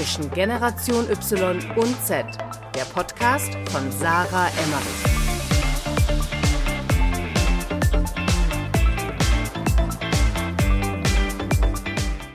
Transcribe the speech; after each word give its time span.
zwischen 0.00 0.30
Generation 0.30 1.10
Y 1.10 1.60
und 1.76 1.94
Z, 2.06 2.24
der 2.74 2.84
Podcast 2.94 3.52
von 3.70 3.92
Sarah 3.92 4.48
Emmerich. 4.48 5.20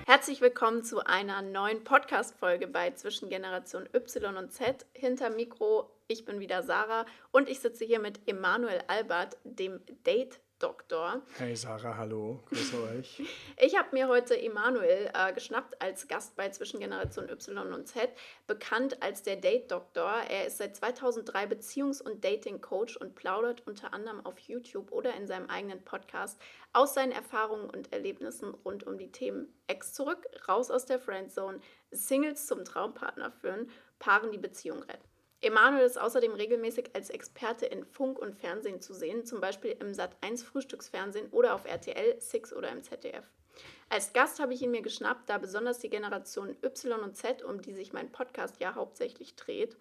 Herzlich 0.06 0.42
willkommen 0.42 0.84
zu 0.84 1.04
einer 1.08 1.42
neuen 1.42 1.84
Podcast-Folge 1.84 2.68
bei 2.68 2.92
Zwischen 2.92 3.30
Generation 3.30 3.90
Y 3.96 4.38
und 4.38 4.52
Z. 4.52 4.86
Hinter 4.94 5.32
Mikro, 5.32 5.90
ich 6.08 6.24
bin 6.24 6.40
wieder 6.40 6.62
Sarah 6.62 7.08
und 7.32 7.50
ich 7.50 7.62
sitze 7.62 7.84
hier 7.84 8.00
mit 8.00 8.20
Emanuel 8.28 8.84
Albert, 8.86 9.38
dem 9.44 9.82
Date 10.06 10.40
Doktor. 10.66 11.22
Hey 11.38 11.56
Sarah, 11.56 11.96
hallo, 11.96 12.40
grüße 12.50 12.82
euch. 12.82 13.22
Ich 13.62 13.78
habe 13.78 13.90
mir 13.92 14.08
heute 14.08 14.36
Emanuel 14.42 15.12
äh, 15.14 15.32
geschnappt 15.32 15.80
als 15.80 16.08
Gast 16.08 16.36
bei 16.36 16.50
Zwischengeneration 16.50 17.30
Y 17.30 17.72
und 17.72 17.88
Z, 17.88 18.10
bekannt 18.48 19.04
als 19.04 19.22
der 19.22 19.36
Date 19.36 19.72
Doktor. 19.72 20.12
Er 20.28 20.48
ist 20.48 20.58
seit 20.58 20.76
2003 20.76 21.46
Beziehungs- 21.46 22.02
und 22.02 22.26
Dating 22.26 22.62
Coach 22.62 22.98
und 22.98 23.14
plaudert 23.14 23.62
unter 23.68 23.94
anderem 23.94 24.26
auf 24.26 24.40
YouTube 24.40 24.92
oder 24.92 25.14
in 25.14 25.28
seinem 25.28 25.52
eigenen 25.52 25.84
Podcast 25.84 26.42
aus 26.74 26.96
seinen 26.96 27.12
Erfahrungen 27.12 27.70
und 27.70 27.94
Erlebnissen 27.94 28.56
rund 28.66 28.88
um 28.88 28.98
die 28.98 29.12
Themen 29.12 29.54
Ex 29.68 29.94
zurück, 29.94 30.26
raus 30.48 30.72
aus 30.72 30.88
der 30.88 31.00
Friendzone, 31.00 31.60
Singles 31.92 32.48
zum 32.48 32.66
Traumpartner 32.66 33.32
führen, 33.32 33.70
Paaren 34.00 34.32
die 34.32 34.40
Beziehung 34.40 34.82
retten. 34.82 35.15
Emanuel 35.46 35.86
ist 35.86 36.00
außerdem 36.00 36.34
regelmäßig 36.34 36.90
als 36.94 37.10
Experte 37.10 37.66
in 37.66 37.86
Funk 37.86 38.20
und 38.20 38.36
Fernsehen 38.36 38.82
zu 38.82 38.94
sehen, 38.94 39.26
zum 39.26 39.40
Beispiel 39.40 39.76
im 39.80 39.92
Sat1 39.92 40.44
Frühstücksfernsehen 40.44 41.30
oder 41.30 41.56
auf 41.56 41.66
RTL, 41.66 42.20
Six 42.20 42.52
oder 42.54 42.70
im 42.70 42.84
ZDF. 42.84 43.26
Als 43.90 44.12
Gast 44.14 44.40
habe 44.40 44.54
ich 44.54 44.62
ihn 44.62 44.72
mir 44.72 44.82
geschnappt, 44.82 45.30
da 45.30 45.38
besonders 45.38 45.80
die 45.80 45.90
Generation 45.90 46.56
Y 46.64 47.00
und 47.00 47.16
Z, 47.16 47.44
um 47.44 47.62
die 47.62 47.74
sich 47.74 47.94
mein 47.94 48.12
Podcast 48.12 48.60
ja 48.60 48.76
hauptsächlich 48.76 49.36
dreht, 49.36 49.78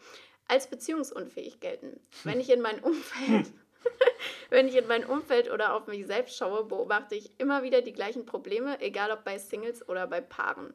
als 0.47 0.69
beziehungsunfähig 0.69 1.61
gelten. 1.61 1.99
Wenn 2.23 2.39
ich 2.39 2.51
in 2.51 2.61
mein 2.61 2.81
Umfeld 2.81 3.53
Wenn 4.51 4.69
ich 4.69 4.77
in 4.77 4.87
mein 4.87 5.05
Umfeld 5.05 5.51
oder 5.51 5.75
auf 5.75 5.87
mich 5.87 6.06
selbst 6.06 6.37
schaue, 6.37 6.65
beobachte 6.65 7.15
ich 7.15 7.33
immer 7.39 7.62
wieder 7.62 7.83
die 7.83 7.93
gleichen 7.93 8.27
Probleme, 8.27 8.81
egal 8.81 9.11
ob 9.11 9.25
bei 9.25 9.39
Singles 9.39 9.89
oder 9.89 10.06
bei 10.06 10.21
Paaren. 10.21 10.75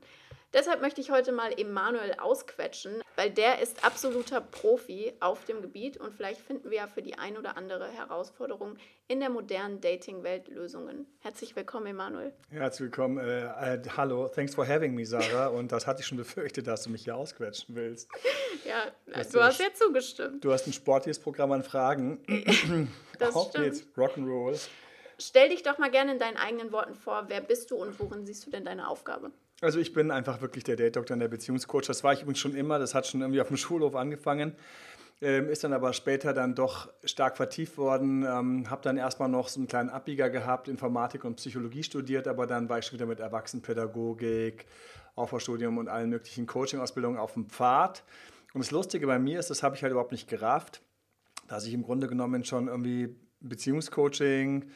Deshalb 0.51 0.81
möchte 0.81 0.99
ich 0.99 1.11
heute 1.11 1.31
mal 1.31 1.51
Emanuel 1.59 2.15
ausquetschen, 2.19 3.03
weil 3.15 3.29
der 3.29 3.61
ist 3.61 3.85
absoluter 3.85 4.41
Profi 4.41 5.13
auf 5.19 5.45
dem 5.45 5.61
Gebiet 5.61 5.97
und 5.97 6.11
vielleicht 6.11 6.41
finden 6.41 6.71
wir 6.71 6.77
ja 6.77 6.87
für 6.87 7.03
die 7.03 7.19
ein 7.19 7.37
oder 7.37 7.55
andere 7.55 7.87
Herausforderung 7.87 8.75
in 9.07 9.19
der 9.19 9.29
modernen 9.29 9.79
Dating-Welt 9.79 10.47
Lösungen. 10.47 11.05
Herzlich 11.19 11.55
willkommen, 11.55 11.85
Emanuel. 11.85 12.33
Herzlich 12.49 12.87
willkommen. 12.87 13.19
Äh, 13.19 13.75
äh, 13.75 13.79
hallo, 13.95 14.27
thanks 14.27 14.55
for 14.55 14.67
having 14.67 14.95
me, 14.95 15.05
Sarah. 15.05 15.49
Und 15.49 15.71
das 15.71 15.85
hatte 15.85 16.01
ich 16.01 16.07
schon 16.07 16.17
befürchtet, 16.17 16.65
dass 16.65 16.81
du 16.83 16.89
mich 16.89 17.03
hier 17.03 17.15
ausquetschen 17.15 17.75
willst. 17.75 18.09
ja, 18.65 18.85
du, 19.05 19.31
du 19.31 19.43
hast 19.43 19.59
ja 19.59 19.67
zugestimmt. 19.71 20.43
Du 20.43 20.51
hast 20.51 20.65
ein 20.65 20.73
sportliches 20.73 21.19
Programm 21.19 21.51
an 21.51 21.61
Fragen. 21.61 22.23
das 23.19 23.35
Auf 23.35 23.49
stimmt. 23.49 23.65
geht's, 23.65 23.83
Rock'n'Roll. 23.95 24.59
Stell 25.19 25.49
dich 25.49 25.61
doch 25.61 25.77
mal 25.77 25.91
gerne 25.91 26.13
in 26.13 26.19
deinen 26.19 26.37
eigenen 26.37 26.71
Worten 26.71 26.95
vor. 26.95 27.25
Wer 27.27 27.41
bist 27.41 27.69
du 27.69 27.75
und 27.75 27.99
worin 27.99 28.25
siehst 28.25 28.47
du 28.47 28.49
denn 28.49 28.65
deine 28.65 28.87
Aufgabe? 28.87 29.31
Also 29.61 29.79
ich 29.79 29.91
bin 29.93 30.09
einfach 30.09 30.41
wirklich 30.41 30.63
der 30.63 30.77
Date-Doktor 30.77 31.13
und 31.13 31.19
der 31.19 31.27
Beziehungscoach. 31.27 31.85
Das 31.85 32.03
war 32.03 32.13
ich 32.13 32.21
übrigens 32.21 32.39
schon 32.39 32.55
immer. 32.55 32.79
Das 32.79 32.95
hat 32.95 33.07
schon 33.07 33.21
irgendwie 33.21 33.41
auf 33.41 33.47
dem 33.49 33.57
Schulhof 33.57 33.95
angefangen. 33.95 34.55
Ähm, 35.21 35.49
ist 35.49 35.65
dann 35.65 35.73
aber 35.73 35.91
später 35.91 36.33
dann 36.33 36.55
doch 36.55 36.89
stark 37.03 37.35
vertieft 37.35 37.77
worden. 37.77 38.23
Ähm, 38.23 38.69
habe 38.69 38.81
dann 38.81 38.95
erstmal 38.95 39.27
noch 39.27 39.49
so 39.49 39.59
einen 39.59 39.67
kleinen 39.67 39.89
Abbieger 39.89 40.29
gehabt, 40.29 40.69
Informatik 40.69 41.25
und 41.25 41.35
Psychologie 41.35 41.83
studiert, 41.83 42.25
aber 42.27 42.47
dann 42.47 42.69
war 42.69 42.79
ich 42.79 42.85
schon 42.85 42.97
wieder 42.97 43.05
mit 43.05 43.19
Erwachsenenpädagogik, 43.19 44.65
Aufbaustudium 45.15 45.77
und 45.77 45.89
allen 45.89 46.09
möglichen 46.09 46.47
Coaching-Ausbildungen 46.47 47.17
auf 47.17 47.33
dem 47.33 47.49
Pfad. 47.49 48.05
Und 48.53 48.63
das 48.63 48.71
Lustige 48.71 49.07
bei 49.07 49.19
mir 49.19 49.39
ist, 49.39 49.49
das 49.49 49.61
habe 49.61 49.75
ich 49.75 49.83
halt 49.83 49.91
überhaupt 49.91 50.13
nicht 50.13 50.29
gerafft, 50.29 50.81
dass 51.49 51.65
ich 51.65 51.73
im 51.73 51.83
Grunde 51.83 52.07
genommen 52.07 52.45
schon 52.45 52.69
irgendwie 52.69 53.13
Beziehungscoaching 53.41 54.69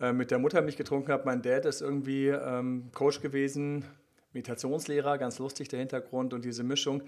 äh, 0.00 0.14
mit 0.14 0.30
der 0.30 0.38
Mutter 0.38 0.62
mich 0.62 0.78
getrunken 0.78 1.12
habe. 1.12 1.24
Mein 1.26 1.42
Dad 1.42 1.66
ist 1.66 1.82
irgendwie 1.82 2.28
ähm, 2.28 2.90
Coach 2.94 3.20
gewesen, 3.20 3.84
Meditationslehrer, 4.32 5.18
ganz 5.18 5.38
lustig 5.38 5.68
der 5.68 5.78
Hintergrund 5.78 6.32
und 6.34 6.44
diese 6.44 6.62
Mischung. 6.62 7.02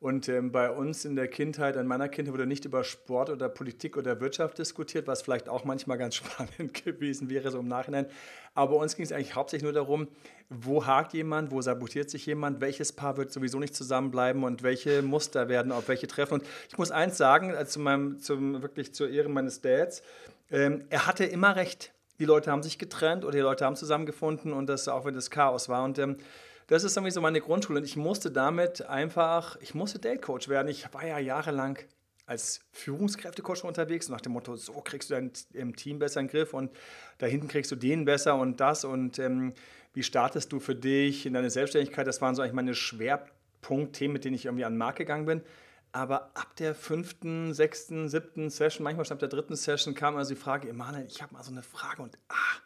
Und 0.00 0.28
ähm, 0.28 0.52
bei 0.52 0.70
uns 0.70 1.04
in 1.04 1.16
der 1.16 1.26
Kindheit, 1.26 1.74
in 1.74 1.88
meiner 1.88 2.08
Kindheit 2.08 2.32
wurde 2.32 2.46
nicht 2.46 2.64
über 2.64 2.84
Sport 2.84 3.30
oder 3.30 3.48
Politik 3.48 3.96
oder 3.96 4.20
Wirtschaft 4.20 4.58
diskutiert, 4.58 5.08
was 5.08 5.22
vielleicht 5.22 5.48
auch 5.48 5.64
manchmal 5.64 5.98
ganz 5.98 6.14
spannend 6.16 6.84
gewesen 6.84 7.30
wäre, 7.30 7.50
so 7.50 7.58
im 7.58 7.66
Nachhinein. 7.66 8.06
Aber 8.54 8.76
uns 8.76 8.94
ging 8.94 9.04
es 9.04 9.10
eigentlich 9.10 9.34
hauptsächlich 9.34 9.64
nur 9.64 9.72
darum, 9.72 10.06
wo 10.50 10.86
hakt 10.86 11.14
jemand, 11.14 11.50
wo 11.50 11.60
sabotiert 11.62 12.10
sich 12.10 12.26
jemand, 12.26 12.60
welches 12.60 12.92
Paar 12.92 13.16
wird 13.16 13.32
sowieso 13.32 13.58
nicht 13.58 13.74
zusammenbleiben 13.74 14.44
und 14.44 14.62
welche 14.62 15.02
Muster 15.02 15.48
werden 15.48 15.72
auf 15.72 15.88
welche 15.88 16.06
treffen. 16.06 16.34
Und 16.34 16.44
ich 16.68 16.78
muss 16.78 16.92
eins 16.92 17.16
sagen, 17.18 17.54
also 17.54 17.72
zu 17.72 17.80
meinem, 17.80 18.20
zum, 18.20 18.62
wirklich 18.62 18.94
zur 18.94 19.10
Ehre 19.10 19.28
meines 19.28 19.62
Dads, 19.62 20.02
ähm, 20.50 20.84
er 20.90 21.06
hatte 21.08 21.24
immer 21.24 21.56
recht. 21.56 21.92
Die 22.20 22.24
Leute 22.24 22.52
haben 22.52 22.62
sich 22.62 22.78
getrennt 22.78 23.24
oder 23.24 23.32
die 23.32 23.42
Leute 23.42 23.64
haben 23.64 23.76
zusammengefunden 23.76 24.52
und 24.52 24.68
das 24.68 24.86
auch 24.88 25.04
wenn 25.04 25.14
das 25.14 25.30
Chaos 25.30 25.68
war. 25.68 25.84
Und 25.84 25.98
ähm, 25.98 26.18
das 26.68 26.84
ist 26.84 26.96
irgendwie 26.96 27.10
so 27.10 27.20
meine 27.20 27.40
Grundschule. 27.40 27.80
Und 27.80 27.84
ich 27.84 27.96
musste 27.96 28.30
damit 28.30 28.82
einfach, 28.82 29.56
ich 29.60 29.74
musste 29.74 29.98
Date-Coach 29.98 30.48
werden. 30.48 30.68
Ich 30.68 30.92
war 30.92 31.06
ja 31.06 31.18
jahrelang 31.18 31.78
als 32.26 32.60
Führungskräftecoach 32.72 33.64
unterwegs, 33.64 34.10
nach 34.10 34.20
dem 34.20 34.32
Motto, 34.32 34.54
so 34.54 34.74
kriegst 34.82 35.10
du 35.10 35.14
dein 35.14 35.72
Team 35.72 35.98
besser 35.98 36.20
in 36.20 36.26
den 36.26 36.32
Griff 36.32 36.52
und 36.52 36.70
da 37.16 37.26
hinten 37.26 37.48
kriegst 37.48 37.70
du 37.72 37.76
den 37.76 38.04
besser 38.04 38.36
und 38.36 38.60
das 38.60 38.84
und 38.84 39.18
ähm, 39.18 39.54
wie 39.94 40.02
startest 40.02 40.52
du 40.52 40.60
für 40.60 40.74
dich 40.74 41.24
in 41.24 41.32
deine 41.32 41.48
Selbstständigkeit? 41.48 42.06
Das 42.06 42.20
waren 42.20 42.34
so 42.34 42.42
eigentlich 42.42 42.52
meine 42.52 42.74
Schwerpunktthemen, 42.74 44.12
mit 44.12 44.26
denen 44.26 44.34
ich 44.34 44.44
irgendwie 44.44 44.66
an 44.66 44.74
den 44.74 44.78
Markt 44.78 44.98
gegangen 44.98 45.24
bin. 45.24 45.42
Aber 45.90 46.30
ab 46.34 46.54
der 46.58 46.74
fünften, 46.74 47.54
sechsten, 47.54 48.10
siebten 48.10 48.50
Session, 48.50 48.84
manchmal 48.84 49.06
schon 49.06 49.14
ab 49.14 49.20
der 49.20 49.30
dritten 49.30 49.56
Session, 49.56 49.94
kam 49.94 50.16
also 50.18 50.34
die 50.34 50.40
Frage, 50.40 50.68
Emanuel, 50.68 51.06
ich 51.06 51.22
habe 51.22 51.32
mal 51.32 51.42
so 51.42 51.50
eine 51.50 51.62
Frage 51.62 52.02
und 52.02 52.18
ah, 52.28 52.60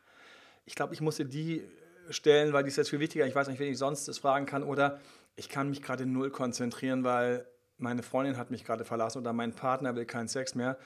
ich 0.67 0.75
glaube, 0.75 0.93
ich 0.93 1.01
musste 1.01 1.25
die 1.25 1.63
stellen, 2.11 2.53
weil 2.53 2.65
die 2.65 2.69
ist 2.69 2.77
jetzt 2.77 2.91
viel 2.91 3.01
wichtiger. 3.01 3.27
Ich 3.27 3.35
weiß 3.35 3.49
nicht, 3.49 3.59
wen 3.59 3.73
ich 3.73 3.79
sonst 3.79 4.09
das 4.09 4.19
fragen 4.19 4.47
kann. 4.47 4.63
Oder 4.63 5.01
ich 5.37 5.49
kann 5.49 5.71
mich 5.71 5.83
gerade 5.83 6.07
null 6.07 6.31
konzentrieren, 6.31 7.05
weil 7.05 7.47
meine 7.79 8.03
Freundin 8.03 8.37
hat 8.37 8.51
mich 8.51 8.65
gerade 8.65 8.85
verlassen 8.85 9.19
oder 9.19 9.33
mein 9.33 9.53
Partner 9.55 9.97
will 9.97 10.05
keinen 10.05 10.29
Sex 10.29 10.55
mehr. 10.55 10.79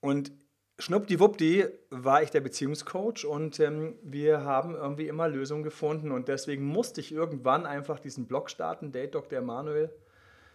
Und 0.00 0.32
schnuppdiwuppdi 0.78 1.66
war 1.90 2.22
ich 2.22 2.30
der 2.30 2.40
Beziehungscoach 2.40 3.24
und 3.24 3.60
ähm, 3.60 3.96
wir 4.02 4.42
haben 4.42 4.74
irgendwie 4.74 5.08
immer 5.08 5.28
Lösungen 5.28 5.62
gefunden. 5.62 6.10
Und 6.10 6.28
deswegen 6.28 6.64
musste 6.64 7.00
ich 7.00 7.12
irgendwann 7.12 7.66
einfach 7.66 8.00
diesen 8.00 8.26
Blog 8.26 8.50
starten, 8.50 8.92
Date 8.92 9.14
Dr. 9.14 9.38
Emanuel. 9.38 9.90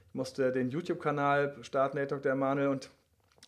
Ich 0.09 0.15
musste 0.15 0.51
den 0.51 0.69
YouTube-Kanal 0.69 1.57
starten, 1.61 1.97
Date 1.97 2.11
Dr. 2.11 2.31
Emanuel. 2.31 2.67
Und 2.67 2.89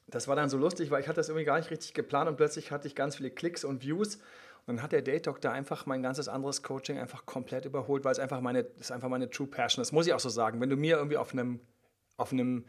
das 0.07 0.27
war 0.27 0.35
dann 0.35 0.49
so 0.49 0.57
lustig, 0.57 0.91
weil 0.91 1.01
ich 1.01 1.07
hatte 1.07 1.17
das 1.17 1.29
irgendwie 1.29 1.45
gar 1.45 1.57
nicht 1.57 1.71
richtig 1.71 1.93
geplant 1.93 2.29
und 2.29 2.37
plötzlich 2.37 2.71
hatte 2.71 2.87
ich 2.87 2.95
ganz 2.95 3.17
viele 3.17 3.29
Klicks 3.29 3.63
und 3.63 3.83
Views 3.83 4.19
dann 4.65 4.81
hat 4.81 4.91
der 4.91 5.01
Date 5.01 5.27
Doctor 5.27 5.51
einfach 5.51 5.85
mein 5.85 6.01
ganzes 6.03 6.27
anderes 6.27 6.63
Coaching 6.63 6.97
einfach 6.97 7.25
komplett 7.25 7.65
überholt, 7.65 8.03
weil 8.03 8.11
es 8.11 8.19
einfach 8.19 8.41
meine, 8.41 8.59
ist 8.79 8.91
einfach 8.91 9.09
meine 9.09 9.29
True 9.29 9.47
Passion. 9.47 9.81
Das 9.81 9.91
muss 9.91 10.07
ich 10.07 10.13
auch 10.13 10.19
so 10.19 10.29
sagen. 10.29 10.61
Wenn 10.61 10.69
du 10.69 10.77
mir 10.77 10.97
irgendwie 10.97 11.17
auf 11.17 11.33
einem, 11.33 11.59
auf 12.17 12.31
einem 12.31 12.65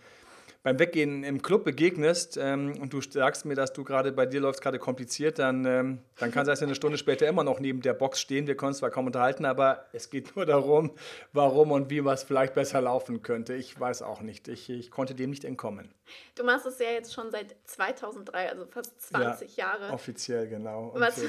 beim 0.62 0.78
Weggehen 0.78 1.24
im 1.24 1.40
Club 1.40 1.64
begegnest 1.64 2.36
ähm, 2.36 2.74
und 2.80 2.92
du 2.92 3.00
sagst 3.00 3.46
mir, 3.46 3.54
dass 3.54 3.72
du 3.72 3.82
gerade 3.82 4.12
bei 4.12 4.26
dir 4.26 4.40
läuft 4.40 4.60
gerade 4.60 4.78
kompliziert, 4.78 5.38
dann, 5.38 5.64
ähm, 5.64 5.98
dann 6.18 6.30
kann 6.30 6.46
es 6.46 6.62
eine 6.62 6.74
Stunde 6.74 6.98
später 6.98 7.26
immer 7.26 7.44
noch 7.44 7.60
neben 7.60 7.80
der 7.80 7.94
Box 7.94 8.20
stehen. 8.20 8.46
Wir 8.46 8.56
können 8.56 8.74
zwar 8.74 8.90
kaum 8.90 9.06
unterhalten, 9.06 9.46
aber 9.46 9.86
es 9.92 10.10
geht 10.10 10.36
nur 10.36 10.44
darum, 10.44 10.92
warum 11.32 11.72
und 11.72 11.88
wie 11.88 12.04
was 12.04 12.24
vielleicht 12.24 12.54
besser 12.54 12.82
laufen 12.82 13.22
könnte. 13.22 13.54
Ich 13.54 13.78
weiß 13.78 14.02
auch 14.02 14.20
nicht. 14.20 14.48
Ich, 14.48 14.68
ich 14.68 14.90
konnte 14.90 15.14
dem 15.14 15.30
nicht 15.30 15.44
entkommen. 15.44 15.94
Du 16.34 16.44
machst 16.44 16.66
es 16.66 16.78
ja 16.78 16.90
jetzt 16.90 17.14
schon 17.14 17.30
seit 17.30 17.56
2003, 17.64 18.50
also 18.50 18.66
fast 18.66 19.00
20 19.00 19.56
ja, 19.56 19.64
Jahre. 19.66 19.94
Offiziell, 19.94 20.46
genau. 20.46 20.88
Und 20.88 21.00
was 21.00 21.22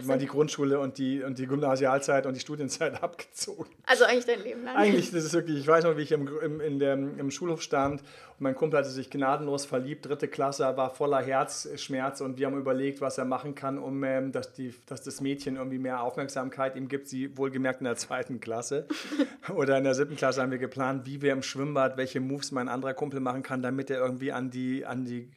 mal 0.00 0.18
die 0.18 0.26
Grundschule 0.26 0.80
und 0.80 0.96
die, 0.96 1.22
und 1.22 1.38
die 1.38 1.46
Gymnasialzeit 1.46 2.24
und 2.24 2.34
die 2.34 2.40
Studienzeit 2.40 3.02
abgezogen. 3.02 3.66
Also 3.84 4.04
eigentlich 4.04 4.24
dein 4.24 4.42
Leben 4.42 4.64
lang? 4.64 4.76
Eigentlich, 4.76 5.10
das 5.10 5.24
ist 5.24 5.34
wirklich, 5.34 5.58
ich 5.58 5.66
weiß 5.66 5.84
noch, 5.84 5.96
wie 5.96 6.02
ich 6.02 6.12
im, 6.12 6.28
im, 6.42 6.60
in 6.60 6.78
der, 6.78 6.94
im 6.94 7.30
Schulhof 7.30 7.60
stand 7.60 8.00
und 8.00 8.40
mein 8.40 8.54
Kumpel 8.54 8.78
hatte 8.78 8.88
sich 8.88 9.10
gnadenlos 9.10 9.66
verliebt, 9.66 10.06
dritte 10.06 10.28
Klasse, 10.28 10.64
war 10.76 10.90
voller 10.90 11.22
Herzschmerz 11.22 12.22
und 12.22 12.38
wir 12.38 12.46
haben 12.46 12.58
überlegt, 12.58 13.02
was 13.02 13.18
er 13.18 13.26
machen 13.26 13.54
kann, 13.54 13.78
um 13.78 14.02
ähm, 14.04 14.32
dass, 14.32 14.52
die, 14.52 14.74
dass 14.86 15.02
das 15.02 15.20
Mädchen 15.20 15.56
irgendwie 15.56 15.78
mehr 15.78 16.02
Aufmerksamkeit 16.02 16.74
ihm 16.76 16.88
gibt, 16.88 17.08
sie 17.08 17.36
wohlgemerkt 17.36 17.80
in 17.80 17.84
der 17.84 17.96
zweiten 17.96 18.40
Klasse 18.40 18.86
oder 19.54 19.76
in 19.76 19.84
der 19.84 19.94
siebten 19.94 20.16
Klasse 20.16 20.40
haben 20.40 20.50
wir 20.50 20.58
geplant, 20.58 21.04
wie 21.04 21.20
wir 21.20 21.32
im 21.32 21.42
Schwimmbad, 21.42 21.98
welche 21.98 22.20
Moves 22.20 22.50
mein 22.50 22.68
anderer 22.68 22.94
Kumpel 22.94 23.20
machen 23.20 23.42
kann, 23.42 23.62
damit 23.62 23.90
er 23.90 23.98
irgendwie 23.98 24.32
an 24.32 24.50
die, 24.50 24.86
an 24.86 25.04
die 25.04 25.28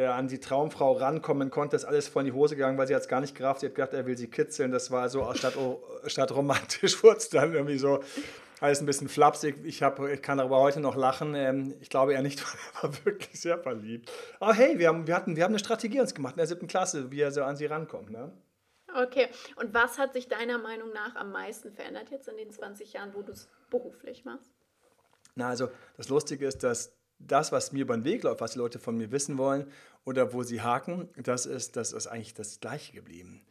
äh, 0.00 0.06
an 0.06 0.28
die 0.28 0.40
Traumfrau 0.40 0.92
rankommen 0.92 1.50
konnte, 1.50 1.76
ist 1.76 1.84
alles 1.84 2.08
voll 2.08 2.22
in 2.22 2.32
die 2.32 2.32
Hose 2.32 2.56
gegangen, 2.56 2.78
weil 2.78 2.86
sie 2.86 2.94
hat 2.94 3.02
es 3.02 3.08
gar 3.08 3.20
nicht 3.20 3.34
gerafft. 3.34 3.60
Sie 3.60 3.66
hat 3.66 3.74
gedacht, 3.74 3.92
er 3.92 4.06
will 4.06 4.16
sie 4.16 4.28
kitzeln. 4.28 4.72
Das 4.72 4.90
war 4.90 5.08
so 5.08 5.32
statt, 5.34 5.54
statt 6.06 6.32
romantisch 6.32 7.02
wurde 7.02 7.18
es 7.18 7.28
dann 7.28 7.52
irgendwie 7.52 7.78
so 7.78 8.00
alles 8.60 8.80
ein 8.80 8.86
bisschen 8.86 9.08
flapsig. 9.08 9.56
Ich, 9.64 9.82
hab, 9.82 9.98
ich 10.00 10.22
kann 10.22 10.38
darüber 10.38 10.60
heute 10.60 10.80
noch 10.80 10.96
lachen. 10.96 11.34
Ähm, 11.34 11.74
ich 11.80 11.90
glaube 11.90 12.14
eher 12.14 12.22
nicht, 12.22 12.40
er 12.82 12.82
war 12.82 13.04
wirklich 13.04 13.40
sehr 13.40 13.58
verliebt. 13.58 14.10
Aber 14.38 14.54
hey, 14.54 14.78
wir 14.78 14.88
haben, 14.88 15.06
wir 15.06 15.14
hatten, 15.14 15.36
wir 15.36 15.44
haben 15.44 15.52
eine 15.52 15.58
Strategie 15.58 16.00
uns 16.00 16.14
gemacht 16.14 16.34
in 16.34 16.38
der 16.38 16.46
siebten 16.46 16.66
Klasse, 16.66 17.10
wie 17.10 17.20
er 17.20 17.32
so 17.32 17.42
an 17.42 17.56
sie 17.56 17.66
rankommt. 17.66 18.10
Ne? 18.10 18.32
Okay, 18.94 19.28
und 19.56 19.72
was 19.74 19.98
hat 19.98 20.14
sich 20.14 20.28
deiner 20.28 20.58
Meinung 20.58 20.92
nach 20.92 21.14
am 21.14 21.30
meisten 21.30 21.72
verändert 21.72 22.10
jetzt 22.10 22.28
in 22.28 22.36
den 22.36 22.50
20 22.50 22.92
Jahren, 22.92 23.14
wo 23.14 23.22
du 23.22 23.32
es 23.32 23.48
beruflich 23.70 24.24
machst? 24.24 24.50
Na, 25.34 25.48
also 25.48 25.68
das 25.96 26.08
Lustige 26.08 26.46
ist, 26.46 26.64
dass 26.64 26.92
das, 27.20 27.52
was 27.52 27.72
mir 27.72 27.82
über 27.82 27.96
den 27.96 28.04
Weg 28.04 28.22
läuft, 28.22 28.40
was 28.40 28.52
die 28.52 28.58
Leute 28.58 28.78
von 28.78 28.96
mir 28.96 29.12
wissen 29.12 29.38
wollen 29.38 29.70
oder 30.04 30.32
wo 30.32 30.42
sie 30.42 30.62
haken, 30.62 31.08
das 31.16 31.46
ist, 31.46 31.76
das 31.76 31.92
ist 31.92 32.06
eigentlich 32.06 32.34
das 32.34 32.60
Gleiche 32.60 32.92
geblieben. 32.92 33.44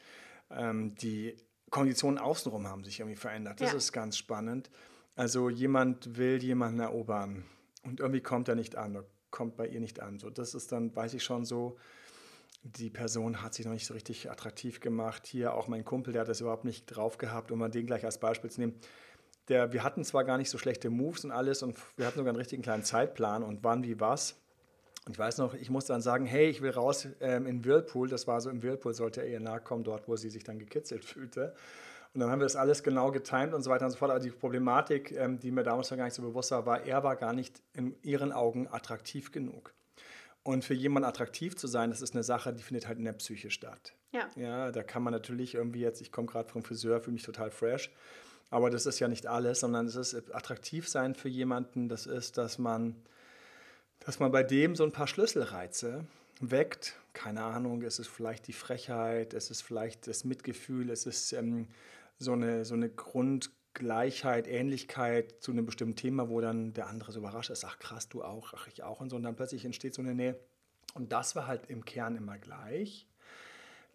Ähm, 0.50 0.96
die 0.96 1.38
Konditionen 1.70 2.18
außenrum 2.18 2.68
haben 2.68 2.84
sich 2.84 3.00
irgendwie 3.00 3.18
verändert. 3.18 3.62
Das 3.62 3.72
ja. 3.72 3.78
ist 3.78 3.92
ganz 3.92 4.18
spannend. 4.18 4.70
Also 5.16 5.50
jemand 5.50 6.18
will 6.18 6.42
jemanden 6.42 6.80
erobern 6.80 7.46
und 7.84 8.00
irgendwie 8.00 8.22
kommt 8.22 8.48
er 8.48 8.56
nicht 8.56 8.76
an, 8.76 9.04
kommt 9.32 9.58
bei 9.58 9.68
ihr 9.68 9.80
nicht 9.80 10.00
an. 10.00 10.20
So, 10.20 10.30
das 10.30 10.54
ist 10.54 10.72
dann, 10.72 10.96
weiß 10.96 11.14
ich 11.14 11.24
schon 11.24 11.46
so, 11.46 11.78
die 12.64 12.90
Person 12.90 13.42
hat 13.42 13.54
sich 13.54 13.66
noch 13.66 13.74
nicht 13.74 13.86
so 13.86 13.94
richtig 13.94 14.30
attraktiv 14.30 14.80
gemacht. 14.80 15.26
Hier 15.28 15.54
auch 15.54 15.68
mein 15.68 15.86
Kumpel, 15.86 16.14
der 16.14 16.22
hat 16.22 16.30
das 16.30 16.42
überhaupt 16.42 16.66
nicht 16.66 16.86
drauf 16.86 17.18
gehabt, 17.18 17.52
um 17.52 17.60
mal 17.60 17.70
den 17.70 17.86
gleich 17.86 18.06
als 18.06 18.20
Beispiel 18.20 18.50
zu 18.50 18.62
nehmen. 18.62 18.76
Der, 19.48 19.74
wir 19.74 19.84
hatten 19.84 20.04
zwar 20.04 20.26
gar 20.26 20.38
nicht 20.38 20.50
so 20.50 20.58
schlechte 20.58 20.90
Moves 20.90 21.26
und 21.26 21.32
alles 21.32 21.64
und 21.64 21.78
wir 21.98 22.06
hatten 22.06 22.18
sogar 22.18 22.32
einen 22.32 22.38
richtigen 22.38 22.62
kleinen 22.62 22.84
Zeitplan 22.84 23.44
und 23.44 23.64
wann 23.64 23.84
wie 23.84 24.00
was. 24.00 24.40
Und 25.06 25.14
ich 25.14 25.20
weiß 25.20 25.38
noch, 25.38 25.54
ich 25.54 25.70
musste 25.70 25.94
dann 25.94 26.02
sagen, 26.02 26.26
hey, 26.26 26.50
ich 26.50 26.62
will 26.62 26.72
raus 26.72 27.08
ähm, 27.20 27.46
in 27.46 27.66
Whirlpool. 27.66 28.10
Das 28.10 28.28
war 28.28 28.42
so 28.42 28.50
im 28.50 28.62
Whirlpool, 28.62 28.94
sollte 28.94 29.22
er 29.22 29.28
ihr 29.28 29.40
nahe 29.40 29.60
kommen, 29.60 29.84
dort, 29.84 30.08
wo 30.08 30.16
sie 30.16 30.30
sich 30.30 30.44
dann 30.44 30.60
gekitzelt 30.60 31.06
fühlte. 31.06 31.56
Und 32.14 32.22
dann 32.22 32.32
haben 32.32 32.40
wir 32.40 32.46
das 32.46 32.56
alles 32.56 32.84
genau 32.84 33.12
getimt 33.12 33.54
und 33.54 33.62
so 33.62 33.70
weiter 33.70 33.86
und 33.86 33.92
so 33.92 33.98
fort. 33.98 34.12
Aber 34.12 34.20
die 34.20 34.32
Problematik, 34.32 35.12
ähm, 35.12 35.40
die 35.40 35.52
mir 35.52 35.64
damals 35.64 35.90
noch 35.92 35.98
gar 35.98 36.06
nicht 36.06 36.16
so 36.16 36.22
bewusst 36.22 36.52
war, 36.52 36.66
war, 36.66 36.84
er 36.86 37.04
war 37.04 37.16
gar 37.16 37.34
nicht 37.34 37.62
in 37.74 37.96
ihren 38.02 38.32
Augen 38.32 38.68
attraktiv 38.68 39.32
genug. 39.32 39.74
Und 40.44 40.66
für 40.66 40.74
jemanden 40.74 41.08
attraktiv 41.08 41.56
zu 41.56 41.68
sein, 41.68 41.92
das 41.92 42.02
ist 42.02 42.14
eine 42.16 42.24
Sache, 42.24 42.54
die 42.54 42.64
findet 42.64 42.88
halt 42.88 42.98
in 42.98 43.06
der 43.06 43.14
Psyche 43.14 43.52
statt. 43.52 43.94
Ja. 44.12 44.28
Ja, 44.36 44.72
da 44.72 44.84
kann 44.84 45.04
man 45.04 45.14
natürlich 45.14 45.54
irgendwie 45.54 45.82
jetzt, 45.82 46.02
ich 46.02 46.12
komme 46.12 46.28
gerade 46.28 46.50
vom 46.50 46.64
Friseur, 46.64 47.02
fühle 47.02 47.14
mich 47.14 47.24
total 47.24 47.52
fresh. 47.52 47.92
Aber 48.50 48.72
das 48.72 48.86
ist 48.88 49.00
ja 49.00 49.08
nicht 49.08 49.28
alles, 49.28 49.60
sondern 49.60 49.86
es 49.86 49.96
ist 49.96 50.34
attraktiv 50.34 50.88
sein 50.88 51.14
für 51.14 51.30
jemanden, 51.30 51.88
das 51.88 52.08
ist, 52.08 52.38
dass 52.38 52.58
man, 52.58 52.96
dass 54.00 54.20
man 54.20 54.32
bei 54.32 54.44
dem 54.44 54.76
so 54.76 54.84
ein 54.84 54.92
paar 54.92 55.08
Schlüsselreize 55.08 56.06
weckt. 56.40 56.96
Keine 57.14 57.44
Ahnung, 57.44 57.82
es 57.82 58.00
ist 58.00 58.08
vielleicht 58.08 58.48
die 58.48 58.54
Frechheit, 58.54 59.34
es 59.34 59.52
ist 59.52 59.62
vielleicht 59.62 60.08
das 60.08 60.24
Mitgefühl, 60.24 60.90
es 60.90 61.06
ist 61.06 61.34
ähm, 61.34 61.68
so 62.18 62.34
eine, 62.34 62.66
so 62.66 62.76
eine 62.76 62.90
Grundgleichheit, 62.90 64.48
Ähnlichkeit 64.48 65.42
zu 65.42 65.52
einem 65.52 65.66
bestimmten 65.66 65.96
Thema, 65.96 66.30
wo 66.30 66.40
dann 66.42 66.74
der 66.74 66.88
andere 66.88 67.12
so 67.12 67.20
überrascht 67.20 67.50
ist, 67.50 67.66
ach 67.66 67.80
krass, 67.80 68.10
du 68.10 68.24
auch, 68.24 68.54
ach 68.54 68.68
ich 68.68 68.84
auch 68.84 69.02
und 69.02 69.10
so. 69.10 69.16
Und 69.16 69.24
dann 69.24 69.36
plötzlich 69.36 69.66
entsteht 69.66 69.94
so 69.94 70.02
eine 70.02 70.16
Nähe. 70.16 70.40
Und 70.94 71.12
das 71.12 71.36
war 71.36 71.48
halt 71.48 71.70
im 71.70 71.86
Kern 71.86 72.16
immer 72.16 72.38
gleich. 72.38 73.08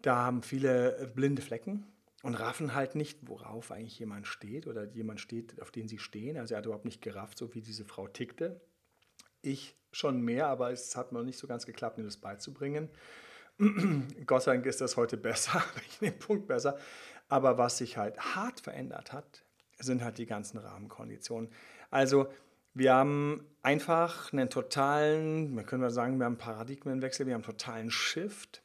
Da 0.01 0.17
haben 0.17 0.43
viele 0.43 0.97
äh, 0.97 1.07
blinde 1.07 1.41
Flecken 1.41 1.85
und 2.21 2.35
raffen 2.35 2.75
halt 2.75 2.95
nicht, 2.95 3.19
worauf 3.27 3.71
eigentlich 3.71 3.99
jemand 3.99 4.27
steht 4.27 4.67
oder 4.67 4.85
jemand 4.85 5.19
steht, 5.19 5.61
auf 5.61 5.71
den 5.71 5.87
sie 5.87 5.99
stehen. 5.99 6.37
Also 6.37 6.53
er 6.53 6.59
hat 6.59 6.65
überhaupt 6.65 6.85
nicht 6.85 7.01
gerafft, 7.01 7.37
so 7.37 7.53
wie 7.53 7.61
diese 7.61 7.85
Frau 7.85 8.07
tickte. 8.07 8.61
Ich 9.45 9.75
schon 9.91 10.21
mehr, 10.21 10.47
aber 10.47 10.71
es 10.71 10.95
hat 10.95 11.11
noch 11.11 11.23
nicht 11.23 11.37
so 11.37 11.47
ganz 11.47 11.65
geklappt, 11.65 11.97
mir 11.97 12.03
das 12.03 12.17
beizubringen. 12.17 12.89
Gott 14.25 14.43
sei 14.43 14.53
Dank 14.53 14.65
ist 14.65 14.81
das 14.81 14.97
heute 14.97 15.17
besser, 15.17 15.63
ich 15.87 15.99
den 15.99 16.17
Punkt 16.17 16.47
besser. 16.47 16.77
Aber 17.29 17.57
was 17.57 17.77
sich 17.77 17.97
halt 17.97 18.19
hart 18.19 18.59
verändert 18.59 19.13
hat, 19.13 19.45
sind 19.79 20.03
halt 20.03 20.17
die 20.17 20.25
ganzen 20.25 20.57
Rahmenkonditionen. 20.57 21.49
Also 21.89 22.27
wir 22.73 22.93
haben 22.93 23.45
einfach 23.61 24.33
einen 24.33 24.49
totalen, 24.49 25.55
wir 25.55 25.63
können 25.63 25.89
sagen, 25.89 26.17
wir 26.19 26.25
haben 26.25 26.33
einen 26.33 26.37
Paradigmenwechsel, 26.37 27.25
wir 27.25 27.33
haben 27.33 27.43
einen 27.43 27.51
totalen 27.51 27.89
Shift, 27.89 28.63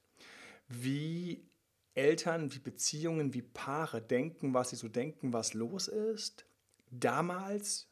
wie 0.68 1.48
Eltern, 1.94 2.52
wie 2.52 2.58
Beziehungen, 2.58 3.34
wie 3.34 3.42
Paare 3.42 4.02
denken, 4.02 4.54
was 4.54 4.70
sie 4.70 4.76
so 4.76 4.88
denken, 4.88 5.32
was 5.32 5.54
los 5.54 5.88
ist. 5.88 6.44
Damals, 6.90 7.89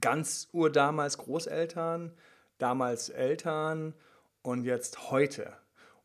ganz 0.00 0.48
urdamals 0.52 1.18
Großeltern, 1.18 2.12
damals 2.58 3.08
Eltern 3.08 3.94
und 4.42 4.64
jetzt 4.64 5.10
heute. 5.10 5.52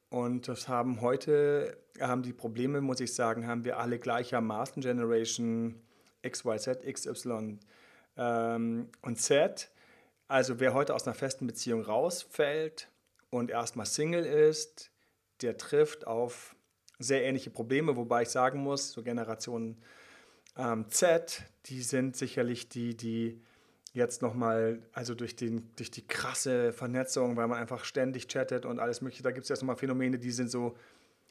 Und 0.10 0.48
das 0.48 0.68
haben 0.68 1.02
heute, 1.02 1.78
haben 2.00 2.24
die 2.24 2.34
Probleme, 2.34 2.82
muss 2.82 3.00
ich 3.00 3.14
sagen, 3.14 3.48
haben 3.48 3.64
wir 3.64 3.78
alle 3.78 4.00
gleichermaßen, 4.00 4.82
Generation 4.82 5.82
X, 6.22 6.44
Y, 6.44 6.60
Z, 6.60 6.84
X, 6.84 7.06
Y 7.06 7.60
ähm, 8.18 8.90
und 9.02 9.20
Z. 9.20 9.70
Also 10.28 10.60
wer 10.60 10.74
heute 10.74 10.94
aus 10.96 11.06
einer 11.06 11.16
festen 11.16 11.48
Beziehung 11.48 11.82
rausfällt 11.82 12.90
und 13.30 13.52
erstmal 13.52 13.86
Single 13.86 14.26
ist, 14.26 14.92
der 15.42 15.58
trifft 15.58 16.08
auf 16.08 16.56
sehr 17.00 17.24
ähnliche 17.24 17.50
Probleme, 17.50 17.96
wobei 17.96 18.24
ich 18.24 18.30
sagen 18.30 18.60
muss, 18.60 18.92
so 18.92 19.04
Generation 19.04 19.78
ähm, 20.58 20.90
Z, 20.90 21.44
die 21.68 21.82
sind 21.82 22.18
sicherlich 22.18 22.68
die, 22.70 22.98
die 22.98 23.42
jetzt 24.00 24.24
nochmal, 24.24 24.80
also 24.94 25.14
durch, 25.14 25.36
den, 25.36 25.70
durch 25.76 25.92
die 25.92 26.08
krasse 26.08 26.74
Vernetzung, 26.74 27.36
weil 27.36 27.48
man 27.48 27.60
einfach 27.60 27.86
ständig 27.86 28.28
chattet 28.28 28.66
und 28.66 28.80
alles 28.80 29.02
mögliche, 29.02 29.22
da 29.22 29.30
gibt 29.30 29.44
es 29.44 29.50
jetzt 29.50 29.62
nochmal 29.62 29.76
Phänomene, 29.76 30.18
die 30.18 30.32
sind 30.32 30.50
so 30.50 30.76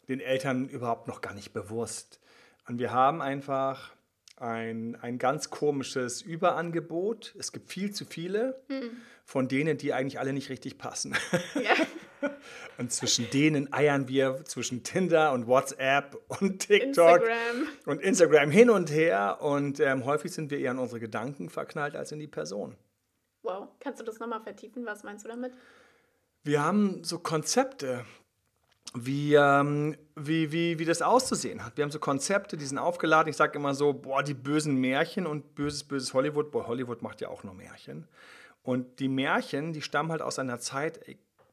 den 0.08 0.20
Eltern 0.20 0.68
überhaupt 0.68 1.08
noch 1.08 1.20
gar 1.20 1.34
nicht 1.34 1.52
bewusst. 1.52 2.20
Und 2.68 2.78
wir 2.78 2.92
haben 2.92 3.20
einfach 3.20 3.92
ein, 4.36 4.96
ein 5.00 5.18
ganz 5.18 5.50
komisches 5.50 6.22
Überangebot. 6.22 7.34
Es 7.38 7.50
gibt 7.50 7.70
viel 7.70 7.90
zu 7.90 8.04
viele 8.04 8.60
hm. 8.68 8.90
Von 9.28 9.46
denen, 9.46 9.76
die 9.76 9.92
eigentlich 9.92 10.18
alle 10.18 10.32
nicht 10.32 10.48
richtig 10.48 10.78
passen. 10.78 11.14
Ja. 11.62 11.74
Und 12.78 12.92
zwischen 12.92 13.30
denen 13.30 13.72
eiern 13.72 14.08
wir 14.08 14.44
zwischen 14.44 14.82
Tinder 14.82 15.32
und 15.32 15.46
WhatsApp 15.46 16.16
und 16.40 16.60
TikTok 16.60 17.22
Instagram. 17.22 17.68
und 17.86 18.00
Instagram 18.00 18.50
hin 18.50 18.70
und 18.70 18.90
her. 18.90 19.38
Und 19.40 19.78
ähm, 19.78 20.04
häufig 20.04 20.32
sind 20.32 20.50
wir 20.50 20.58
eher 20.58 20.72
an 20.72 20.78
unsere 20.78 20.98
Gedanken 20.98 21.48
verknallt 21.48 21.94
als 21.94 22.10
in 22.10 22.18
die 22.18 22.26
Person. 22.26 22.76
Wow, 23.42 23.68
kannst 23.78 24.00
du 24.00 24.04
das 24.04 24.18
nochmal 24.18 24.40
vertiefen? 24.40 24.84
Was 24.84 25.04
meinst 25.04 25.24
du 25.24 25.28
damit? 25.28 25.52
Wir 26.42 26.62
haben 26.62 27.04
so 27.04 27.18
Konzepte, 27.18 28.04
wie, 28.94 29.34
ähm, 29.34 29.96
wie, 30.16 30.50
wie, 30.50 30.78
wie 30.78 30.84
das 30.84 31.02
auszusehen 31.02 31.64
hat. 31.64 31.76
Wir 31.76 31.84
haben 31.84 31.92
so 31.92 32.00
Konzepte, 32.00 32.56
die 32.56 32.64
sind 32.64 32.78
aufgeladen. 32.78 33.30
Ich 33.30 33.36
sage 33.36 33.58
immer 33.58 33.74
so, 33.74 33.92
boah, 33.92 34.22
die 34.22 34.34
bösen 34.34 34.76
Märchen 34.76 35.26
und 35.26 35.54
böses, 35.54 35.84
böses 35.84 36.14
Hollywood. 36.14 36.50
Boah, 36.50 36.66
Hollywood 36.66 37.02
macht 37.02 37.20
ja 37.20 37.28
auch 37.28 37.44
nur 37.44 37.54
Märchen. 37.54 38.08
Und 38.68 39.00
die 39.00 39.08
Märchen, 39.08 39.72
die 39.72 39.80
stammen 39.80 40.10
halt 40.10 40.20
aus 40.20 40.38
einer 40.38 40.58
Zeit, 40.58 41.00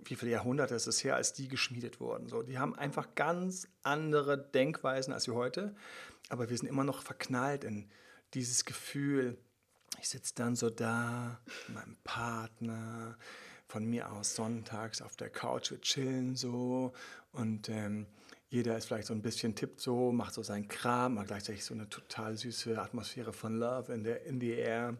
wie 0.03 0.15
viele 0.15 0.31
Jahrhunderte 0.31 0.75
ist 0.75 0.85
es 0.85 1.01
her, 1.01 1.15
als 1.15 1.31
die 1.31 1.47
geschmiedet 1.47 2.01
wurden. 2.01 2.27
So, 2.27 2.43
die 2.43 2.59
haben 2.59 2.75
einfach 2.75 3.15
ganz 3.15 3.69
andere 3.83 4.37
Denkweisen 4.37 5.13
als 5.13 5.25
wir 5.25 5.33
heute, 5.33 5.73
aber 6.27 6.49
wir 6.49 6.57
sind 6.57 6.67
immer 6.67 6.83
noch 6.83 7.03
verknallt 7.03 7.63
in 7.63 7.89
dieses 8.33 8.65
Gefühl, 8.65 9.37
ich 10.01 10.09
sitze 10.09 10.33
dann 10.35 10.57
so 10.57 10.69
da 10.69 11.39
mit 11.67 11.75
meinem 11.77 11.95
Partner, 12.03 13.17
von 13.69 13.85
mir 13.85 14.11
aus 14.11 14.35
sonntags 14.35 15.01
auf 15.01 15.15
der 15.15 15.29
Couch, 15.29 15.71
wir 15.71 15.79
chillen 15.79 16.35
so 16.35 16.91
und 17.31 17.69
ähm, 17.69 18.07
jeder 18.49 18.77
ist 18.77 18.87
vielleicht 18.87 19.07
so 19.07 19.13
ein 19.13 19.21
bisschen 19.21 19.55
tippt 19.55 19.79
so, 19.79 20.11
macht 20.11 20.33
so 20.33 20.43
seinen 20.43 20.67
Kram, 20.67 21.17
aber 21.17 21.27
gleichzeitig 21.27 21.63
so 21.63 21.75
eine 21.75 21.87
total 21.87 22.35
süße 22.35 22.77
Atmosphäre 22.77 23.31
von 23.31 23.57
Love 23.57 23.93
in, 23.93 24.03
der, 24.03 24.25
in 24.25 24.41
the 24.41 24.51
air. 24.51 24.97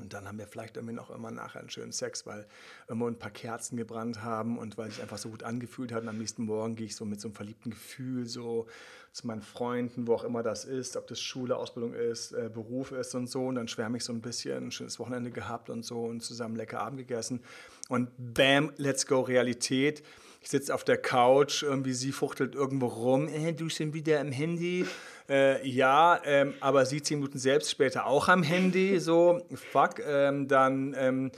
Und 0.00 0.12
dann 0.12 0.26
haben 0.26 0.38
wir 0.38 0.46
vielleicht 0.46 0.76
irgendwie 0.76 0.94
noch 0.94 1.10
immer 1.10 1.30
nachher 1.30 1.60
einen 1.60 1.70
schönen 1.70 1.92
Sex, 1.92 2.26
weil 2.26 2.46
immer 2.88 3.06
ein 3.06 3.18
paar 3.18 3.30
Kerzen 3.30 3.76
gebrannt 3.76 4.22
haben 4.22 4.58
und 4.58 4.78
weil 4.78 4.88
es 4.88 5.00
einfach 5.00 5.18
so 5.18 5.28
gut 5.28 5.42
angefühlt 5.42 5.92
hat. 5.92 6.02
Und 6.02 6.08
am 6.08 6.18
nächsten 6.18 6.44
Morgen 6.44 6.76
gehe 6.76 6.86
ich 6.86 6.96
so 6.96 7.04
mit 7.04 7.20
so 7.20 7.28
einem 7.28 7.34
verliebten 7.34 7.70
Gefühl 7.70 8.26
so 8.26 8.66
zu 9.12 9.26
meinen 9.26 9.42
Freunden, 9.42 10.06
wo 10.06 10.14
auch 10.14 10.24
immer 10.24 10.42
das 10.42 10.64
ist, 10.64 10.96
ob 10.96 11.06
das 11.08 11.20
Schule, 11.20 11.56
Ausbildung 11.56 11.94
ist, 11.94 12.32
äh, 12.32 12.48
Beruf 12.52 12.92
ist 12.92 13.14
und 13.14 13.28
so. 13.28 13.46
Und 13.46 13.56
dann 13.56 13.68
schwärme 13.68 13.96
ich 13.96 14.04
so 14.04 14.12
ein 14.12 14.20
bisschen, 14.20 14.66
ein 14.66 14.70
schönes 14.70 14.98
Wochenende 14.98 15.30
gehabt 15.30 15.68
und 15.68 15.84
so 15.84 16.04
und 16.04 16.22
zusammen 16.22 16.56
lecker 16.56 16.80
Abend 16.80 16.98
gegessen. 16.98 17.40
Und 17.88 18.10
bam, 18.18 18.72
let's 18.76 19.06
go, 19.06 19.20
Realität. 19.20 20.02
Ich 20.42 20.48
sitze 20.48 20.74
auf 20.74 20.84
der 20.84 20.96
Couch, 20.96 21.62
irgendwie 21.62 21.92
sie 21.92 22.12
fuchtelt 22.12 22.54
irgendwo 22.54 22.86
rum. 22.86 23.28
Äh, 23.28 23.52
du 23.52 23.68
schon 23.68 23.92
wieder 23.92 24.20
im 24.20 24.32
Handy. 24.32 24.86
Äh, 25.30 25.64
ja, 25.66 26.20
ähm, 26.24 26.54
aber 26.60 26.84
sie 26.84 27.02
zehn 27.02 27.20
Minuten 27.20 27.38
selbst 27.38 27.70
später 27.70 28.06
auch 28.06 28.28
am 28.28 28.42
Handy. 28.42 28.98
So, 28.98 29.46
fuck. 29.70 30.00
Ähm, 30.04 30.48
dann, 30.48 30.94
ähm, 30.98 31.30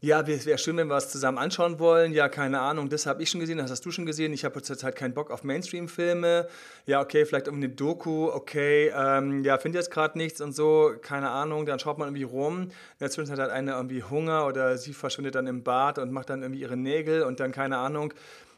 ja, 0.00 0.26
wäre 0.26 0.58
schön, 0.58 0.76
wenn 0.76 0.88
wir 0.88 0.94
was 0.94 1.10
zusammen 1.10 1.38
anschauen 1.38 1.78
wollen. 1.78 2.12
Ja, 2.12 2.28
keine 2.28 2.60
Ahnung, 2.60 2.88
das 2.90 3.06
habe 3.06 3.22
ich 3.22 3.30
schon 3.30 3.40
gesehen, 3.40 3.56
das 3.58 3.70
hast 3.70 3.84
du 3.86 3.90
schon 3.90 4.04
gesehen. 4.04 4.32
Ich 4.32 4.44
habe 4.44 4.60
zurzeit 4.62 4.96
keinen 4.96 5.14
Bock 5.14 5.30
auf 5.30 5.44
Mainstream-Filme. 5.44 6.48
Ja, 6.86 7.00
okay, 7.00 7.24
vielleicht 7.24 7.48
um 7.48 7.56
eine 7.56 7.68
Doku. 7.68 8.30
Okay, 8.30 8.92
ähm, 8.96 9.44
ja, 9.44 9.58
finde 9.58 9.78
jetzt 9.78 9.90
gerade 9.90 10.16
nichts 10.18 10.40
und 10.40 10.54
so. 10.54 10.94
Keine 11.02 11.30
Ahnung. 11.30 11.66
Dann 11.66 11.78
schaut 11.78 11.98
man 11.98 12.08
irgendwie 12.08 12.24
rum. 12.24 12.62
In 12.62 12.70
der 13.00 13.10
Zwischenzeit 13.10 13.38
hat 13.38 13.50
eine 13.50 13.72
irgendwie 13.72 14.02
Hunger 14.02 14.46
oder 14.46 14.78
sie 14.78 14.94
verschwindet 14.94 15.34
dann 15.34 15.46
im 15.46 15.62
Bad 15.62 15.98
und 15.98 16.12
macht 16.12 16.30
dann 16.30 16.42
irgendwie 16.42 16.62
ihre 16.62 16.76
Nägel 16.76 17.22
und 17.22 17.40
dann 17.40 17.52
keine 17.52 17.76
Ahnung 17.76 18.12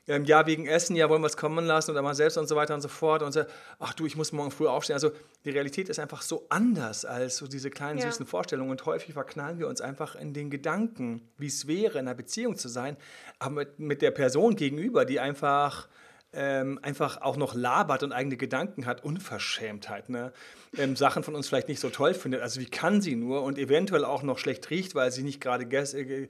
ähm, 0.09 0.25
ja, 0.25 0.47
wegen 0.47 0.67
Essen, 0.67 0.95
ja, 0.97 1.09
wollen 1.09 1.23
wir 1.23 1.27
es 1.27 1.37
kommen 1.37 1.65
lassen 1.65 1.91
oder 1.91 2.03
mal 2.03 2.15
selbst 2.15 2.39
und 2.39 2.47
so 2.47 2.57
weiter 2.57 2.75
und 2.75 2.81
so 2.81 2.89
fort. 2.89 3.23
Und 3.23 3.33
so, 3.33 3.43
ach 3.79 3.93
du, 3.95 4.07
ich 4.07 4.17
muss 4.17 4.33
morgen 4.33 4.51
früh 4.51 4.67
aufstehen. 4.67 4.95
Also 4.95 5.11
die 5.45 5.51
Realität 5.51 5.89
ist 5.89 5.99
einfach 5.99 6.23
so 6.23 6.47
anders 6.49 7.05
als 7.05 7.37
so 7.37 7.47
diese 7.47 7.71
kleinen 7.71 7.99
ja. 7.99 8.07
süßen 8.07 8.27
Vorstellungen. 8.27 8.71
Und 8.71 8.87
häufig 8.87 9.15
verknallen 9.15 9.59
wir 9.59 9.69
uns 9.69 9.81
einfach 9.81 10.15
in 10.15 10.33
den 10.33 10.51
Gedanken, 10.51 11.29
wie 11.39 11.47
es 11.47 11.67
wäre, 11.67 11.99
in 11.99 12.07
einer 12.07 12.15
Beziehung 12.15 12.57
zu 12.57 12.69
sein, 12.69 12.97
aber 13.39 13.55
mit, 13.55 13.79
mit 13.79 14.03
der 14.03 14.13
Person 14.13 14.57
gegenüber, 14.57 15.05
die 15.05 15.19
einfach 15.19 15.89
ähm, 16.37 16.79
einfach 16.83 17.23
auch 17.23 17.37
noch 17.37 17.55
labert 17.55 18.03
und 18.03 18.13
eigene 18.13 18.37
Gedanken 18.37 18.85
hat, 18.85 19.03
Unverschämtheit, 19.03 20.11
ne? 20.11 20.33
Ähm, 20.77 20.95
Sachen 20.95 21.23
von 21.23 21.35
uns 21.35 21.49
vielleicht 21.49 21.69
nicht 21.69 21.81
so 21.81 21.89
toll 21.89 22.13
findet. 22.13 22.43
Also 22.43 22.61
wie 22.61 22.67
kann 22.67 23.01
sie 23.01 23.17
nur 23.17 23.43
und 23.43 23.59
eventuell 23.59 24.05
auch 24.05 24.23
noch 24.23 24.39
schlecht 24.39 24.69
riecht, 24.71 24.95
weil 24.95 25.11
sie 25.11 25.23
nicht 25.23 25.41
gerade 25.41 25.67
gest 25.67 25.95
äh, 25.95 26.29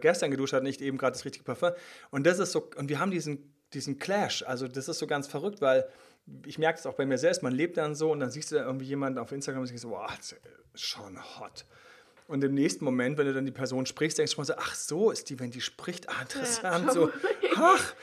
gestern 0.00 0.30
geduscht 0.30 0.52
hat, 0.52 0.64
nicht 0.64 0.82
eben 0.82 0.98
gerade 0.98 1.12
das 1.12 1.24
richtige 1.24 1.44
Parfum. 1.44 1.70
Und 2.10 2.26
das 2.26 2.40
ist 2.40 2.52
so, 2.52 2.68
und 2.76 2.88
wir 2.88 2.98
haben 2.98 3.12
diesen, 3.12 3.54
diesen 3.72 3.98
Clash. 3.98 4.42
Also 4.42 4.66
das 4.66 4.88
ist 4.88 4.98
so 4.98 5.06
ganz 5.06 5.28
verrückt, 5.28 5.60
weil 5.60 5.88
ich 6.44 6.58
merke 6.58 6.78
es 6.78 6.86
auch 6.86 6.94
bei 6.94 7.06
mir 7.06 7.18
selbst, 7.18 7.42
man 7.42 7.52
lebt 7.52 7.76
dann 7.76 7.94
so 7.94 8.10
und 8.10 8.20
dann 8.20 8.30
siehst 8.30 8.50
du 8.50 8.56
da 8.56 8.64
irgendwie 8.64 8.86
jemanden 8.86 9.18
auf 9.18 9.32
Instagram 9.32 9.62
und 9.62 9.68
denkst 9.68 9.82
so, 9.82 9.90
wow, 9.90 10.10
schon 10.74 11.18
hot. 11.38 11.64
Und 12.26 12.44
im 12.44 12.54
nächsten 12.54 12.84
Moment, 12.84 13.18
wenn 13.18 13.26
du 13.26 13.34
dann 13.34 13.44
die 13.44 13.52
Person 13.52 13.86
sprichst, 13.86 14.18
denkst 14.18 14.32
du 14.32 14.36
schon 14.36 14.44
so, 14.44 14.54
ach 14.56 14.74
so 14.74 15.10
ist 15.10 15.30
die, 15.30 15.40
wenn 15.40 15.50
die 15.50 15.60
spricht, 15.60 16.08
ah, 16.08 16.22
interessant, 16.22 16.86
ja, 16.86 16.92
so, 16.92 17.10
ach, 17.56 17.94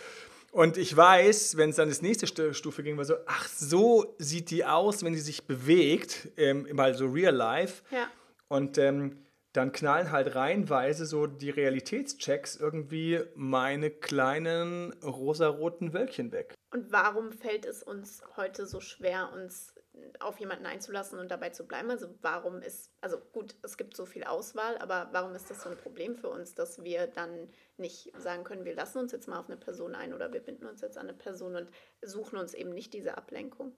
und 0.51 0.77
ich 0.77 0.95
weiß, 0.95 1.57
wenn 1.57 1.69
es 1.69 1.75
dann 1.75 1.89
das 1.89 2.01
nächste 2.01 2.53
Stufe 2.53 2.83
ging, 2.83 2.97
war 2.97 3.05
so, 3.05 3.15
ach, 3.25 3.47
so 3.47 4.15
sieht 4.17 4.49
die 4.49 4.65
aus, 4.65 5.03
wenn 5.03 5.13
die 5.13 5.19
sich 5.19 5.45
bewegt, 5.45 6.29
ähm, 6.37 6.67
mal 6.73 6.93
so 6.93 7.07
real 7.07 7.35
life. 7.35 7.83
Ja. 7.91 8.07
Und 8.47 8.77
ähm, 8.77 9.17
dann 9.53 9.71
knallen 9.71 10.11
halt 10.11 10.35
reihenweise 10.35 11.05
so 11.05 11.25
die 11.25 11.49
Realitätschecks 11.49 12.57
irgendwie 12.57 13.21
meine 13.35 13.89
kleinen 13.89 14.93
rosaroten 15.03 15.93
Wölkchen 15.93 16.31
weg. 16.31 16.53
Und 16.71 16.91
warum 16.91 17.31
fällt 17.31 17.65
es 17.65 17.81
uns 17.81 18.21
heute 18.35 18.67
so 18.67 18.79
schwer, 18.79 19.31
uns 19.33 19.73
auf 20.19 20.39
jemanden 20.39 20.65
einzulassen 20.65 21.19
und 21.19 21.29
dabei 21.29 21.49
zu 21.49 21.65
bleiben? 21.65 21.89
Also 21.89 22.07
warum 22.21 22.61
ist, 22.61 22.91
also 23.01 23.17
gut, 23.31 23.55
es 23.61 23.77
gibt 23.77 23.95
so 23.95 24.05
viel 24.05 24.23
Auswahl, 24.23 24.77
aber 24.79 25.09
warum 25.11 25.35
ist 25.35 25.49
das 25.49 25.63
so 25.63 25.69
ein 25.69 25.77
Problem 25.77 26.15
für 26.15 26.29
uns, 26.29 26.55
dass 26.55 26.83
wir 26.83 27.07
dann 27.07 27.49
nicht 27.77 28.11
sagen 28.17 28.43
können, 28.43 28.65
wir 28.65 28.75
lassen 28.75 28.99
uns 28.99 29.11
jetzt 29.11 29.27
mal 29.27 29.39
auf 29.39 29.47
eine 29.47 29.57
Person 29.57 29.95
ein 29.95 30.13
oder 30.13 30.33
wir 30.33 30.39
binden 30.39 30.65
uns 30.65 30.81
jetzt 30.81 30.97
an 30.97 31.07
eine 31.07 31.17
Person 31.17 31.55
und 31.55 31.69
suchen 32.01 32.37
uns 32.37 32.53
eben 32.53 32.71
nicht 32.71 32.93
diese 32.93 33.17
Ablenkung? 33.17 33.73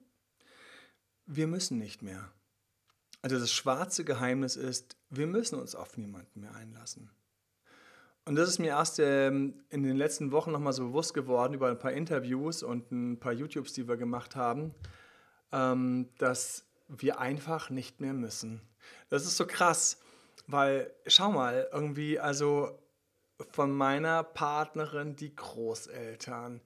Wir 1.26 1.46
müssen 1.46 1.78
nicht 1.78 2.02
mehr. 2.02 2.30
Also 3.22 3.38
das 3.38 3.52
schwarze 3.52 4.04
Geheimnis 4.04 4.56
ist, 4.56 4.96
wir 5.10 5.26
müssen 5.26 5.58
uns 5.58 5.74
auf 5.74 5.98
niemanden 5.98 6.40
mehr 6.40 6.54
einlassen. 6.54 7.10
Und 8.24 8.36
das 8.36 8.48
ist 8.48 8.58
mir 8.58 8.68
erst 8.68 8.98
ähm, 8.98 9.64
in 9.70 9.82
den 9.82 9.96
letzten 9.96 10.30
Wochen 10.30 10.52
nochmal 10.52 10.72
so 10.72 10.88
bewusst 10.88 11.14
geworden 11.14 11.54
über 11.54 11.68
ein 11.68 11.78
paar 11.78 11.92
Interviews 11.92 12.62
und 12.62 12.90
ein 12.92 13.18
paar 13.18 13.32
YouTubes, 13.32 13.72
die 13.72 13.88
wir 13.88 13.96
gemacht 13.96 14.36
haben 14.36 14.74
ähm, 15.52 16.08
dass 16.18 16.66
wir 16.88 17.20
einfach 17.20 17.70
nicht 17.70 18.00
mehr 18.00 18.12
müssen. 18.12 18.60
Das 19.08 19.24
ist 19.24 19.36
so 19.36 19.46
krass, 19.46 20.00
weil 20.46 20.92
schau 21.06 21.30
mal, 21.30 21.68
irgendwie, 21.72 22.18
also 22.18 22.78
von 23.50 23.72
meiner 23.72 24.22
Partnerin, 24.22 25.16
die 25.16 25.34
Großeltern, 25.34 26.60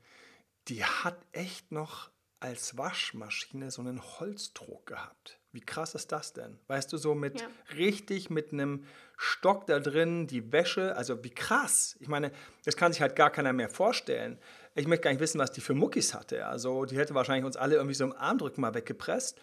die 0.69 0.85
hat 0.85 1.19
echt 1.33 1.73
noch 1.73 2.11
als 2.41 2.76
Waschmaschine 2.76 3.71
so 3.71 3.81
einen 3.81 4.03
Holzdruck 4.03 4.87
gehabt. 4.87 5.41
Wie 5.53 5.61
krass 5.61 5.95
ist 5.95 6.12
das 6.12 6.33
denn? 6.33 6.59
Weißt 6.67 6.93
du, 6.93 6.99
so 6.99 7.14
mit 7.14 7.41
ja. 7.41 7.47
richtig 7.76 8.29
mit 8.29 8.53
einem 8.53 8.85
Stock 9.17 9.67
da 9.67 9.79
drin, 9.79 10.26
die 10.26 10.53
Wäsche, 10.53 10.97
also 10.97 11.23
wie 11.25 11.31
krass. 11.31 11.97
Ich 12.00 12.09
meine, 12.09 12.33
das 12.64 12.76
kann 12.76 12.93
sich 12.93 13.00
halt 13.00 13.17
gar 13.17 13.31
keiner 13.31 13.53
mehr 13.53 13.71
vorstellen. 13.71 14.38
Ich 14.76 14.88
möchte 14.88 15.04
gar 15.04 15.11
nicht 15.11 15.21
wissen, 15.21 15.38
was 15.38 15.52
die 15.52 15.61
für 15.61 15.75
Muckis 15.75 16.14
hatte. 16.14 16.47
Also 16.47 16.85
die 16.85 16.97
hätte 16.97 17.14
wahrscheinlich 17.14 17.45
uns 17.45 17.57
alle 17.57 17.76
irgendwie 17.76 17.95
so 17.95 18.04
im 18.04 18.12
Armdrücken 18.12 18.61
mal 18.61 18.75
weggepresst. 18.75 19.38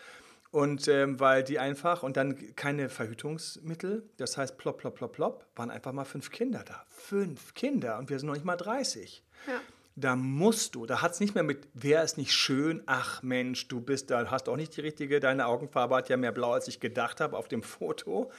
Und 0.52 0.90
ähm, 0.90 1.18
weil 1.22 1.44
die 1.44 1.60
einfach, 1.60 2.04
und 2.04 2.18
dann 2.18 2.56
keine 2.58 2.90
Verhütungsmittel, 2.90 4.04
das 4.18 4.38
heißt 4.38 4.58
plopp, 4.58 4.80
plopp, 4.80 4.96
plopp, 4.96 5.14
plopp, 5.14 5.46
waren 5.56 5.72
einfach 5.72 5.94
mal 5.94 6.04
fünf 6.04 6.30
Kinder 6.30 6.64
da. 6.66 6.84
Fünf 6.90 7.54
Kinder 7.54 7.98
und 7.98 8.10
wir 8.10 8.20
sind 8.20 8.28
noch 8.28 8.34
nicht 8.34 8.44
mal 8.44 8.58
30. 8.58 9.24
Ja. 9.48 9.62
Da 9.96 10.18
musst 10.18 10.76
du, 10.76 10.86
da 10.86 11.02
hat 11.02 11.14
es 11.14 11.22
nicht 11.22 11.36
mehr 11.36 11.44
mit, 11.44 11.68
wer 11.74 12.04
ist 12.04 12.18
nicht 12.18 12.34
schön, 12.34 12.84
ach 12.86 13.24
Mensch, 13.24 13.68
du 13.70 13.80
bist 13.80 14.10
da, 14.10 14.30
hast 14.30 14.50
auch 14.50 14.56
nicht 14.58 14.76
die 14.76 14.82
richtige, 14.82 15.22
deine 15.22 15.48
Augenfarbe 15.48 15.96
hat 15.96 16.10
ja 16.10 16.18
mehr 16.18 16.32
blau, 16.32 16.52
als 16.52 16.68
ich 16.68 16.80
gedacht 16.82 17.22
habe 17.22 17.38
auf 17.38 17.48
dem 17.48 17.64
Foto. 17.64 18.32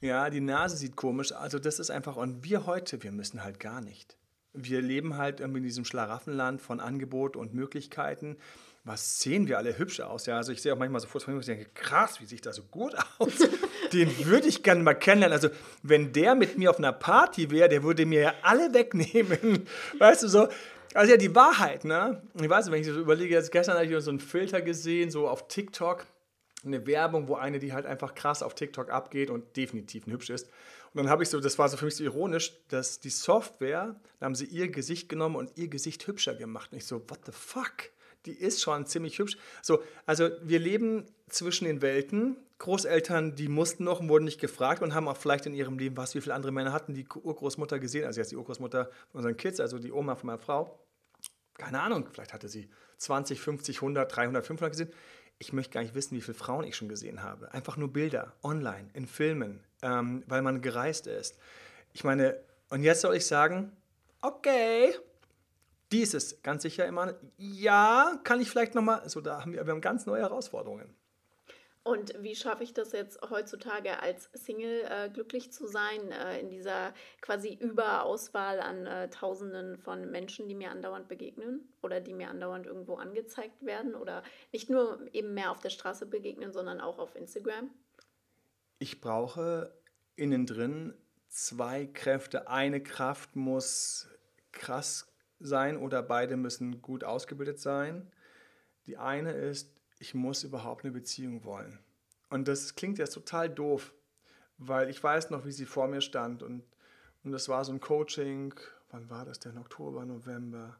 Ja, 0.00 0.30
die 0.30 0.40
Nase 0.40 0.76
sieht 0.76 0.96
komisch, 0.96 1.32
also 1.32 1.58
das 1.58 1.78
ist 1.78 1.90
einfach, 1.90 2.16
und 2.16 2.44
wir 2.44 2.66
heute, 2.66 3.02
wir 3.02 3.12
müssen 3.12 3.42
halt 3.42 3.60
gar 3.60 3.80
nicht 3.80 4.16
wir 4.54 4.82
leben 4.82 5.16
halt 5.16 5.40
in 5.40 5.62
diesem 5.62 5.84
Schlaraffenland 5.84 6.60
von 6.60 6.80
Angebot 6.80 7.36
und 7.36 7.54
Möglichkeiten. 7.54 8.36
Was 8.84 9.20
sehen 9.20 9.46
wir 9.46 9.58
alle 9.58 9.78
hübsch 9.78 10.00
aus? 10.00 10.26
Ja, 10.26 10.36
also 10.36 10.50
ich 10.50 10.60
sehe 10.60 10.74
auch 10.74 10.78
manchmal 10.78 11.00
so 11.00 11.06
Fotos 11.06 11.24
von 11.24 11.34
mir 11.34 11.38
und 11.38 11.46
denke, 11.46 11.70
krass, 11.72 12.20
wie 12.20 12.26
sieht 12.26 12.44
das 12.44 12.56
so 12.56 12.64
gut 12.64 12.94
aus? 13.18 13.32
Den 13.92 14.26
würde 14.26 14.48
ich 14.48 14.62
gerne 14.64 14.82
mal 14.82 14.94
kennenlernen. 14.94 15.36
Also, 15.36 15.50
wenn 15.82 16.12
der 16.12 16.34
mit 16.34 16.58
mir 16.58 16.70
auf 16.70 16.78
einer 16.78 16.92
Party 16.92 17.50
wäre, 17.50 17.68
der 17.68 17.84
würde 17.84 18.06
mir 18.06 18.20
ja 18.20 18.34
alle 18.42 18.74
wegnehmen. 18.74 19.66
Weißt 19.98 20.24
du, 20.24 20.28
so. 20.28 20.48
Also 20.94 21.12
ja, 21.12 21.16
die 21.16 21.34
Wahrheit, 21.34 21.84
ne? 21.84 22.22
Ich 22.34 22.48
weiß 22.48 22.66
nicht, 22.66 22.72
wenn 22.74 22.80
ich 22.80 22.86
so 22.86 23.00
überlege, 23.00 23.34
jetzt 23.34 23.52
gestern 23.52 23.76
habe 23.76 23.86
ich 23.86 24.04
so 24.04 24.10
einen 24.10 24.20
Filter 24.20 24.60
gesehen, 24.60 25.10
so 25.10 25.28
auf 25.28 25.48
TikTok, 25.48 26.04
eine 26.64 26.86
Werbung, 26.86 27.28
wo 27.28 27.34
eine, 27.36 27.58
die 27.58 27.72
halt 27.72 27.86
einfach 27.86 28.14
krass 28.14 28.42
auf 28.42 28.54
TikTok 28.54 28.90
abgeht 28.90 29.30
und 29.30 29.56
definitiv 29.56 30.06
hübsch 30.06 30.30
ist. 30.30 30.50
Und 30.94 30.98
dann 30.98 31.08
habe 31.08 31.22
ich 31.22 31.30
so, 31.30 31.40
das 31.40 31.58
war 31.58 31.68
so 31.68 31.76
für 31.76 31.86
mich 31.86 31.96
so 31.96 32.04
ironisch, 32.04 32.52
dass 32.68 33.00
die 33.00 33.10
Software, 33.10 33.96
da 34.18 34.26
haben 34.26 34.34
sie 34.34 34.44
ihr 34.44 34.68
Gesicht 34.68 35.08
genommen 35.08 35.36
und 35.36 35.56
ihr 35.56 35.68
Gesicht 35.68 36.06
hübscher 36.06 36.34
gemacht. 36.34 36.72
Und 36.72 36.78
ich 36.78 36.86
so, 36.86 37.00
what 37.08 37.20
the 37.24 37.32
fuck? 37.32 37.90
Die 38.26 38.32
ist 38.32 38.60
schon 38.60 38.86
ziemlich 38.86 39.18
hübsch. 39.18 39.36
So, 39.62 39.82
also 40.06 40.30
wir 40.42 40.58
leben 40.58 41.06
zwischen 41.28 41.64
den 41.64 41.82
Welten. 41.82 42.36
Großeltern, 42.58 43.34
die 43.34 43.48
mussten 43.48 43.84
noch 43.84 43.98
und 43.98 44.08
wurden 44.08 44.24
nicht 44.24 44.40
gefragt 44.40 44.82
und 44.82 44.94
haben 44.94 45.08
auch 45.08 45.16
vielleicht 45.16 45.46
in 45.46 45.54
ihrem 45.54 45.78
Leben, 45.78 45.96
was, 45.96 46.14
wie 46.14 46.20
viele 46.20 46.34
andere 46.34 46.52
Männer 46.52 46.72
hatten 46.72 46.94
die 46.94 47.04
Urgroßmutter 47.08 47.80
gesehen, 47.80 48.04
also 48.04 48.20
jetzt 48.20 48.30
die 48.30 48.36
Urgroßmutter 48.36 48.84
von 48.84 49.18
unseren 49.18 49.36
Kids, 49.36 49.58
also 49.58 49.80
die 49.80 49.90
Oma 49.90 50.14
von 50.14 50.28
meiner 50.28 50.38
Frau. 50.38 50.78
Keine 51.54 51.80
Ahnung, 51.80 52.06
vielleicht 52.12 52.32
hatte 52.32 52.48
sie 52.48 52.70
20, 52.98 53.40
50, 53.40 53.78
100, 53.78 54.14
300, 54.14 54.46
500 54.46 54.72
gesehen 54.72 54.92
ich 55.42 55.52
möchte 55.52 55.72
gar 55.72 55.82
nicht 55.82 55.96
wissen, 55.96 56.16
wie 56.16 56.20
viele 56.20 56.36
Frauen 56.36 56.64
ich 56.64 56.76
schon 56.76 56.88
gesehen 56.88 57.22
habe. 57.22 57.52
Einfach 57.52 57.76
nur 57.76 57.92
Bilder, 57.92 58.32
online, 58.44 58.88
in 58.94 59.06
Filmen, 59.06 59.58
ähm, 59.82 60.22
weil 60.26 60.42
man 60.42 60.62
gereist 60.62 61.06
ist. 61.06 61.38
Ich 61.92 62.04
meine, 62.04 62.40
und 62.70 62.82
jetzt 62.82 63.02
soll 63.02 63.16
ich 63.16 63.26
sagen, 63.26 63.76
okay, 64.22 64.94
dies 65.90 66.14
ist 66.14 66.42
ganz 66.42 66.62
sicher 66.62 66.86
immer, 66.86 67.14
ja, 67.36 68.18
kann 68.24 68.40
ich 68.40 68.48
vielleicht 68.48 68.74
nochmal, 68.74 69.08
so 69.08 69.20
da 69.20 69.42
haben 69.42 69.52
wir, 69.52 69.66
wir 69.66 69.72
haben 69.72 69.80
ganz 69.80 70.06
neue 70.06 70.22
Herausforderungen. 70.22 70.94
Und 71.84 72.14
wie 72.22 72.36
schaffe 72.36 72.62
ich 72.62 72.72
das 72.72 72.92
jetzt 72.92 73.20
heutzutage 73.28 74.00
als 74.00 74.30
Single 74.34 74.84
äh, 74.88 75.10
glücklich 75.10 75.52
zu 75.52 75.66
sein, 75.66 76.12
äh, 76.12 76.38
in 76.38 76.48
dieser 76.48 76.94
quasi 77.20 77.54
Überauswahl 77.54 78.60
an 78.60 78.86
äh, 78.86 79.10
Tausenden 79.10 79.76
von 79.78 80.08
Menschen, 80.08 80.46
die 80.46 80.54
mir 80.54 80.70
andauernd 80.70 81.08
begegnen 81.08 81.68
oder 81.82 82.00
die 82.00 82.14
mir 82.14 82.28
andauernd 82.28 82.66
irgendwo 82.66 82.94
angezeigt 82.94 83.66
werden 83.66 83.96
oder 83.96 84.22
nicht 84.52 84.70
nur 84.70 85.00
eben 85.12 85.34
mehr 85.34 85.50
auf 85.50 85.58
der 85.58 85.70
Straße 85.70 86.06
begegnen, 86.06 86.52
sondern 86.52 86.80
auch 86.80 87.00
auf 87.00 87.16
Instagram? 87.16 87.70
Ich 88.82 89.00
brauche 89.00 89.72
innen 90.16 90.44
drin 90.44 90.92
zwei 91.28 91.86
Kräfte. 91.86 92.48
Eine 92.48 92.82
Kraft 92.82 93.36
muss 93.36 94.08
krass 94.50 95.06
sein 95.38 95.76
oder 95.76 96.02
beide 96.02 96.36
müssen 96.36 96.82
gut 96.82 97.04
ausgebildet 97.04 97.60
sein. 97.60 98.10
Die 98.86 98.96
eine 98.98 99.30
ist, 99.34 99.70
ich 100.00 100.14
muss 100.14 100.42
überhaupt 100.42 100.82
eine 100.82 100.92
Beziehung 100.92 101.44
wollen. 101.44 101.78
Und 102.28 102.48
das 102.48 102.74
klingt 102.74 102.98
jetzt 102.98 103.14
total 103.14 103.48
doof, 103.48 103.94
weil 104.58 104.90
ich 104.90 105.00
weiß 105.00 105.30
noch, 105.30 105.44
wie 105.44 105.52
sie 105.52 105.66
vor 105.66 105.86
mir 105.86 106.00
stand 106.00 106.42
und, 106.42 106.64
und 107.22 107.30
das 107.30 107.48
war 107.48 107.64
so 107.64 107.70
ein 107.70 107.78
Coaching, 107.78 108.52
wann 108.90 109.08
war 109.08 109.24
das 109.24 109.38
denn? 109.38 109.58
Oktober, 109.58 110.04
November. 110.04 110.76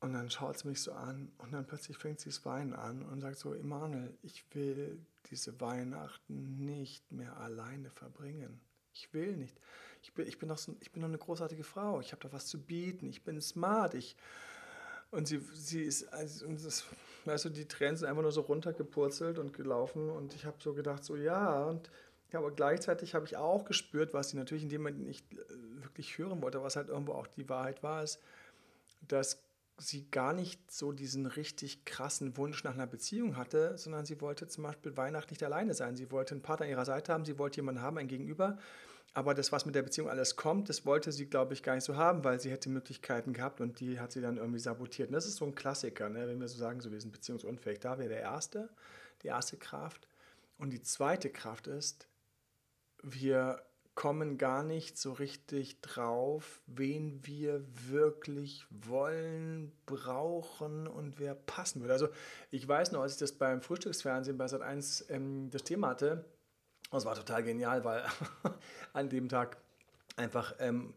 Und 0.00 0.12
dann 0.12 0.30
schaut 0.30 0.58
sie 0.58 0.68
mich 0.68 0.80
so 0.80 0.92
an 0.92 1.32
und 1.38 1.52
dann 1.52 1.66
plötzlich 1.66 1.98
fängt 1.98 2.20
sie 2.20 2.28
das 2.28 2.44
Weinen 2.44 2.72
an 2.72 3.02
und 3.02 3.20
sagt 3.20 3.38
so, 3.38 3.52
Emanuel, 3.52 4.16
ich 4.22 4.44
will 4.54 5.04
diese 5.30 5.60
Weihnachten 5.60 6.64
nicht 6.64 7.10
mehr 7.10 7.36
alleine 7.38 7.90
verbringen. 7.90 8.60
Ich 8.94 9.12
will 9.12 9.36
nicht. 9.36 9.56
Ich 10.02 10.14
bin, 10.14 10.26
ich 10.26 10.38
bin, 10.38 10.48
doch, 10.48 10.58
so, 10.58 10.76
ich 10.80 10.92
bin 10.92 11.02
doch 11.02 11.08
eine 11.08 11.18
großartige 11.18 11.64
Frau. 11.64 12.00
Ich 12.00 12.12
habe 12.12 12.22
da 12.22 12.32
was 12.32 12.46
zu 12.46 12.60
bieten. 12.60 13.08
Ich 13.08 13.24
bin 13.24 13.40
smart. 13.40 13.94
Ich, 13.94 14.16
und 15.10 15.26
sie, 15.26 15.40
sie 15.52 15.82
ist, 15.82 16.12
also, 16.12 16.46
das, 16.46 16.84
weißt 17.24 17.46
du, 17.46 17.50
die 17.50 17.66
Tränen 17.66 17.96
sind 17.96 18.08
einfach 18.08 18.22
nur 18.22 18.32
so 18.32 18.42
runtergepurzelt 18.42 19.38
und 19.38 19.52
gelaufen 19.52 20.10
und 20.10 20.34
ich 20.34 20.44
habe 20.44 20.56
so 20.60 20.74
gedacht, 20.74 21.04
so 21.04 21.16
ja, 21.16 21.64
und 21.64 21.90
ja, 22.32 22.40
aber 22.40 22.50
gleichzeitig 22.50 23.14
habe 23.14 23.24
ich 23.24 23.36
auch 23.36 23.64
gespürt, 23.64 24.12
was 24.12 24.30
sie 24.30 24.36
natürlich 24.36 24.62
in 24.62 24.68
dem 24.68 24.82
Moment 24.82 25.00
nicht 25.00 25.24
äh, 25.32 25.38
wirklich 25.82 26.18
hören 26.18 26.42
wollte, 26.42 26.62
was 26.62 26.76
halt 26.76 26.88
irgendwo 26.88 27.12
auch 27.12 27.26
die 27.26 27.48
Wahrheit 27.48 27.82
war, 27.82 28.02
ist, 28.02 28.20
dass 29.06 29.40
sie 29.78 30.10
gar 30.10 30.32
nicht 30.32 30.70
so 30.70 30.92
diesen 30.92 31.26
richtig 31.26 31.84
krassen 31.84 32.36
Wunsch 32.36 32.64
nach 32.64 32.74
einer 32.74 32.86
Beziehung 32.86 33.36
hatte, 33.36 33.78
sondern 33.78 34.04
sie 34.04 34.20
wollte 34.20 34.48
zum 34.48 34.64
Beispiel 34.64 34.96
Weihnachten 34.96 35.32
nicht 35.32 35.42
alleine 35.42 35.74
sein. 35.74 35.96
Sie 35.96 36.10
wollte 36.10 36.34
einen 36.34 36.42
Partner 36.42 36.66
an 36.66 36.70
ihrer 36.70 36.84
Seite 36.84 37.12
haben, 37.12 37.24
sie 37.24 37.38
wollte 37.38 37.56
jemanden 37.56 37.80
haben, 37.80 37.98
ein 37.98 38.08
Gegenüber, 38.08 38.58
aber 39.14 39.34
das, 39.34 39.52
was 39.52 39.66
mit 39.66 39.74
der 39.74 39.82
Beziehung 39.82 40.08
alles 40.08 40.36
kommt, 40.36 40.68
das 40.68 40.84
wollte 40.84 41.12
sie, 41.12 41.26
glaube 41.26 41.54
ich, 41.54 41.62
gar 41.62 41.74
nicht 41.74 41.84
so 41.84 41.96
haben, 41.96 42.24
weil 42.24 42.40
sie 42.40 42.50
hätte 42.50 42.68
Möglichkeiten 42.68 43.32
gehabt 43.32 43.60
und 43.60 43.80
die 43.80 43.98
hat 43.98 44.12
sie 44.12 44.20
dann 44.20 44.36
irgendwie 44.36 44.60
sabotiert. 44.60 45.08
Und 45.08 45.14
das 45.14 45.26
ist 45.26 45.36
so 45.36 45.44
ein 45.44 45.54
Klassiker, 45.54 46.08
ne? 46.08 46.28
wenn 46.28 46.40
wir 46.40 46.48
so 46.48 46.58
sagen, 46.58 46.80
so 46.80 46.92
wir 46.92 47.00
sind 47.00 47.12
beziehungsunfähig. 47.12 47.80
Da 47.80 47.98
wäre 47.98 48.10
der 48.10 48.20
erste, 48.20 48.68
die 49.22 49.28
erste 49.28 49.56
Kraft. 49.56 50.06
Und 50.58 50.70
die 50.70 50.82
zweite 50.82 51.30
Kraft 51.30 51.66
ist, 51.66 52.06
wir 53.02 53.62
kommen 53.98 54.38
gar 54.38 54.62
nicht 54.62 54.96
so 54.96 55.12
richtig 55.12 55.80
drauf, 55.80 56.62
wen 56.68 57.18
wir 57.26 57.64
wirklich 57.88 58.64
wollen, 58.70 59.72
brauchen 59.86 60.86
und 60.86 61.18
wer 61.18 61.34
passen 61.34 61.80
würde. 61.80 61.94
Also 61.94 62.08
ich 62.52 62.68
weiß 62.68 62.92
noch, 62.92 63.02
als 63.02 63.14
ich 63.14 63.18
das 63.18 63.32
beim 63.32 63.60
Frühstücksfernsehen 63.60 64.38
bei 64.38 64.44
Sat1 64.44 65.10
ähm, 65.10 65.50
das 65.50 65.64
Thema 65.64 65.88
hatte, 65.88 66.24
das 66.92 67.06
war 67.06 67.16
total 67.16 67.42
genial, 67.42 67.84
weil 67.84 68.04
an 68.92 69.08
dem 69.08 69.28
Tag 69.28 69.56
einfach, 70.14 70.54
ähm, 70.60 70.94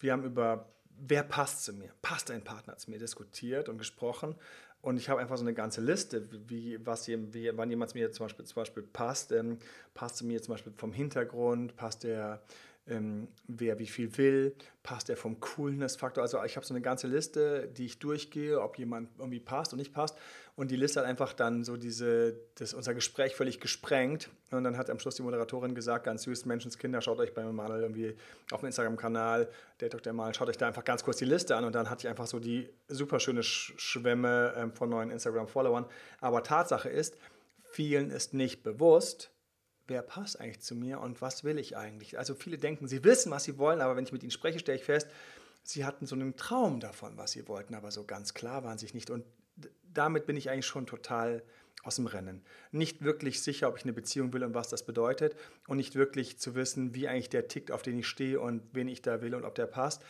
wir 0.00 0.10
haben 0.10 0.24
über, 0.24 0.68
wer 0.98 1.22
passt 1.22 1.62
zu 1.62 1.72
mir, 1.72 1.92
passt 2.02 2.28
ein 2.32 2.42
Partner 2.42 2.76
zu 2.76 2.90
mir, 2.90 2.98
diskutiert 2.98 3.68
und 3.68 3.78
gesprochen. 3.78 4.34
Und 4.82 4.96
ich 4.96 5.08
habe 5.08 5.20
einfach 5.20 5.36
so 5.36 5.44
eine 5.44 5.54
ganze 5.54 5.80
Liste, 5.80 6.28
wie, 6.48 6.84
was, 6.84 7.06
wie, 7.06 7.56
wann 7.56 7.70
jemand 7.70 7.94
mir 7.94 8.10
zum 8.10 8.26
Beispiel, 8.26 8.44
zum 8.44 8.56
Beispiel 8.56 8.82
passt. 8.82 9.30
Ähm, 9.30 9.58
passt 9.94 10.22
mir 10.24 10.42
zum 10.42 10.54
Beispiel 10.54 10.72
vom 10.76 10.92
Hintergrund, 10.92 11.76
passt 11.76 12.02
der 12.02 12.42
ähm, 12.88 13.28
wer 13.46 13.78
wie 13.78 13.86
viel 13.86 14.16
will, 14.18 14.56
passt 14.82 15.08
er 15.08 15.16
vom 15.16 15.38
Coolness-Faktor. 15.38 16.22
Also 16.22 16.42
ich 16.42 16.56
habe 16.56 16.66
so 16.66 16.74
eine 16.74 16.80
ganze 16.80 17.06
Liste, 17.06 17.68
die 17.68 17.86
ich 17.86 18.00
durchgehe, 18.00 18.60
ob 18.60 18.76
jemand 18.76 19.08
irgendwie 19.18 19.38
passt 19.38 19.72
und 19.72 19.78
nicht 19.78 19.94
passt. 19.94 20.18
Und 20.56 20.70
die 20.70 20.76
Liste 20.76 21.00
hat 21.00 21.06
einfach 21.06 21.32
dann 21.32 21.62
so 21.62 21.76
diese, 21.76 22.40
das, 22.56 22.74
unser 22.74 22.92
Gespräch 22.92 23.36
völlig 23.36 23.60
gesprengt. 23.60 24.30
Und 24.50 24.64
dann 24.64 24.76
hat 24.76 24.90
am 24.90 24.98
Schluss 24.98 25.14
die 25.14 25.22
Moderatorin 25.22 25.74
gesagt, 25.74 26.04
ganz 26.04 26.24
süß, 26.24 26.44
Menschenskinder, 26.44 27.00
schaut 27.00 27.20
euch 27.20 27.32
bei 27.32 27.42
Emanuel 27.42 27.82
irgendwie 27.82 28.16
auf 28.50 28.60
dem 28.60 28.66
Instagram-Kanal, 28.66 29.48
der 29.80 29.88
Dr. 29.88 30.12
Mal, 30.12 30.34
schaut 30.34 30.48
euch 30.48 30.58
da 30.58 30.66
einfach 30.66 30.84
ganz 30.84 31.04
kurz 31.04 31.18
die 31.18 31.24
Liste 31.24 31.56
an. 31.56 31.64
Und 31.64 31.74
dann 31.74 31.88
hatte 31.88 32.06
ich 32.06 32.08
einfach 32.08 32.26
so 32.26 32.40
die 32.40 32.68
super 32.88 33.20
schöne 33.20 33.44
Schwemme 33.44 34.54
ähm, 34.56 34.72
von 34.72 34.90
neuen 34.90 35.10
Instagram-Followern. 35.10 35.86
Aber 36.20 36.42
Tatsache 36.42 36.88
ist, 36.88 37.16
vielen 37.62 38.10
ist 38.10 38.34
nicht 38.34 38.62
bewusst, 38.64 39.31
wer 39.92 40.02
passt 40.02 40.40
eigentlich 40.40 40.60
zu 40.60 40.74
mir 40.74 41.00
und 41.00 41.20
was 41.20 41.44
will 41.44 41.58
ich 41.58 41.76
eigentlich. 41.76 42.18
Also 42.18 42.34
viele 42.34 42.56
denken, 42.56 42.88
sie 42.88 43.04
wissen, 43.04 43.30
was 43.30 43.44
sie 43.44 43.58
wollen, 43.58 43.82
aber 43.82 43.94
wenn 43.94 44.04
ich 44.04 44.12
mit 44.12 44.22
ihnen 44.22 44.30
spreche, 44.30 44.58
stelle 44.58 44.78
ich 44.78 44.84
fest, 44.84 45.06
sie 45.62 45.84
hatten 45.84 46.06
so 46.06 46.14
einen 46.14 46.34
Traum 46.34 46.80
davon, 46.80 47.16
was 47.18 47.32
sie 47.32 47.46
wollten, 47.46 47.74
aber 47.74 47.90
so 47.90 48.04
ganz 48.04 48.32
klar 48.32 48.64
waren 48.64 48.78
sie 48.78 48.88
nicht. 48.94 49.10
Und 49.10 49.24
damit 49.92 50.24
bin 50.24 50.36
ich 50.36 50.48
eigentlich 50.48 50.66
schon 50.66 50.86
total 50.86 51.42
aus 51.82 51.96
dem 51.96 52.06
Rennen. 52.06 52.42
Nicht 52.70 53.02
wirklich 53.02 53.42
sicher, 53.42 53.68
ob 53.68 53.76
ich 53.76 53.82
eine 53.82 53.92
Beziehung 53.92 54.32
will 54.32 54.44
und 54.44 54.54
was 54.54 54.68
das 54.70 54.86
bedeutet 54.86 55.36
und 55.66 55.76
nicht 55.76 55.94
wirklich 55.94 56.38
zu 56.38 56.54
wissen, 56.54 56.94
wie 56.94 57.06
eigentlich 57.06 57.28
der 57.28 57.48
tickt, 57.48 57.70
auf 57.70 57.82
den 57.82 57.98
ich 57.98 58.06
stehe 58.06 58.40
und 58.40 58.62
wen 58.72 58.88
ich 58.88 59.02
da 59.02 59.20
will 59.20 59.34
und 59.34 59.44
ob 59.44 59.54
der 59.54 59.66
passt. 59.66 60.02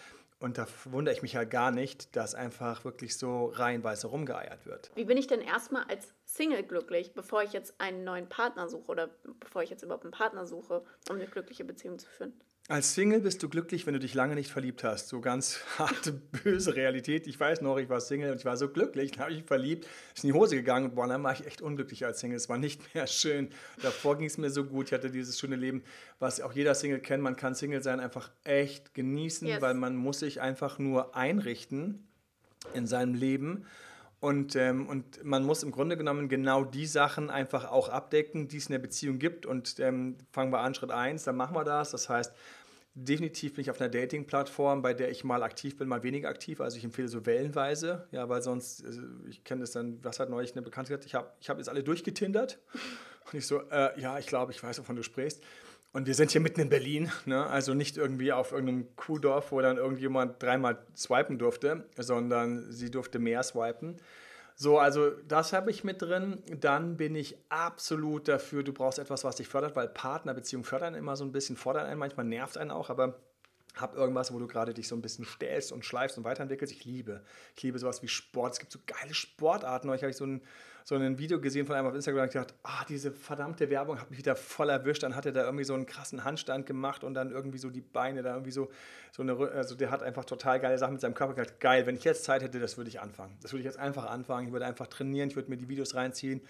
Und 0.43 0.59
da 0.59 0.67
wundere 0.87 1.15
ich 1.15 1.23
mich 1.23 1.35
ja 1.35 1.45
gar 1.45 1.71
nicht, 1.71 2.17
dass 2.17 2.35
einfach 2.35 2.85
wirklich 2.85 3.17
so 3.17 3.47
reihenweise 3.47 4.09
rumgeeiert 4.09 4.67
wird. 4.67 4.91
Wie 4.97 5.05
bin 5.05 5.17
ich 5.17 5.29
denn 5.29 5.41
erstmal 5.41 5.85
als 5.85 6.15
Single 6.25 6.65
glücklich, 6.65 7.15
bevor 7.15 7.45
ich 7.45 7.53
jetzt 7.53 7.81
einen 7.81 8.03
neuen 8.03 8.29
Partner 8.29 8.69
suche 8.69 8.91
oder 8.91 9.11
bevor 9.39 9.63
ich 9.63 9.71
jetzt 9.71 9.85
überhaupt 9.85 10.03
einen 10.03 10.11
Partner 10.11 10.45
suche, 10.45 10.83
um 11.09 11.15
eine 11.15 11.27
glückliche 11.27 11.65
Beziehung 11.65 12.01
zu 12.01 12.09
führen? 12.09 12.33
Als 12.69 12.95
Single 12.95 13.21
bist 13.21 13.42
du 13.42 13.49
glücklich, 13.49 13.87
wenn 13.87 13.95
du 13.95 13.99
dich 13.99 14.14
lange 14.14 14.37
nicht 14.37 14.50
verliebt 14.50 14.85
hast. 14.85 15.09
So 15.09 15.21
ganz 15.21 15.61
harte, 15.78 16.12
böse 16.12 16.76
Realität. 16.76 17.26
Ich 17.26 17.38
weiß 17.38 17.61
noch, 17.61 17.76
ich 17.76 17.88
war 17.88 18.00
Single 18.00 18.31
und 18.31 18.38
ich 18.38 18.45
war 18.45 18.57
so 18.57 18.69
glücklich, 18.69 19.11
dann 19.11 19.23
habe 19.23 19.33
ich 19.33 19.38
mich 19.38 19.47
verliebt, 19.47 19.88
ist 20.14 20.23
in 20.23 20.28
die 20.28 20.35
Hose 20.35 20.54
gegangen 20.54 20.87
und 20.87 20.95
boah, 20.95 21.09
dann 21.09 21.23
war 21.25 21.33
ich 21.33 21.45
echt 21.45 21.61
unglücklich 21.61 22.07
als 22.07 22.21
Single. 22.21 22.37
Es 22.37 22.49
war 22.49 22.59
nicht 22.59 22.95
mehr 22.95 23.09
schön. 23.09 23.50
Davor 23.83 24.16
ging 24.16 24.26
es 24.26 24.38
mir 24.38 24.50
so 24.50 24.64
gut. 24.64 24.87
Ich 24.87 24.92
hatte 24.92 25.11
dieses 25.11 25.38
schöne 25.38 25.57
Leben, 25.57 25.83
was 26.21 26.40
auch 26.40 26.52
jeder 26.52 26.75
Single 26.75 27.00
kennt. 27.00 27.23
Man 27.23 27.35
kann 27.35 27.57
Single 27.57 27.83
sein 27.83 27.99
einfach 27.99 28.31
echt 28.45 28.95
genießen, 28.95 29.49
yes. 29.49 29.61
weil 29.61 29.75
man 29.75 29.97
muss 29.97 30.21
sich 30.21 30.40
einfach 30.40 30.78
nur 30.78 31.16
einrichten 31.16 32.07
in 32.75 32.87
seinem 32.87 33.14
Leben. 33.14 33.66
Und, 34.23 34.55
ähm, 34.55 34.87
und 34.87 35.25
man 35.25 35.43
muss 35.43 35.64
im 35.64 35.73
Grunde 35.73 35.97
genommen 35.97 36.29
genau 36.29 36.62
die 36.62 36.87
Sachen 36.87 37.29
einfach 37.29 37.69
auch 37.69 37.88
abdecken, 37.88 38.47
die 38.47 38.59
es 38.59 38.67
in 38.67 38.73
der 38.73 38.79
Beziehung 38.79 39.19
gibt. 39.19 39.47
Und 39.47 39.81
ähm, 39.81 40.17
fangen 40.31 40.52
wir 40.52 40.61
an, 40.61 40.76
Schritt 40.76 40.93
1, 40.93 41.25
dann 41.25 41.35
machen 41.35 41.57
wir 41.57 41.64
das. 41.64 41.91
Das 41.91 42.09
heißt, 42.09 42.33
definitiv 42.95 43.55
bin 43.55 43.62
ich 43.62 43.71
auf 43.73 43.81
einer 43.81 43.91
Dating-Plattform, 43.91 44.81
bei 44.81 44.95
der 44.95 45.11
ich 45.11 45.25
mal 45.25 45.43
aktiv 45.43 45.76
bin, 45.76 45.88
mal 45.88 46.05
weniger 46.05 46.29
aktiv. 46.29 46.61
Also 46.61 46.76
ich 46.76 46.85
empfehle 46.85 47.09
so 47.09 47.26
wellenweise, 47.26 48.07
ja, 48.12 48.29
weil 48.29 48.43
sonst, 48.43 48.85
also 48.87 49.02
ich 49.29 49.43
kenne 49.43 49.62
das 49.62 49.73
dann, 49.73 49.99
was 50.05 50.21
hat 50.21 50.31
neulich 50.31 50.52
eine 50.52 50.62
Bekannte 50.62 50.91
gesagt, 50.91 51.05
ich 51.05 51.17
habe 51.17 51.33
ich 51.41 51.50
hab 51.50 51.59
jetzt 51.59 51.69
alle 51.69 51.83
durchgetindert. 51.83 52.61
Und 53.25 53.38
ich 53.38 53.47
so, 53.49 53.61
äh, 53.73 54.00
ja, 54.00 54.21
ich 54.21 54.29
glaube, 54.29 54.52
ich 54.52 54.62
weiß, 54.62 54.79
wovon 54.79 54.95
du 54.95 55.02
sprichst. 55.02 55.43
Und 55.93 56.07
wir 56.07 56.15
sind 56.15 56.31
hier 56.31 56.41
mitten 56.41 56.61
in 56.61 56.71
Berlin, 56.71 57.13
ne? 57.27 57.47
also 57.47 57.75
nicht 57.75 57.99
irgendwie 57.99 58.33
auf 58.33 58.53
irgendeinem 58.53 58.97
Kuhdorf, 58.97 59.53
wo 59.53 59.61
dann 59.61 59.77
irgendjemand 59.77 60.43
dreimal 60.43 60.79
swipen 60.97 61.38
durfte, 61.38 61.87
sondern 61.99 62.73
sie 62.73 62.90
durfte 62.90 63.19
mehr 63.19 63.43
swipen. 63.43 64.01
So, 64.55 64.79
also 64.79 65.11
das 65.29 65.53
habe 65.53 65.71
ich 65.71 65.85
mit 65.85 66.01
drin. 66.01 66.43
Dann 66.61 66.97
bin 66.97 67.14
ich 67.14 67.37
absolut 67.51 68.29
dafür, 68.29 68.62
du 68.62 68.73
brauchst 68.73 68.99
etwas, 68.99 69.25
was 69.25 69.37
dich 69.37 69.49
fördert, 69.49 69.77
weil 69.77 69.88
Partnerbeziehungen 69.88 70.64
fördern 70.64 70.95
immer 70.95 71.16
so 71.16 71.25
ein 71.25 71.33
bisschen, 71.33 71.57
fordern 71.57 71.87
einen, 71.87 71.99
manchmal 71.99 72.27
nervt 72.27 72.57
einen 72.57 72.71
auch, 72.71 72.88
aber 72.88 73.21
hab 73.77 73.95
irgendwas, 73.95 74.33
wo 74.33 74.38
du 74.38 74.47
gerade 74.47 74.75
dich 74.75 74.88
so 74.88 74.95
ein 74.95 75.03
bisschen 75.03 75.25
stellst 75.25 75.73
und 75.73 75.85
schleifst 75.85 76.19
und 76.19 76.25
weiterentwickelst. 76.25 76.73
Ich 76.73 76.85
liebe. 76.85 77.23
Ich 77.57 77.62
liebe 77.62 77.79
sowas 77.79 78.03
wie 78.03 78.09
Sport. 78.09 78.55
Es 78.55 78.59
gibt 78.59 78.73
so 78.73 78.79
geile 78.87 79.14
Sportarten. 79.14 79.87
Neulich 79.87 80.03
habe 80.03 80.11
ich 80.11 80.16
so 80.16 80.27
ein, 80.27 80.43
so 80.85 80.95
ein 80.95 81.18
Video 81.18 81.40
gesehen 81.40 81.66
von 81.66 81.77
einem 81.77 81.87
auf 81.87 81.95
Instagram 81.95 82.25
und 82.25 82.33
gedacht, 82.33 82.55
ah, 82.62 82.85
diese 82.88 83.12
verdammte 83.12 83.71
Werbung 83.71 84.01
hat 84.01 84.11
mich 84.11 84.18
wieder 84.18 84.37
voll 84.37 84.68
erwischt. 84.68 85.03
Dann 85.03 85.14
hat 85.14 85.27
er 85.27 85.33
da 85.33 85.45
irgendwie 85.45 85.64
so 85.64 85.75
einen 85.75 85.87
krassen 85.87 86.25
Handstand 86.25 86.66
gemacht 86.66 87.05
und 87.05 87.14
dann 87.14 87.31
irgendwie 87.31 87.59
so 87.59 87.71
die 87.71 87.81
Beine 87.81 88.23
da 88.23 88.33
irgendwie 88.33 88.53
so, 88.53 88.71
so 89.12 89.23
eine, 89.23 89.37
also 89.37 89.75
der 89.75 89.90
hat 89.90 90.03
einfach 90.03 90.25
total 90.25 90.61
geile 90.61 90.79
Sachen 90.79 90.92
mit 90.92 91.01
seinem 91.01 91.14
Körper 91.14 91.35
gesagt. 91.35 91.61
Geil, 91.61 91.87
wenn 91.87 91.97
ich 91.97 92.05
jetzt 92.05 92.25
Zeit 92.25 92.42
hätte, 92.42 92.59
das 92.59 92.77
würde 92.77 92.88
ich 92.88 93.01
anfangen. 93.01 93.37
Das 93.42 93.53
würde 93.53 93.61
ich 93.61 93.66
jetzt 93.66 93.79
einfach 93.79 94.07
anfangen. 94.07 94.49
Ich 94.49 94.53
würde 94.53 94.66
einfach 94.66 94.87
trainieren, 94.87 95.29
ich 95.29 95.37
würde 95.37 95.51
mir 95.51 95.57
die 95.57 95.68
Videos 95.68 95.95
reinziehen 95.95 96.40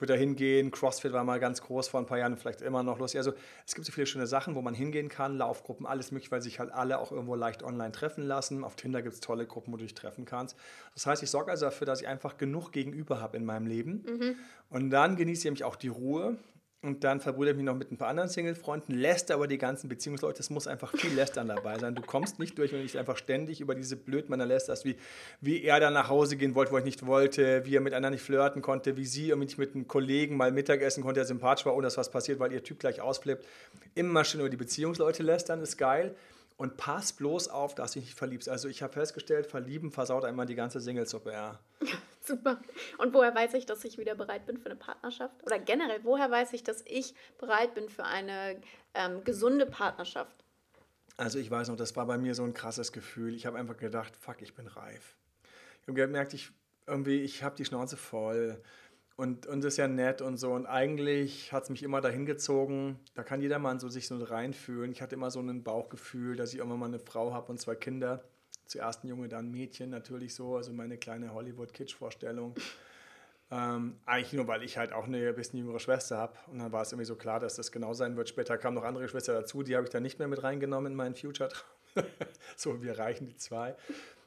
würde 0.00 0.14
da 0.14 0.18
hingehen. 0.18 0.70
CrossFit 0.70 1.12
war 1.12 1.24
mal 1.24 1.40
ganz 1.40 1.62
groß 1.62 1.88
vor 1.88 2.00
ein 2.00 2.06
paar 2.06 2.18
Jahren, 2.18 2.36
vielleicht 2.36 2.60
immer 2.60 2.82
noch 2.82 2.98
lustig. 2.98 3.18
Also 3.18 3.32
es 3.66 3.74
gibt 3.74 3.86
so 3.86 3.92
viele 3.92 4.06
schöne 4.06 4.26
Sachen, 4.26 4.54
wo 4.54 4.62
man 4.62 4.74
hingehen 4.74 5.08
kann, 5.08 5.36
Laufgruppen, 5.36 5.86
alles 5.86 6.12
mögliche, 6.12 6.30
weil 6.30 6.42
sich 6.42 6.58
halt 6.58 6.72
alle 6.72 6.98
auch 6.98 7.12
irgendwo 7.12 7.34
leicht 7.34 7.62
online 7.62 7.92
treffen 7.92 8.22
lassen. 8.22 8.64
Auf 8.64 8.76
Tinder 8.76 9.02
gibt 9.02 9.14
es 9.14 9.20
tolle 9.20 9.46
Gruppen, 9.46 9.72
wo 9.72 9.76
du 9.76 9.84
dich 9.84 9.94
treffen 9.94 10.24
kannst. 10.24 10.56
Das 10.94 11.06
heißt, 11.06 11.22
ich 11.22 11.30
sorge 11.30 11.50
also 11.50 11.66
dafür, 11.66 11.86
dass 11.86 12.00
ich 12.00 12.08
einfach 12.08 12.36
genug 12.36 12.72
Gegenüber 12.72 13.20
habe 13.20 13.36
in 13.36 13.44
meinem 13.44 13.66
Leben. 13.66 14.04
Mhm. 14.06 14.36
Und 14.70 14.90
dann 14.90 15.16
genieße 15.16 15.40
ich 15.40 15.44
nämlich 15.44 15.64
auch 15.64 15.76
die 15.76 15.88
Ruhe 15.88 16.36
und 16.86 17.04
dann 17.04 17.20
verbrüdere 17.20 17.52
ich 17.52 17.56
mich 17.56 17.66
noch 17.66 17.74
mit 17.74 17.90
ein 17.90 17.96
paar 17.96 18.08
anderen 18.08 18.28
Single-Freunden, 18.28 18.94
lässt 18.94 19.30
aber 19.30 19.46
die 19.46 19.58
ganzen 19.58 19.88
Beziehungsleute. 19.88 20.40
Es 20.40 20.50
muss 20.50 20.66
einfach 20.66 20.92
viel 20.96 21.12
Lästern 21.12 21.48
dabei 21.48 21.78
sein. 21.78 21.94
Du 21.94 22.02
kommst 22.02 22.38
nicht 22.38 22.56
durch, 22.58 22.72
wenn 22.72 22.78
du 22.78 22.86
dich 22.86 22.98
einfach 22.98 23.16
ständig 23.16 23.60
über 23.60 23.74
diese 23.74 23.96
Blödmänner 23.96 24.46
lästerst, 24.46 24.84
wie, 24.84 24.96
wie 25.40 25.62
er 25.62 25.80
dann 25.80 25.94
nach 25.94 26.08
Hause 26.08 26.36
gehen 26.36 26.54
wollte, 26.54 26.72
wo 26.72 26.78
ich 26.78 26.84
nicht 26.84 27.06
wollte, 27.06 27.64
wie 27.66 27.76
er 27.76 27.80
miteinander 27.80 28.10
nicht 28.10 28.22
flirten 28.22 28.62
konnte, 28.62 28.96
wie 28.96 29.04
sie 29.04 29.28
irgendwie 29.28 29.46
nicht 29.46 29.58
mit 29.58 29.74
einem 29.74 29.88
Kollegen 29.88 30.36
mal 30.36 30.52
Mittagessen 30.52 31.02
konnte, 31.02 31.20
der 31.20 31.26
sympathisch 31.26 31.66
war, 31.66 31.74
ohne 31.74 31.86
dass 31.86 31.96
was 31.96 32.10
passiert, 32.10 32.38
weil 32.38 32.52
ihr 32.52 32.62
Typ 32.62 32.78
gleich 32.78 33.00
ausflippt. 33.00 33.44
Immer 33.94 34.24
schön 34.24 34.40
über 34.40 34.50
die 34.50 34.56
Beziehungsleute 34.56 35.22
lästern, 35.22 35.60
ist 35.60 35.76
geil. 35.76 36.14
Und 36.56 36.78
pass 36.78 37.12
bloß 37.12 37.48
auf, 37.48 37.74
dass 37.74 37.92
du 37.92 37.98
dich 37.98 38.08
nicht 38.08 38.18
verliebst. 38.18 38.48
Also 38.48 38.68
ich 38.68 38.82
habe 38.82 38.92
festgestellt, 38.92 39.46
verlieben 39.46 39.90
versaut 39.90 40.24
einmal 40.24 40.46
die 40.46 40.54
ganze 40.54 40.80
Single-Suppe, 40.80 41.32
ja. 41.32 41.58
Super. 42.22 42.60
Und 42.98 43.12
woher 43.12 43.34
weiß 43.34 43.54
ich, 43.54 43.66
dass 43.66 43.84
ich 43.84 43.98
wieder 43.98 44.14
bereit 44.14 44.46
bin 44.46 44.56
für 44.56 44.66
eine 44.66 44.76
Partnerschaft? 44.76 45.42
Oder 45.44 45.58
generell, 45.58 46.00
woher 46.02 46.30
weiß 46.30 46.54
ich, 46.54 46.64
dass 46.64 46.82
ich 46.86 47.14
bereit 47.38 47.74
bin 47.74 47.88
für 47.88 48.04
eine 48.04 48.60
ähm, 48.94 49.22
gesunde 49.22 49.66
Partnerschaft? 49.66 50.44
Also 51.18 51.38
ich 51.38 51.50
weiß 51.50 51.68
noch, 51.68 51.76
das 51.76 51.94
war 51.94 52.06
bei 52.06 52.18
mir 52.18 52.34
so 52.34 52.42
ein 52.42 52.54
krasses 52.54 52.90
Gefühl. 52.90 53.34
Ich 53.34 53.46
habe 53.46 53.58
einfach 53.58 53.76
gedacht, 53.76 54.16
fuck, 54.16 54.40
ich 54.40 54.54
bin 54.54 54.66
reif. 54.66 55.16
Ich 55.82 55.88
habe 55.88 55.94
gemerkt, 55.94 56.34
ich 56.34 56.50
irgendwie, 56.86 57.20
ich 57.20 57.42
habe 57.42 57.56
die 57.56 57.64
Schnauze 57.64 57.96
voll 57.96 58.62
und, 59.16 59.46
das 59.46 59.64
ist 59.64 59.76
ja 59.78 59.88
nett 59.88 60.20
und 60.20 60.36
so. 60.36 60.52
Und 60.52 60.66
eigentlich 60.66 61.50
hat 61.52 61.64
es 61.64 61.70
mich 61.70 61.82
immer 61.82 62.02
dahin 62.02 62.26
gezogen. 62.26 63.00
Da 63.14 63.22
kann 63.22 63.40
jeder 63.40 63.58
Mann 63.58 63.80
so 63.80 63.88
sich 63.88 64.08
so 64.08 64.22
reinfühlen. 64.22 64.92
Ich 64.92 65.00
hatte 65.00 65.14
immer 65.14 65.30
so 65.30 65.40
ein 65.40 65.62
Bauchgefühl, 65.62 66.36
dass 66.36 66.52
ich 66.52 66.58
irgendwann 66.58 66.80
mal 66.80 66.86
eine 66.86 66.98
Frau 66.98 67.32
habe 67.32 67.50
und 67.50 67.58
zwei 67.58 67.74
Kinder. 67.74 68.24
Zuerst 68.66 69.04
ein 69.04 69.08
Junge, 69.08 69.28
dann 69.28 69.46
ein 69.46 69.50
Mädchen, 69.50 69.88
natürlich 69.88 70.34
so. 70.34 70.56
Also 70.56 70.72
meine 70.72 70.98
kleine 70.98 71.32
Hollywood-Kitsch-Vorstellung. 71.32 72.54
Ähm, 73.50 73.96
eigentlich 74.04 74.32
nur, 74.34 74.48
weil 74.48 74.62
ich 74.62 74.76
halt 74.76 74.92
auch 74.92 75.04
eine 75.04 75.32
bisschen 75.32 75.60
jüngere 75.60 75.78
Schwester 75.78 76.18
habe. 76.18 76.34
Und 76.48 76.58
dann 76.58 76.72
war 76.72 76.82
es 76.82 76.92
irgendwie 76.92 77.06
so 77.06 77.16
klar, 77.16 77.40
dass 77.40 77.54
das 77.54 77.72
genau 77.72 77.94
sein 77.94 78.16
wird. 78.16 78.28
Später 78.28 78.58
kamen 78.58 78.74
noch 78.74 78.84
andere 78.84 79.08
Schwestern 79.08 79.36
dazu, 79.36 79.62
die 79.62 79.76
habe 79.76 79.84
ich 79.84 79.90
dann 79.90 80.02
nicht 80.02 80.18
mehr 80.18 80.28
mit 80.28 80.42
reingenommen 80.42 80.92
in 80.92 80.96
meinen 80.96 81.14
Future-Traum. 81.14 81.64
so, 82.56 82.82
wir 82.82 82.98
reichen 82.98 83.26
die 83.26 83.36
zwei. 83.36 83.76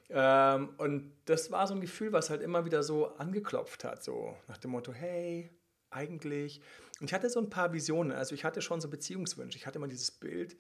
Ähm, 0.10 0.70
und 0.78 1.12
das 1.26 1.52
war 1.52 1.68
so 1.68 1.74
ein 1.74 1.82
Gefühl, 1.82 2.12
was 2.12 2.30
halt 2.30 2.42
immer 2.42 2.66
wieder 2.66 2.84
so 2.84 3.16
angeklopft 3.18 3.84
hat, 3.84 4.04
so 4.04 4.36
nach 4.48 4.58
dem 4.58 4.72
Motto, 4.72 4.92
hey, 4.92 5.52
eigentlich. 5.92 6.62
Und 7.00 7.08
ich 7.08 7.14
hatte 7.14 7.30
so 7.30 7.40
ein 7.40 7.50
paar 7.50 7.74
Visionen, 7.74 8.12
also 8.12 8.36
ich 8.36 8.44
hatte 8.44 8.62
schon 8.62 8.82
so 8.82 8.90
Beziehungswünsche. 8.90 9.58
Ich 9.58 9.66
hatte 9.66 9.78
immer 9.78 9.88
dieses 9.88 10.12
Bild, 10.12 10.58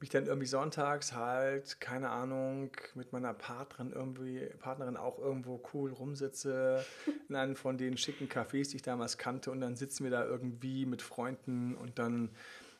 wie 0.00 0.04
ich 0.04 0.10
dann 0.10 0.26
irgendwie 0.26 0.46
sonntags 0.46 1.12
halt, 1.12 1.80
keine 1.80 2.10
Ahnung, 2.10 2.70
mit 2.94 3.12
meiner 3.12 3.34
Partnerin 3.34 3.92
irgendwie, 3.92 4.46
Partnerin 4.58 4.96
auch 4.96 5.18
irgendwo 5.18 5.62
cool 5.72 5.92
rumsitze, 5.92 6.84
in 7.28 7.36
einem 7.36 7.56
von 7.56 7.78
den 7.78 7.96
schicken 7.96 8.28
Cafés, 8.28 8.70
die 8.70 8.76
ich 8.76 8.82
damals 8.82 9.18
kannte, 9.18 9.50
und 9.50 9.60
dann 9.60 9.76
sitzen 9.76 10.04
wir 10.04 10.10
da 10.10 10.24
irgendwie 10.24 10.86
mit 10.86 11.02
Freunden 11.02 11.74
und 11.74 11.98
dann 11.98 12.30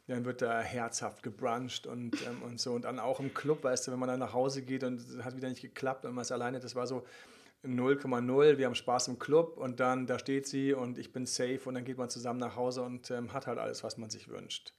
dann 0.07 0.25
wird 0.25 0.43
da 0.43 0.61
herzhaft 0.61 1.23
gebruncht 1.23 1.87
und, 1.87 2.15
ähm, 2.27 2.43
und 2.43 2.61
so. 2.61 2.73
Und 2.73 2.85
dann 2.85 2.99
auch 2.99 3.21
im 3.21 3.33
Club, 3.33 3.65
weißt 3.65 3.87
du, 3.87 3.93
wenn 3.93 3.99
man 3.99 4.09
dann 4.09 4.21
nach 4.21 4.35
Hause 4.35 4.63
geht 4.63 4.85
und 4.85 5.01
es 5.01 5.25
hat 5.25 5.37
wieder 5.37 5.49
nicht 5.49 5.63
geklappt 5.63 6.05
und 6.05 6.15
man 6.15 6.23
ist 6.23 6.33
alleine, 6.33 6.61
das 6.61 6.75
war 6.75 6.87
so 6.87 7.05
0,0, 7.65 8.59
wir 8.59 8.67
haben 8.67 8.75
Spaß 8.75 9.09
im 9.09 9.19
Club 9.19 9.57
und 9.57 9.81
dann 9.81 10.07
da 10.07 10.19
steht 10.19 10.47
sie 10.47 10.75
und 10.75 10.99
ich 10.99 11.13
bin 11.13 11.25
safe 11.25 11.61
und 11.65 11.75
dann 11.75 11.85
geht 11.85 11.97
man 11.97 12.11
zusammen 12.11 12.39
nach 12.39 12.57
Hause 12.57 12.83
und 12.83 13.11
ähm, 13.11 13.33
hat 13.33 13.47
halt 13.47 13.59
alles, 13.59 13.83
was 13.83 13.97
man 13.97 14.11
sich 14.11 14.29
wünscht. 14.29 14.75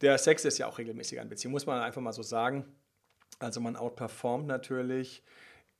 Der 0.00 0.16
Sex 0.16 0.44
ist 0.44 0.58
ja 0.58 0.66
auch 0.66 0.78
regelmäßig 0.78 1.20
eine 1.20 1.28
Beziehung, 1.28 1.52
muss 1.52 1.66
man 1.66 1.80
einfach 1.80 2.00
mal 2.00 2.12
so 2.12 2.22
sagen. 2.22 2.64
Also 3.38 3.60
man 3.60 3.76
outperformt 3.76 4.46
natürlich 4.46 5.22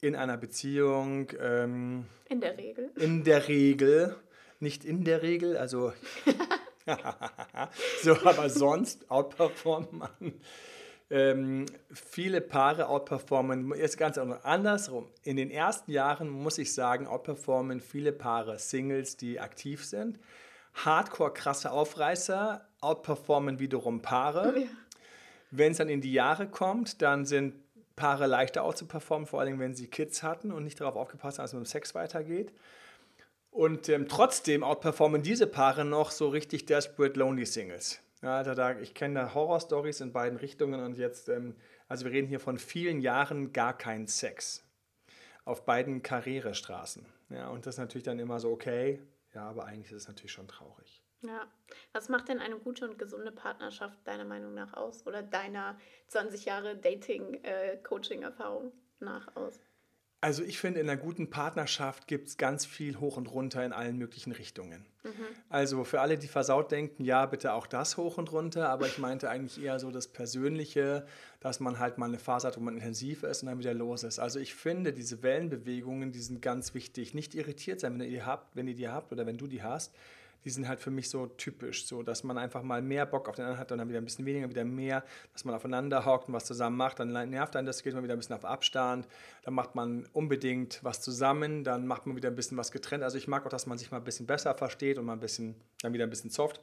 in 0.01 0.15
einer 0.15 0.37
Beziehung. 0.37 1.31
Ähm, 1.41 2.07
in 2.29 2.41
der 2.41 2.59
Regel. 2.59 2.91
In 2.97 3.25
der 3.25 3.49
Regel. 3.49 4.17
Nicht 4.61 4.85
in 4.85 5.05
der 5.05 5.23
Regel, 5.23 5.57
also. 5.57 5.93
so, 8.03 8.17
aber 8.25 8.49
sonst 8.49 9.11
outperformt 9.11 9.93
man. 9.93 10.41
Ähm, 11.09 11.67
viele 11.93 12.41
Paare 12.41 12.89
outperformen, 12.89 13.73
jetzt 13.77 13.97
ganz 13.97 14.19
andersrum. 14.19 15.07
In 15.23 15.37
den 15.37 15.51
ersten 15.51 15.93
Jahren 15.93 16.29
muss 16.29 16.59
ich 16.59 16.75
sagen, 16.75 17.07
outperformen 17.07 17.81
viele 17.81 18.13
Paare 18.13 18.59
Singles, 18.59 19.17
die 19.17 19.39
aktiv 19.39 19.85
sind. 19.85 20.19
Hardcore 20.75 21.33
krasse 21.33 21.71
Aufreißer 21.71 22.67
outperformen 22.81 23.61
wiederum 23.61 24.03
Paare. 24.03 24.61
Ja. 24.61 24.67
Wenn 25.53 25.73
es 25.73 25.79
dann 25.79 25.89
in 25.89 26.01
die 26.01 26.13
Jahre 26.13 26.49
kommt, 26.49 27.03
dann 27.03 27.25
sind 27.25 27.55
Paare 27.95 28.27
leichter 28.27 28.63
auszuperformen, 28.63 29.27
vor 29.27 29.41
allem 29.41 29.59
wenn 29.59 29.75
sie 29.75 29.87
Kids 29.87 30.23
hatten 30.23 30.51
und 30.53 30.65
nicht 30.65 30.81
darauf 30.81 30.97
aufgepasst 30.97 31.39
haben, 31.39 31.45
dass 31.45 31.53
es 31.53 31.59
mit 31.59 31.65
dem 31.65 31.71
Sex 31.71 31.95
weitergeht. 31.95 32.53
Und 33.57 33.89
ähm, 33.89 34.07
trotzdem 34.07 34.63
outperformen 34.63 35.23
diese 35.23 35.47
Paare 35.47 35.87
noch 35.87 36.11
so 36.11 36.29
richtig 36.29 36.67
desperate 36.67 37.19
lonely 37.19 37.47
Singles. 37.47 38.03
Ja, 38.21 38.43
da, 38.43 38.55
da, 38.55 38.79
ich 38.79 38.93
kenne 38.93 39.15
da 39.15 39.33
Horror-Stories 39.33 40.03
in 40.03 40.13
beiden 40.13 40.39
Richtungen 40.39 40.85
und 40.85 40.99
jetzt, 40.99 41.31
ähm, 41.31 41.57
also 41.89 42.05
wir 42.05 42.13
reden 42.13 42.29
hier 42.29 42.39
von 42.39 42.59
vielen 42.59 43.01
Jahren 43.01 43.55
gar 43.55 43.75
kein 43.75 44.09
Sex. 44.09 44.63
Auf 45.47 45.65
beiden 45.65 46.03
Karrierestraßen. 46.03 47.07
Ja, 47.31 47.49
und 47.49 47.65
das 47.65 47.77
ist 47.77 47.79
natürlich 47.79 48.05
dann 48.05 48.19
immer 48.19 48.41
so, 48.41 48.51
okay, 48.51 49.01
ja, 49.33 49.49
aber 49.49 49.65
eigentlich 49.65 49.91
ist 49.91 50.03
es 50.03 50.09
natürlich 50.09 50.33
schon 50.33 50.49
traurig. 50.49 51.03
Ja. 51.23 51.51
Was 51.95 52.11
macht 52.11 52.29
denn 52.29 52.41
eine 52.41 52.59
gute 52.59 52.87
und 52.87 52.99
gesunde 52.99 53.33
Partnerschaft 53.33 54.07
deiner 54.07 54.27
Meinung 54.27 54.53
nach 54.53 54.75
aus? 54.75 55.07
Oder 55.07 55.23
deiner 55.23 55.79
20 56.09 56.45
Jahre 56.45 56.77
Dating-Coaching-Erfahrung 56.77 58.69
äh, 58.69 59.05
nach 59.05 59.35
aus? 59.35 59.59
Also 60.27 60.43
ich 60.43 60.59
finde, 60.59 60.81
in 60.81 60.91
einer 60.91 61.01
guten 61.01 61.31
Partnerschaft 61.31 62.09
gibt 62.09 62.27
es 62.27 62.37
ganz 62.37 62.67
viel 62.67 62.99
hoch 62.99 63.17
und 63.17 63.31
runter 63.31 63.65
in 63.65 63.73
allen 63.73 63.97
möglichen 63.97 64.33
Richtungen. 64.33 64.85
Mhm. 65.05 65.11
Also 65.51 65.85
für 65.85 66.01
alle, 66.01 66.19
die 66.19 66.27
versaut 66.27 66.73
denken, 66.73 67.05
ja, 67.05 67.27
bitte 67.27 67.53
auch 67.53 67.69
das 67.69 67.97
hoch 67.97 68.19
und 68.19 68.33
runter, 68.33 68.69
aber 68.69 68.89
ich 68.89 68.99
meinte 68.99 69.31
eigentlich 69.31 69.63
eher 69.63 69.79
so 69.79 69.93
das 69.93 70.09
Persönliche, 70.09 71.07
dass 71.39 71.61
man 71.61 71.79
halt 71.79 71.99
mal 71.99 72.07
eine 72.07 72.19
Phase 72.19 72.49
hat, 72.49 72.57
wo 72.57 72.61
man 72.61 72.75
intensiv 72.75 73.23
ist 73.23 73.45
und 73.45 73.51
dann 73.51 73.61
wieder 73.61 73.73
los 73.73 74.03
ist. 74.03 74.19
Also 74.19 74.41
ich 74.41 74.57
finde, 74.57 74.93
diese 74.93 75.23
Wellenbewegungen, 75.23 76.11
die 76.11 76.19
sind 76.19 76.43
ganz 76.43 76.75
wichtig. 76.75 77.15
Nicht 77.15 77.37
irritiert 77.37 77.79
sein, 77.79 77.97
wenn 77.97 78.01
ihr 78.01 78.11
die 78.11 78.25
habt, 78.25 78.57
wenn 78.57 78.67
ihr 78.67 78.75
die 78.75 78.89
habt 78.89 79.13
oder 79.13 79.27
wenn 79.27 79.39
du 79.39 79.47
die 79.47 79.63
hast, 79.63 79.95
die 80.47 80.51
sind 80.51 80.69
halt 80.69 80.79
für 80.79 80.93
mich 80.93 81.11
so 81.11 81.27
typisch, 81.27 81.87
so 81.87 82.05
dass 82.05 82.23
man 82.23 82.39
einfach 82.39 82.63
mal 82.63 82.81
mehr 82.81 83.05
Bock 83.05 83.29
auf 83.29 83.35
den 83.35 83.43
anderen 83.43 83.59
hat 83.59 83.73
und 83.73 83.79
dann 83.79 83.89
wieder 83.89 84.01
ein 84.01 84.05
bisschen 84.05 84.25
weniger, 84.27 84.49
wieder 84.49 84.65
mehr, 84.65 85.05
dass 85.33 85.45
man 85.45 85.57
aufeinander 85.57 86.07
hockt 86.07 86.29
und 86.29 86.35
was 86.35 86.45
zusammen 86.45 86.77
macht, 86.77 87.01
dann 87.01 87.13
nervt 87.29 87.57
einen 87.57 87.67
das, 87.67 87.83
geht 87.83 87.95
man 87.95 88.05
wieder 88.05 88.15
ein 88.15 88.19
bisschen 88.19 88.37
auf 88.37 88.45
Abstand, 88.45 89.09
dann 89.43 89.55
macht 89.55 89.75
man 89.75 90.07
unbedingt 90.13 90.79
was 90.85 91.03
zusammen, 91.03 91.65
dann 91.65 91.89
macht 91.89 92.07
man 92.07 92.15
wieder 92.15 92.29
ein 92.29 92.37
bisschen 92.37 92.57
was 92.57 92.71
getrennt. 92.71 93.03
Also 93.03 93.19
ich 93.19 93.27
mag 93.27 93.45
auch, 93.45 93.51
dass 93.51 93.67
man 93.67 93.77
sich 93.77 93.91
mal 93.91 93.97
ein 93.97 94.05
bisschen 94.05 94.27
besser 94.27 94.55
versteht 94.55 94.99
und 94.99 95.05
mal 95.05 95.15
ein 95.15 95.21
bisschen, 95.21 95.57
dann 95.83 95.93
wieder 95.93 96.05
ein 96.05 96.11
bisschen 96.11 96.31
soft, 96.31 96.61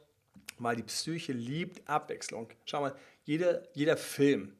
weil 0.58 0.76
die 0.76 0.82
Psyche 0.82 1.34
liebt 1.34 1.86
Abwechslung. 1.86 2.48
Schau 2.64 2.80
mal, 2.80 2.94
jeder, 3.24 3.62
jeder 3.74 3.98
Film, 3.98 4.54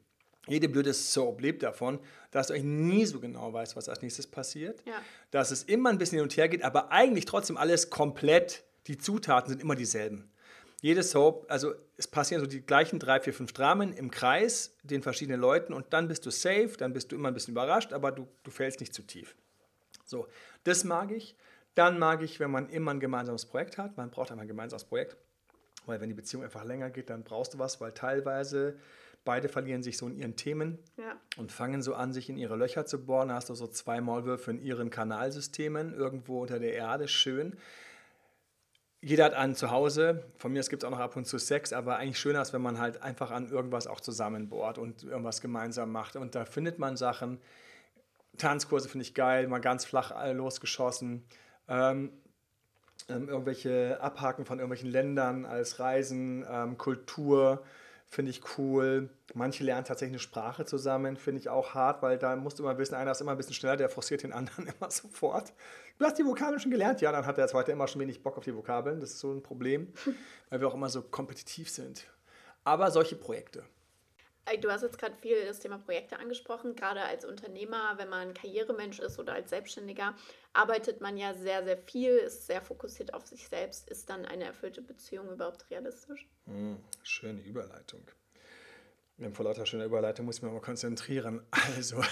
jede 0.47 0.69
blöde 0.69 0.93
Soap 0.93 1.41
lebt 1.41 1.63
davon, 1.63 1.97
dass 2.29 2.47
du 2.47 2.53
euch 2.53 2.63
nie 2.63 3.07
so 3.07 3.19
genau 3.19 3.51
weißt, 3.51 3.75
was 3.75 3.89
als 3.89 4.03
nächstes 4.03 4.27
passiert. 4.27 4.83
Ja. 4.85 5.01
Dass 5.31 5.49
es 5.49 5.63
immer 5.63 5.89
ein 5.89 5.97
bisschen 5.97 6.17
hin 6.17 6.23
und 6.23 6.37
her 6.37 6.47
geht, 6.47 6.61
aber 6.61 6.91
eigentlich 6.91 7.25
trotzdem 7.25 7.57
alles 7.57 7.89
komplett 7.89 8.63
die 8.87 8.97
Zutaten 8.97 9.49
sind 9.49 9.61
immer 9.61 9.75
dieselben. 9.75 10.31
Jede 10.81 11.01
Soap, 11.03 11.45
also 11.49 11.73
es 11.97 12.07
passieren 12.07 12.43
so 12.43 12.47
die 12.47 12.61
gleichen 12.61 12.99
drei, 12.99 13.19
vier, 13.19 13.33
fünf 13.33 13.53
Dramen 13.53 13.93
im 13.93 14.11
Kreis, 14.11 14.75
den 14.83 15.01
verschiedenen 15.01 15.39
Leuten 15.39 15.73
und 15.73 15.93
dann 15.93 16.07
bist 16.07 16.25
du 16.25 16.29
safe, 16.29 16.73
dann 16.77 16.93
bist 16.93 17.11
du 17.11 17.15
immer 17.15 17.29
ein 17.29 17.33
bisschen 17.33 17.53
überrascht, 17.53 17.93
aber 17.93 18.11
du, 18.11 18.27
du 18.43 18.51
fällst 18.51 18.79
nicht 18.81 18.93
zu 18.93 19.01
tief. 19.01 19.35
So, 20.05 20.27
das 20.63 20.83
mag 20.83 21.11
ich. 21.11 21.35
Dann 21.73 21.97
mag 21.99 22.21
ich, 22.21 22.39
wenn 22.39 22.51
man 22.51 22.69
immer 22.69 22.91
ein 22.91 22.99
gemeinsames 22.99 23.45
Projekt 23.45 23.77
hat. 23.77 23.97
Man 23.97 24.11
braucht 24.11 24.31
einmal 24.31 24.45
ein 24.45 24.47
gemeinsames 24.47 24.85
Projekt, 24.85 25.17
weil 25.85 25.99
wenn 25.99 26.09
die 26.09 26.15
Beziehung 26.15 26.43
einfach 26.43 26.63
länger 26.63 26.89
geht, 26.89 27.09
dann 27.09 27.23
brauchst 27.23 27.55
du 27.55 27.59
was, 27.59 27.81
weil 27.81 27.91
teilweise 27.91 28.77
beide 29.25 29.49
verlieren 29.49 29.81
sich 29.81 29.97
so 29.97 30.07
in 30.07 30.15
ihren 30.15 30.35
Themen 30.35 30.77
ja. 30.97 31.19
und 31.37 31.51
fangen 31.51 31.81
so 31.81 31.95
an, 31.95 32.13
sich 32.13 32.29
in 32.29 32.37
ihre 32.37 32.55
Löcher 32.55 32.85
zu 32.85 33.03
bohren. 33.03 33.29
Da 33.29 33.35
hast 33.35 33.49
du 33.49 33.55
so 33.55 33.65
zwei 33.67 34.01
Maulwürfe 34.01 34.51
in 34.51 34.59
ihren 34.59 34.91
Kanalsystemen 34.91 35.93
irgendwo 35.95 36.43
unter 36.43 36.59
der 36.59 36.73
Erde, 36.73 37.07
schön 37.07 37.57
jeder 39.05 39.25
hat 39.25 39.35
einen 39.35 39.53
zu 39.53 39.69
Hause. 39.69 40.23
Von 40.39 40.51
mir 40.51 40.63
gibt 40.63 40.81
es 40.81 40.87
auch 40.87 40.89
noch 40.89 40.99
ab 40.99 41.15
und 41.15 41.25
zu 41.25 41.37
Sex, 41.37 41.73
aber 41.73 41.97
eigentlich 41.97 42.17
schöner 42.17 42.41
ist, 42.41 42.53
wenn 42.53 42.63
man 42.63 42.79
halt 42.79 43.03
einfach 43.03 43.29
an 43.29 43.47
irgendwas 43.51 43.85
auch 43.85 44.01
zusammenbohrt 44.01 44.79
und 44.79 45.03
irgendwas 45.03 45.41
gemeinsam 45.41 45.91
macht. 45.91 46.15
Und 46.15 46.33
da 46.33 46.43
findet 46.43 46.79
man 46.79 46.97
Sachen. 46.97 47.39
Tanzkurse 48.39 48.89
finde 48.89 49.03
ich 49.03 49.13
geil, 49.13 49.47
mal 49.47 49.59
ganz 49.59 49.85
flach 49.85 50.11
losgeschossen. 50.33 51.23
Ähm, 51.67 52.13
ähm, 53.07 53.29
irgendwelche 53.29 54.01
Abhaken 54.01 54.43
von 54.43 54.57
irgendwelchen 54.57 54.89
Ländern 54.89 55.45
als 55.45 55.79
Reisen, 55.79 56.43
ähm, 56.49 56.79
Kultur 56.79 57.63
finde 58.09 58.31
ich 58.31 58.41
cool. 58.57 59.09
Manche 59.33 59.63
lernen 59.63 59.85
tatsächlich 59.85 60.13
eine 60.13 60.19
Sprache 60.19 60.65
zusammen, 60.65 61.17
finde 61.17 61.41
ich 61.41 61.49
auch 61.49 61.73
hart, 61.73 62.01
weil 62.01 62.17
da 62.17 62.35
musst 62.35 62.59
du 62.59 62.63
immer 62.63 62.77
wissen, 62.77 62.95
einer 62.95 63.11
ist 63.11 63.21
immer 63.21 63.31
ein 63.31 63.37
bisschen 63.37 63.53
schneller, 63.53 63.77
der 63.77 63.89
forciert 63.89 64.23
den 64.23 64.33
anderen 64.33 64.67
immer 64.79 64.89
sofort. 64.89 65.53
Du 65.97 66.05
hast 66.05 66.17
die 66.17 66.25
Vokabeln 66.25 66.59
schon 66.59 66.71
gelernt, 66.71 67.01
ja, 67.01 67.11
dann 67.11 67.25
hat 67.25 67.37
der 67.37 67.47
zweite 67.47 67.71
immer 67.71 67.87
schon 67.87 68.01
wenig 68.01 68.23
Bock 68.23 68.37
auf 68.37 68.43
die 68.43 68.55
Vokabeln. 68.55 68.99
Das 68.99 69.11
ist 69.11 69.19
so 69.19 69.31
ein 69.33 69.43
Problem, 69.43 69.93
weil 70.49 70.61
wir 70.61 70.67
auch 70.67 70.75
immer 70.75 70.89
so 70.89 71.01
kompetitiv 71.01 71.69
sind. 71.69 72.07
Aber 72.63 72.91
solche 72.91 73.15
Projekte. 73.15 73.63
Du 74.61 74.71
hast 74.71 74.83
jetzt 74.83 74.99
gerade 74.99 75.15
viel 75.15 75.43
das 75.45 75.59
Thema 75.59 75.79
Projekte 75.79 76.19
angesprochen. 76.19 76.75
Gerade 76.75 77.01
als 77.01 77.25
Unternehmer, 77.25 77.93
wenn 77.97 78.09
man 78.09 78.33
Karrieremensch 78.33 78.99
ist 78.99 79.17
oder 79.17 79.33
als 79.33 79.49
Selbstständiger, 79.49 80.13
arbeitet 80.53 81.01
man 81.01 81.17
ja 81.17 81.33
sehr, 81.33 81.63
sehr 81.63 81.77
viel, 81.77 82.11
ist 82.11 82.45
sehr 82.45 82.61
fokussiert 82.61 83.13
auf 83.13 83.25
sich 83.25 83.47
selbst. 83.47 83.89
Ist 83.89 84.09
dann 84.09 84.25
eine 84.25 84.45
erfüllte 84.45 84.81
Beziehung 84.81 85.31
überhaupt 85.31 85.69
realistisch? 85.71 86.27
Hm, 86.45 86.77
schöne 87.01 87.41
Überleitung. 87.41 88.01
Vor 89.33 89.45
lauter 89.45 89.65
schöner 89.65 89.85
Überleitung 89.85 90.25
muss 90.25 90.37
ich 90.37 90.43
mich 90.43 90.51
mal 90.51 90.61
konzentrieren. 90.61 91.41
Also, 91.77 92.03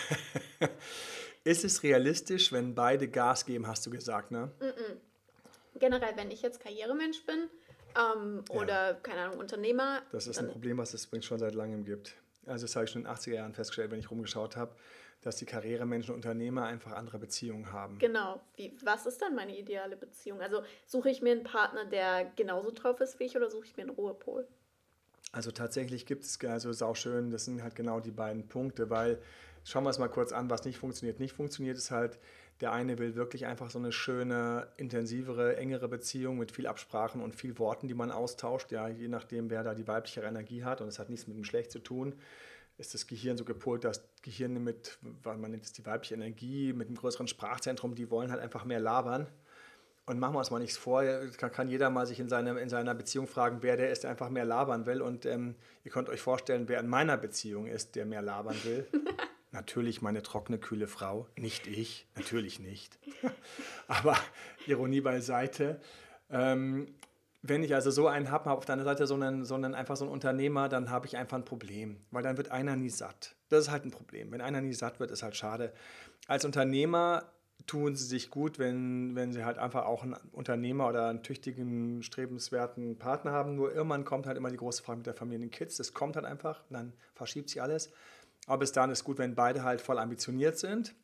ist 1.43 1.63
es 1.65 1.83
realistisch, 1.83 2.51
wenn 2.51 2.73
beide 2.73 3.09
Gas 3.09 3.45
geben, 3.45 3.67
hast 3.67 3.85
du 3.85 3.89
gesagt, 3.89 4.31
ne? 4.31 4.51
Mm 4.59 4.63
-mm. 4.63 5.79
Generell, 5.79 6.15
wenn 6.15 6.31
ich 6.31 6.41
jetzt 6.41 6.61
Karrieremensch 6.61 7.25
bin 7.25 7.49
ähm, 7.95 8.43
ja. 8.49 8.55
oder, 8.55 8.93
keine 8.95 9.21
Ahnung, 9.21 9.39
Unternehmer. 9.39 10.01
Das 10.11 10.27
ist 10.27 10.39
ein 10.39 10.47
Problem, 10.47 10.77
was 10.77 10.93
es 10.93 11.05
übrigens 11.05 11.25
schon 11.25 11.39
seit 11.39 11.53
langem 11.55 11.83
gibt. 11.83 12.15
Also 12.45 12.65
das 12.65 12.75
habe 12.75 12.85
ich 12.85 12.91
schon 12.91 13.03
in 13.03 13.07
den 13.07 13.15
80er 13.15 13.33
Jahren 13.33 13.53
festgestellt, 13.53 13.91
wenn 13.91 13.99
ich 13.99 14.11
rumgeschaut 14.11 14.55
habe, 14.55 14.75
dass 15.21 15.37
die 15.37 15.45
Karrieremenschen 15.45 16.13
und 16.13 16.17
Unternehmer 16.17 16.65
einfach 16.65 16.91
andere 16.91 17.17
Beziehungen 17.17 17.71
haben. 17.71 17.97
Genau. 17.99 18.41
Wie, 18.55 18.75
was 18.83 19.05
ist 19.05 19.21
dann 19.21 19.35
meine 19.35 19.57
ideale 19.57 19.95
Beziehung? 19.95 20.41
Also 20.41 20.63
suche 20.85 21.09
ich 21.09 21.21
mir 21.21 21.31
einen 21.31 21.43
Partner, 21.43 21.85
der 21.85 22.25
genauso 22.35 22.71
drauf 22.71 22.99
ist 22.99 23.19
wie 23.19 23.25
ich 23.25 23.37
oder 23.37 23.49
suche 23.49 23.65
ich 23.65 23.77
mir 23.77 23.83
einen 23.83 23.91
Ruhepol? 23.91 24.47
Also 25.31 25.51
tatsächlich 25.51 26.05
gibt 26.05 26.25
es, 26.25 26.39
also 26.45 26.69
ist 26.69 26.83
auch 26.83 26.95
schön, 26.95 27.31
das 27.31 27.45
sind 27.45 27.63
halt 27.63 27.75
genau 27.75 27.99
die 27.99 28.11
beiden 28.11 28.47
Punkte, 28.47 28.89
weil 28.89 29.19
schauen 29.63 29.83
wir 29.83 29.89
es 29.89 29.97
mal 29.97 30.09
kurz 30.09 30.31
an, 30.31 30.49
was 30.49 30.65
nicht 30.65 30.77
funktioniert. 30.77 31.19
Nicht 31.19 31.33
funktioniert 31.33 31.77
ist 31.77 31.89
halt, 31.89 32.19
der 32.63 32.71
eine 32.71 32.97
will 32.97 33.13
wirklich 33.13 33.45
einfach 33.45 33.69
so 33.69 33.77
eine 33.77 33.91
schöne, 33.91 34.67
intensivere, 34.77 35.57
engere 35.57 35.87
Beziehung 35.87 36.39
mit 36.39 36.51
viel 36.51 36.65
Absprachen 36.65 37.21
und 37.21 37.35
viel 37.35 37.59
Worten, 37.59 37.87
die 37.87 37.93
man 37.93 38.09
austauscht, 38.09 38.71
ja, 38.71 38.87
je 38.87 39.07
nachdem, 39.07 39.51
wer 39.51 39.63
da 39.63 39.75
die 39.75 39.87
weiblichere 39.87 40.25
Energie 40.25 40.63
hat 40.63 40.81
und 40.81 40.87
es 40.87 40.97
hat 40.97 41.09
nichts 41.09 41.27
mit 41.27 41.37
dem 41.37 41.43
Geschlecht 41.43 41.71
zu 41.71 41.79
tun 41.79 42.15
ist 42.77 42.93
das 42.93 43.05
Gehirn 43.07 43.37
so 43.37 43.45
gepolt, 43.45 43.83
dass 43.83 44.03
Gehirne 44.21 44.59
mit, 44.59 44.97
man 45.23 45.41
nennt 45.41 45.63
es 45.63 45.73
die 45.73 45.85
weibliche 45.85 46.15
Energie, 46.15 46.73
mit 46.73 46.87
einem 46.87 46.97
größeren 46.97 47.27
Sprachzentrum, 47.27 47.95
die 47.95 48.09
wollen 48.09 48.31
halt 48.31 48.41
einfach 48.41 48.65
mehr 48.65 48.79
labern. 48.79 49.27
Und 50.05 50.19
machen 50.19 50.33
wir 50.33 50.39
uns 50.39 50.51
mal 50.51 50.59
nichts 50.59 50.75
vor, 50.75 51.03
kann, 51.37 51.51
kann 51.51 51.69
jeder 51.69 51.89
mal 51.89 52.05
sich 52.05 52.19
in, 52.19 52.27
seine, 52.27 52.59
in 52.59 52.69
seiner 52.69 52.93
Beziehung 52.93 53.27
fragen, 53.27 53.59
wer 53.61 53.77
der 53.77 53.89
ist, 53.89 54.03
der 54.03 54.09
einfach 54.09 54.29
mehr 54.29 54.43
labern 54.43 54.85
will. 54.85 55.01
Und 55.01 55.25
ähm, 55.25 55.55
ihr 55.83 55.91
könnt 55.91 56.09
euch 56.09 56.19
vorstellen, 56.19 56.67
wer 56.67 56.79
in 56.79 56.87
meiner 56.87 57.15
Beziehung 57.15 57.67
ist, 57.67 57.95
der 57.95 58.05
mehr 58.05 58.21
labern 58.21 58.57
will. 58.63 58.87
Natürlich 59.53 60.01
meine 60.01 60.23
trockene, 60.23 60.57
kühle 60.57 60.87
Frau, 60.87 61.27
nicht 61.35 61.67
ich, 61.67 62.07
natürlich 62.15 62.59
nicht. 62.59 62.97
Aber 63.87 64.17
Ironie 64.65 64.99
beiseite. 64.99 65.79
Ähm, 66.31 66.87
wenn 67.43 67.61
ich 67.61 67.75
also 67.75 67.91
so 67.91 68.07
einen 68.07 68.31
habe, 68.31 68.45
habe 68.49 68.57
auf 68.57 68.65
der 68.65 68.73
anderen 68.73 68.95
Seite 68.95 69.05
so 69.05 69.13
einen, 69.13 69.45
so 69.45 69.53
einen, 69.53 69.75
einfach 69.75 69.95
so 69.95 70.05
einen 70.05 70.11
Unternehmer, 70.11 70.69
dann 70.69 70.89
habe 70.89 71.05
ich 71.05 71.17
einfach 71.17 71.37
ein 71.37 71.45
Problem, 71.45 71.97
weil 72.09 72.23
dann 72.23 72.37
wird 72.37 72.49
einer 72.49 72.75
nie 72.75 72.89
satt. 72.89 73.35
Das 73.49 73.65
ist 73.65 73.71
halt 73.71 73.85
ein 73.85 73.91
Problem. 73.91 74.31
Wenn 74.31 74.41
einer 74.41 74.59
nie 74.59 74.73
satt 74.73 74.99
wird, 74.99 75.11
ist 75.11 75.21
halt 75.21 75.35
schade. 75.35 75.71
Als 76.27 76.45
Unternehmer 76.45 77.23
tun 77.67 77.95
sie 77.95 78.05
sich 78.05 78.31
gut, 78.31 78.57
wenn, 78.57 79.15
wenn 79.15 79.33
sie 79.33 79.45
halt 79.45 79.59
einfach 79.59 79.85
auch 79.85 80.01
einen 80.01 80.15
Unternehmer 80.31 80.87
oder 80.87 81.09
einen 81.09 81.21
tüchtigen, 81.21 82.01
strebenswerten 82.01 82.97
Partner 82.97 83.31
haben. 83.31 83.55
Nur 83.55 83.71
irgendwann 83.71 84.03
kommt 84.03 84.25
halt 84.25 84.37
immer 84.37 84.49
die 84.49 84.57
große 84.57 84.81
Frage 84.81 84.97
mit 84.97 85.05
der 85.05 85.13
Familie 85.13 85.37
und 85.37 85.51
den 85.51 85.51
Kids. 85.51 85.77
Das 85.77 85.93
kommt 85.93 86.15
halt 86.15 86.25
einfach 86.25 86.63
dann 86.71 86.93
verschiebt 87.13 87.49
sich 87.49 87.61
alles. 87.61 87.91
Aber 88.47 88.59
bis 88.59 88.71
dahin 88.71 88.91
ist 88.91 89.03
gut, 89.03 89.17
wenn 89.17 89.35
beide 89.35 89.63
halt 89.63 89.81
voll 89.81 89.97
ambitioniert 89.97 90.57
sind, 90.57 90.95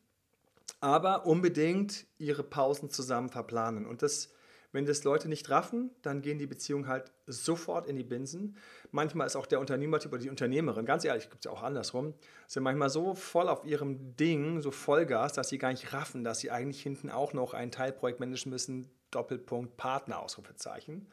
aber 0.80 1.26
unbedingt 1.26 2.06
ihre 2.18 2.42
Pausen 2.42 2.90
zusammen 2.90 3.28
verplanen. 3.28 3.86
Und 3.86 4.02
das 4.02 4.30
Wenn 4.72 4.86
das 4.86 5.02
Leute 5.02 5.28
nicht 5.28 5.50
raffen, 5.50 5.90
dann 6.02 6.22
gehen 6.22 6.38
die 6.38 6.46
Beziehungen 6.46 6.86
halt 6.86 7.10
sofort 7.26 7.86
in 7.86 7.96
die 7.96 8.04
Binsen. 8.04 8.56
Manchmal 8.92 9.26
ist 9.26 9.34
auch 9.34 9.46
der 9.46 9.58
Unternehmertyp 9.58 10.12
oder 10.12 10.22
die 10.22 10.30
Unternehmerin, 10.30 10.86
ganz 10.86 11.04
ehrlich, 11.04 11.28
gibt 11.28 11.44
es 11.44 11.50
ja 11.50 11.50
auch 11.50 11.62
andersrum, 11.64 12.14
sind 12.46 12.62
manchmal 12.62 12.88
so 12.88 13.14
voll 13.14 13.48
auf 13.48 13.64
ihrem 13.64 14.14
Ding, 14.16 14.60
so 14.60 14.70
Vollgas, 14.70 15.32
dass 15.32 15.48
sie 15.48 15.58
gar 15.58 15.70
nicht 15.70 15.92
raffen, 15.92 16.22
dass 16.22 16.38
sie 16.38 16.52
eigentlich 16.52 16.82
hinten 16.82 17.10
auch 17.10 17.32
noch 17.32 17.52
ein 17.52 17.72
Teilprojekt 17.72 18.20
managen 18.20 18.50
müssen, 18.50 18.88
Doppelpunkt 19.10 19.76
Partner, 19.76 20.20
Ausrufezeichen. 20.20 21.08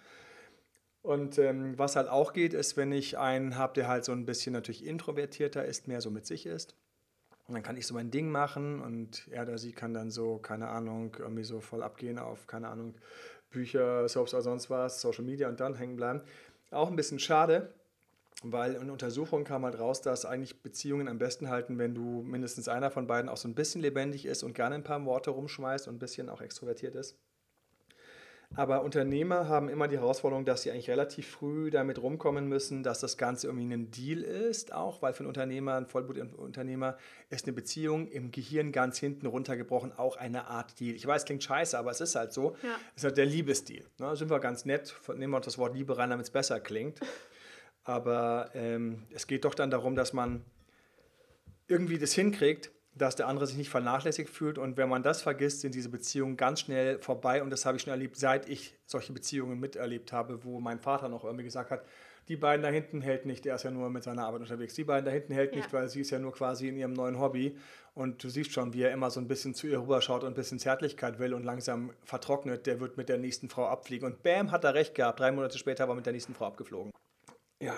Und 1.08 1.38
ähm, 1.39 1.78
was 1.78 1.96
halt 1.96 2.10
auch 2.10 2.34
geht, 2.34 2.54
ist, 2.54 2.76
wenn 2.76 2.91
ich 2.91 3.17
einen 3.17 3.56
habe, 3.56 3.74
der 3.74 3.88
halt 3.88 4.04
so 4.04 4.12
ein 4.12 4.26
bisschen 4.26 4.52
natürlich 4.52 4.86
introvertierter 4.86 5.63
ist, 5.63 5.88
mehr 5.88 6.02
so 6.02 6.12
mit 6.12 6.26
sich 6.26 6.46
ist. 6.46 6.76
Und 7.48 7.54
dann 7.54 7.63
kann 7.63 7.78
ich 7.78 7.88
so 7.88 7.93
mein 7.93 8.12
Ding 8.12 8.30
machen 8.30 8.82
und 8.82 9.26
er 9.32 9.43
oder 9.43 9.58
sie 9.58 9.72
kann 9.72 9.93
dann 9.93 10.12
so, 10.12 10.38
keine 10.38 10.67
Ahnung, 10.67 11.15
irgendwie 11.17 11.46
so 11.46 11.62
voll 11.62 11.82
abgehen 11.82 12.20
auf, 12.20 12.46
keine 12.46 12.67
Ahnung, 12.67 12.93
Bücher, 13.50 14.10
Soaps 14.10 14.34
oder 14.34 14.43
sonst 14.43 14.70
was, 14.70 15.00
Social 15.00 15.24
Media 15.24 15.48
und 15.48 15.62
dann 15.62 15.76
hängen 15.76 15.96
bleiben. 15.96 16.24
Auch 16.72 16.89
ein 16.89 16.98
bisschen 16.98 17.20
schade, 17.20 17.74
weil 18.43 18.74
in 18.74 18.89
Untersuchungen 18.89 19.46
kam 19.46 19.63
halt 19.63 19.80
raus, 19.80 20.02
dass 20.02 20.26
eigentlich 20.26 20.62
Beziehungen 20.62 21.08
am 21.08 21.20
besten 21.20 21.48
halten, 21.48 21.78
wenn 21.78 21.96
du 21.96 22.22
mindestens 22.22 22.67
einer 22.67 22.91
von 22.91 23.08
beiden 23.08 23.30
auch 23.30 23.38
so 23.38 23.48
ein 23.48 23.56
bisschen 23.56 23.80
lebendig 23.80 24.26
ist 24.26 24.43
und 24.43 24.56
gerne 24.56 24.76
ein 24.76 24.84
paar 24.84 25.06
Worte 25.06 25.30
rumschmeißt 25.30 25.88
und 25.88 25.96
ein 25.96 26.00
bisschen 26.00 26.28
auch 26.28 26.41
extrovertiert 26.41 26.96
ist. 26.96 27.17
Aber 28.55 28.83
Unternehmer 28.83 29.49
haben 29.49 29.69
immer 29.69 29.88
die 29.88 29.97
Herausforderung, 29.97 30.45
dass 30.45 30.62
sie 30.63 30.71
eigentlich 30.71 30.89
relativ 30.89 31.27
früh 31.27 31.69
damit 31.69 32.01
rumkommen 32.01 32.47
müssen, 32.47 32.81
dass 32.81 32.99
das 32.99 33.17
Ganze 33.17 33.47
irgendwie 33.47 33.71
ein 33.71 33.91
Deal 33.91 34.21
ist, 34.21 34.73
auch 34.73 35.01
weil 35.01 35.13
für 35.13 35.19
einen 35.19 35.27
Unternehmer, 35.27 35.75
einen 35.75 35.86
Vollblutunternehmer, 35.86 36.97
ist 37.29 37.45
eine 37.45 37.53
Beziehung 37.53 38.07
im 38.07 38.31
Gehirn 38.31 38.71
ganz 38.71 38.97
hinten 38.97 39.27
runtergebrochen 39.27 39.91
auch 39.91 40.15
eine 40.17 40.47
Art 40.47 40.79
Deal. 40.79 40.95
Ich 40.95 41.05
weiß, 41.05 41.25
klingt 41.25 41.43
scheiße, 41.43 41.77
aber 41.77 41.91
es 41.91 42.01
ist 42.01 42.15
halt 42.15 42.33
so. 42.33 42.55
Ja. 42.63 42.75
Es 42.95 43.01
ist 43.01 43.03
halt 43.03 43.17
der 43.17 43.25
Liebesdeal. 43.25 43.86
Ne? 43.99 44.15
Sind 44.15 44.31
wir 44.31 44.39
ganz 44.39 44.65
nett, 44.65 44.95
nehmen 45.15 45.33
wir 45.33 45.38
uns 45.38 45.45
das 45.45 45.57
Wort 45.57 45.75
Liebe 45.75 45.97
rein, 45.97 46.10
damit 46.10 46.25
es 46.25 46.31
besser 46.31 46.60
klingt. 46.60 46.99
Aber 47.83 48.49
ähm, 48.53 49.03
es 49.12 49.27
geht 49.27 49.45
doch 49.45 49.55
dann 49.55 49.69
darum, 49.69 49.95
dass 49.95 50.13
man 50.13 50.43
irgendwie 51.67 51.99
das 51.99 52.13
hinkriegt, 52.13 52.71
dass 52.97 53.15
der 53.15 53.27
andere 53.27 53.47
sich 53.47 53.57
nicht 53.57 53.69
vernachlässigt 53.69 54.29
fühlt. 54.29 54.57
Und 54.57 54.77
wenn 54.77 54.89
man 54.89 55.03
das 55.03 55.21
vergisst, 55.21 55.62
sind 55.62 55.75
diese 55.75 55.89
Beziehungen 55.89 56.38
ganz 56.38 56.62
schnell 56.62 56.99
vorbei. 56.99 57.41
Und 57.41 57.49
das 57.49 57.65
habe 57.65 57.77
ich 57.77 57.83
schon 57.83 57.91
erlebt, 57.91 58.17
seit 58.17 58.49
ich 58.49 58.73
solche 58.86 59.13
Beziehungen 59.13 59.60
miterlebt 59.60 60.12
habe, 60.12 60.43
wo 60.43 60.60
mein 60.60 60.79
Vater 60.79 61.10
noch 61.10 61.23
irgendwie 61.23 61.43
gesagt 61.43 61.71
hat, 61.71 61.83
die 62.27 62.36
beiden 62.36 62.62
da 62.62 62.69
hinten 62.69 63.01
hält 63.01 63.25
nicht, 63.25 63.45
der 63.45 63.55
ist 63.55 63.63
ja 63.63 63.71
nur 63.71 63.89
mit 63.89 64.03
seiner 64.03 64.25
Arbeit 64.25 64.41
unterwegs. 64.41 64.73
Die 64.73 64.83
beiden 64.83 65.05
da 65.05 65.12
hinten 65.12 65.33
hält 65.33 65.53
ja. 65.53 65.57
nicht, 65.57 65.71
weil 65.71 65.88
sie 65.88 66.01
ist 66.01 66.10
ja 66.10 66.19
nur 66.19 66.33
quasi 66.33 66.67
in 66.67 66.75
ihrem 66.75 66.93
neuen 66.93 67.19
Hobby. 67.19 67.57
Und 67.93 68.23
du 68.23 68.29
siehst 68.29 68.51
schon, 68.51 68.73
wie 68.73 68.81
er 68.81 68.91
immer 68.91 69.10
so 69.10 69.19
ein 69.19 69.27
bisschen 69.27 69.55
zu 69.55 69.67
ihr 69.67 69.79
rüberschaut 69.79 70.23
und 70.23 70.29
ein 70.29 70.36
bisschen 70.36 70.60
Zärtlichkeit 70.60 71.19
will 71.19 71.33
und 71.33 71.43
langsam 71.43 71.91
vertrocknet. 72.03 72.67
Der 72.67 72.79
wird 72.79 72.97
mit 72.97 73.07
der 73.07 73.17
nächsten 73.17 73.49
Frau 73.49 73.67
abfliegen. 73.67 74.05
Und 74.05 74.23
bam, 74.23 74.51
hat 74.51 74.65
er 74.65 74.73
recht 74.73 74.93
gehabt. 74.93 75.19
Drei 75.19 75.31
Monate 75.31 75.57
später 75.57 75.88
war 75.88 75.93
er 75.93 75.95
mit 75.95 76.05
der 76.05 76.13
nächsten 76.13 76.36
Frau 76.36 76.47
abgeflogen. 76.47 76.91
Ja. 77.62 77.75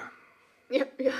Ja, 0.70 0.86
ja. 1.00 1.14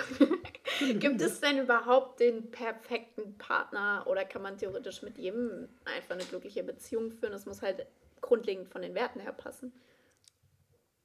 Gibt 0.94 1.22
es 1.22 1.42
denn 1.42 1.60
überhaupt 1.60 2.20
den 2.20 2.52
perfekten 2.52 3.38
Partner 3.38 4.06
oder 4.08 4.24
kann 4.24 4.42
man 4.42 4.58
theoretisch 4.58 5.02
mit 5.02 5.18
jedem 5.18 5.68
einfach 5.86 6.12
eine 6.12 6.24
glückliche 6.24 6.64
Beziehung 6.64 7.12
führen? 7.12 7.32
Das 7.32 7.46
muss 7.46 7.62
halt 7.62 7.86
grundlegend 8.22 8.70
von 8.70 8.82
den 8.82 8.94
Werten 8.94 9.20
her 9.20 9.34
passen. 9.34 9.74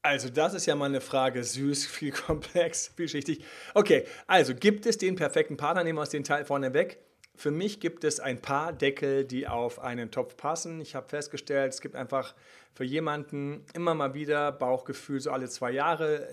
Also 0.02 0.28
das 0.28 0.52
ist 0.52 0.66
ja 0.66 0.74
mal 0.74 0.86
eine 0.86 1.00
Frage, 1.00 1.42
süß, 1.42 1.86
viel 1.86 2.12
komplex, 2.26 2.88
vielschichtig. 2.88 3.42
Okay, 3.72 4.06
also 4.26 4.54
gibt 4.54 4.84
es 4.84 4.98
den 4.98 5.16
perfekten 5.16 5.56
Partner? 5.56 5.82
Nehmen 5.82 5.98
wir 5.98 6.02
aus 6.02 6.10
den 6.10 6.24
Teil 6.24 6.44
vorne 6.44 6.74
weg. 6.74 6.98
Für 7.36 7.50
mich 7.50 7.80
gibt 7.80 8.04
es 8.04 8.20
ein 8.20 8.40
paar 8.40 8.72
Deckel, 8.72 9.24
die 9.24 9.48
auf 9.48 9.80
einen 9.80 10.10
Topf 10.10 10.36
passen. 10.36 10.80
Ich 10.80 10.94
habe 10.94 11.08
festgestellt, 11.08 11.72
es 11.72 11.80
gibt 11.80 11.96
einfach 11.96 12.34
für 12.72 12.84
jemanden 12.84 13.64
immer 13.74 13.94
mal 13.94 14.14
wieder 14.14 14.52
Bauchgefühl, 14.52 15.20
so 15.20 15.30
alle 15.30 15.48
zwei 15.48 15.72
Jahre 15.72 16.28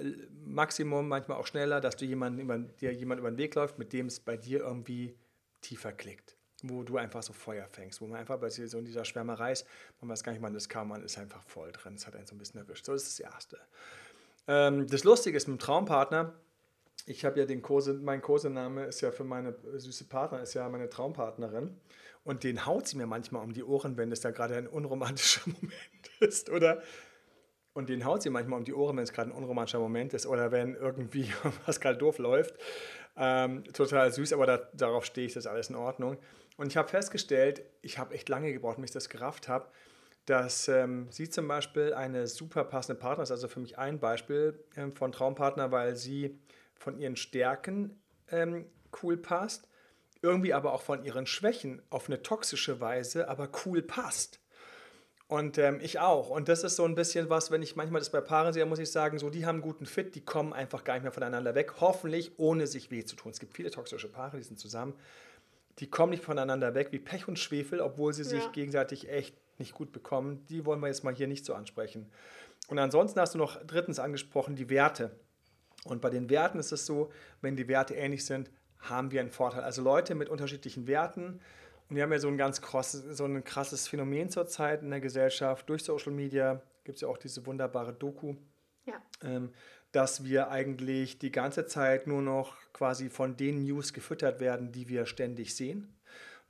Maximum, 0.46 1.08
manchmal 1.08 1.38
auch 1.38 1.48
schneller, 1.48 1.82
dass 1.82 1.96
du 1.96 2.06
jemanden 2.06 2.40
über, 2.40 2.58
dir 2.58 2.94
jemand 2.94 3.20
über 3.20 3.32
den 3.32 3.38
Weg 3.38 3.56
läuft, 3.56 3.80
mit 3.80 3.94
dem 3.94 4.08
es 4.08 4.20
bei 4.20 4.38
dir 4.38 4.60
irgendwie 4.60 5.16
tiefer 5.62 5.92
klickt. 5.92 6.36
Wo 6.64 6.84
du 6.84 6.98
einfach 6.98 7.24
so 7.24 7.34
Feuer 7.34 7.68
fängst, 7.68 8.02
wo 8.02 8.08
man 8.08 8.20
einfach 8.20 8.38
bei 8.38 8.50
so 8.50 8.78
in 8.78 8.86
dieser 8.86 9.04
Schwärmerei 9.04 9.54
ist, 9.54 9.66
man 10.00 10.10
weiß 10.10 10.24
gar 10.24 10.32
nicht, 10.32 10.44
wann 10.44 10.54
das 10.54 10.70
kam, 10.70 10.90
man 10.90 11.04
ist 11.04 11.18
einfach 11.18 11.42
voll 11.44 11.72
drin. 11.72 11.96
Das 11.96 12.06
hat 12.06 12.16
einen 12.16 12.28
so 12.28 12.36
ein 12.36 12.38
bisschen 12.38 12.60
erwischt. 12.60 12.86
So 12.86 12.94
ist 12.94 13.08
das 13.08 13.20
Erste. 13.20 13.60
Ähm, 14.48 14.86
das 14.88 15.04
Lustige 15.04 15.38
ist 15.38 15.48
mit 15.48 15.60
dem 15.60 15.64
Traumpartner, 15.64 16.34
ich 17.06 17.26
habe 17.26 17.40
ja 17.40 17.46
den 17.46 17.62
Kurse, 17.62 17.94
mein 17.94 18.22
Kursename 18.22 18.86
ist 18.86 19.02
ja 19.02 19.12
für 19.12 19.24
meine 19.24 19.56
süße 19.74 20.06
Partner, 20.06 20.42
ist 20.42 20.54
ja 20.54 20.68
meine 20.70 20.90
Traumpartnerin. 20.90 21.80
Und 22.24 22.44
den 22.44 22.66
haut 22.66 22.88
sie 22.88 22.98
mir 22.98 23.08
manchmal 23.08 23.44
um 23.44 23.54
die 23.54 23.64
Ohren, 23.64 23.98
wenn 23.98 24.12
es 24.12 24.22
da 24.22 24.32
gerade 24.32 24.56
ein 24.56 24.68
unromantischer 24.68 25.42
Moment 25.46 26.12
ist, 26.20 26.50
oder? 26.50 26.82
Und 27.74 27.90
den 27.90 28.06
haut 28.06 28.22
sie 28.22 28.30
manchmal 28.30 28.60
um 28.60 28.66
die 28.66 28.74
Ohren, 28.74 28.98
wenn 28.98 29.04
es 29.04 29.14
gerade 29.14 29.32
ein 29.32 29.36
unromantischer 29.36 29.80
Moment 29.80 30.14
ist 30.14 30.26
oder 30.26 30.52
wenn 30.52 30.76
irgendwie 30.76 31.32
was 31.66 31.80
gerade 31.80 31.98
doof 31.98 32.18
läuft. 32.18 32.56
Ähm, 33.18 33.64
total 33.74 34.12
süß, 34.12 34.34
aber 34.34 34.46
da, 34.46 34.58
darauf 34.74 35.06
stehe 35.06 35.28
ich, 35.28 35.34
das 35.34 35.46
ist 35.46 35.52
alles 35.52 35.70
in 35.70 35.76
Ordnung. 35.76 36.18
Und 36.58 36.68
ich 36.68 36.78
habe 36.78 36.88
festgestellt, 36.88 37.64
ich 37.82 37.98
habe 37.98 38.14
echt 38.14 38.30
lange 38.30 38.54
gebraucht, 38.54 38.78
bis 38.78 38.92
ich 38.92 38.94
das 38.94 39.10
gerafft 39.10 39.48
habe, 39.48 39.68
dass 40.26 40.68
ähm, 40.68 41.08
sie 41.10 41.30
zum 41.30 41.48
Beispiel 41.48 41.94
eine 41.94 42.28
super 42.28 42.64
passende 42.64 43.00
Partner 43.00 43.24
ist. 43.24 43.32
Also 43.32 43.48
für 43.48 43.60
mich 43.60 43.78
ein 43.78 44.00
Beispiel 44.00 44.64
ähm, 44.76 44.94
von 44.96 45.12
Traumpartner, 45.12 45.72
weil 45.72 45.96
sie 45.96 46.40
von 46.82 46.98
ihren 46.98 47.16
Stärken 47.16 48.02
ähm, 48.30 48.66
cool 49.02 49.16
passt, 49.16 49.68
irgendwie 50.22 50.54
aber 50.54 50.74
auch 50.74 50.82
von 50.82 51.04
ihren 51.06 51.28
Schwächen 51.28 51.82
auf 51.90 52.08
eine 52.08 52.22
toxische 52.22 52.82
Weise, 52.82 53.30
aber 53.30 53.50
cool 53.66 53.82
passt. 53.82 54.40
Und 55.28 55.58
ähm, 55.58 55.80
ich 55.82 56.00
auch. 56.00 56.30
Und 56.30 56.50
das 56.50 56.64
ist 56.64 56.76
so 56.76 56.84
ein 56.84 56.96
bisschen 56.96 57.30
was, 57.30 57.52
wenn 57.52 57.64
ich 57.64 57.78
manchmal 57.78 58.02
das 58.02 58.10
bei 58.10 58.20
Paaren 58.20 58.52
sehe, 58.52 58.66
muss 58.66 58.80
ich 58.80 58.92
sagen, 58.92 59.18
so 59.18 59.30
die 59.30 59.46
haben 59.46 59.58
einen 59.58 59.62
guten 59.62 59.86
Fit, 59.86 60.14
die 60.16 60.26
kommen 60.26 60.52
einfach 60.52 60.84
gar 60.84 60.96
nicht 60.96 61.04
mehr 61.04 61.14
voneinander 61.14 61.56
weg, 61.56 61.76
hoffentlich 61.80 62.34
ohne 62.38 62.68
sich 62.68 62.92
weh 62.92 63.06
zu 63.06 63.16
tun. 63.16 63.32
Es 63.32 63.40
gibt 63.40 63.54
viele 63.54 63.72
toxische 63.72 64.12
Paare, 64.12 64.38
die 64.38 64.44
sind 64.44 64.60
zusammen, 64.60 64.94
die 65.80 65.90
kommen 65.90 66.10
nicht 66.10 66.24
voneinander 66.24 66.74
weg 66.74 66.90
wie 66.92 67.00
Pech 67.00 67.30
und 67.30 67.40
Schwefel, 67.40 67.80
obwohl 67.80 68.12
sie 68.12 68.26
sich 68.26 68.52
gegenseitig 68.52 69.08
echt 69.08 69.36
nicht 69.58 69.74
gut 69.74 69.94
bekommen. 69.94 70.46
Die 70.50 70.66
wollen 70.66 70.82
wir 70.82 70.88
jetzt 70.88 71.06
mal 71.06 71.16
hier 71.16 71.28
nicht 71.28 71.46
so 71.46 71.54
ansprechen. 71.54 72.12
Und 72.68 72.78
ansonsten 72.78 73.20
hast 73.20 73.36
du 73.36 73.38
noch 73.38 73.64
drittens 73.66 74.00
angesprochen, 74.00 74.56
die 74.56 74.70
Werte. 74.70 75.12
Und 75.86 76.02
bei 76.02 76.10
den 76.10 76.30
Werten 76.30 76.60
ist 76.60 76.72
es 76.72 76.86
so, 76.86 77.12
wenn 77.42 77.56
die 77.56 77.68
Werte 77.68 77.96
ähnlich 77.96 78.26
sind, 78.26 78.52
haben 78.80 79.12
wir 79.12 79.20
einen 79.20 79.32
Vorteil. 79.32 79.64
Also 79.64 79.82
Leute 79.82 80.16
mit 80.16 80.30
unterschiedlichen 80.30 80.88
Werten. 80.88 81.40
Und 81.90 81.96
wir 81.96 82.04
haben 82.04 82.12
ja 82.12 82.20
so 82.20 82.28
ein 82.28 82.38
ganz 82.38 82.62
krasses, 82.62 83.18
so 83.18 83.26
ein 83.26 83.44
krasses 83.44 83.88
Phänomen 83.88 84.30
zurzeit 84.30 84.82
in 84.82 84.90
der 84.90 85.02
Gesellschaft. 85.02 85.68
Durch 85.70 85.84
Social 85.84 86.12
Media 86.12 86.62
gibt 86.84 86.96
es 86.96 87.02
ja 87.02 87.08
auch 87.08 87.18
diese 87.18 87.46
wunderbare 87.46 87.94
Doku, 87.94 88.36
ja. 88.86 89.02
ähm, 89.24 89.52
dass 89.92 90.24
wir 90.24 90.50
eigentlich 90.50 91.20
die 91.20 91.32
ganze 91.32 91.66
Zeit 91.66 92.08
nur 92.08 92.22
noch 92.22 92.56
quasi 92.74 93.10
von 93.10 93.36
den 93.38 93.64
News 93.64 93.94
gefüttert 93.94 94.40
werden, 94.40 94.72
die 94.72 94.88
wir 94.88 95.06
ständig 95.06 95.56
sehen 95.56 95.94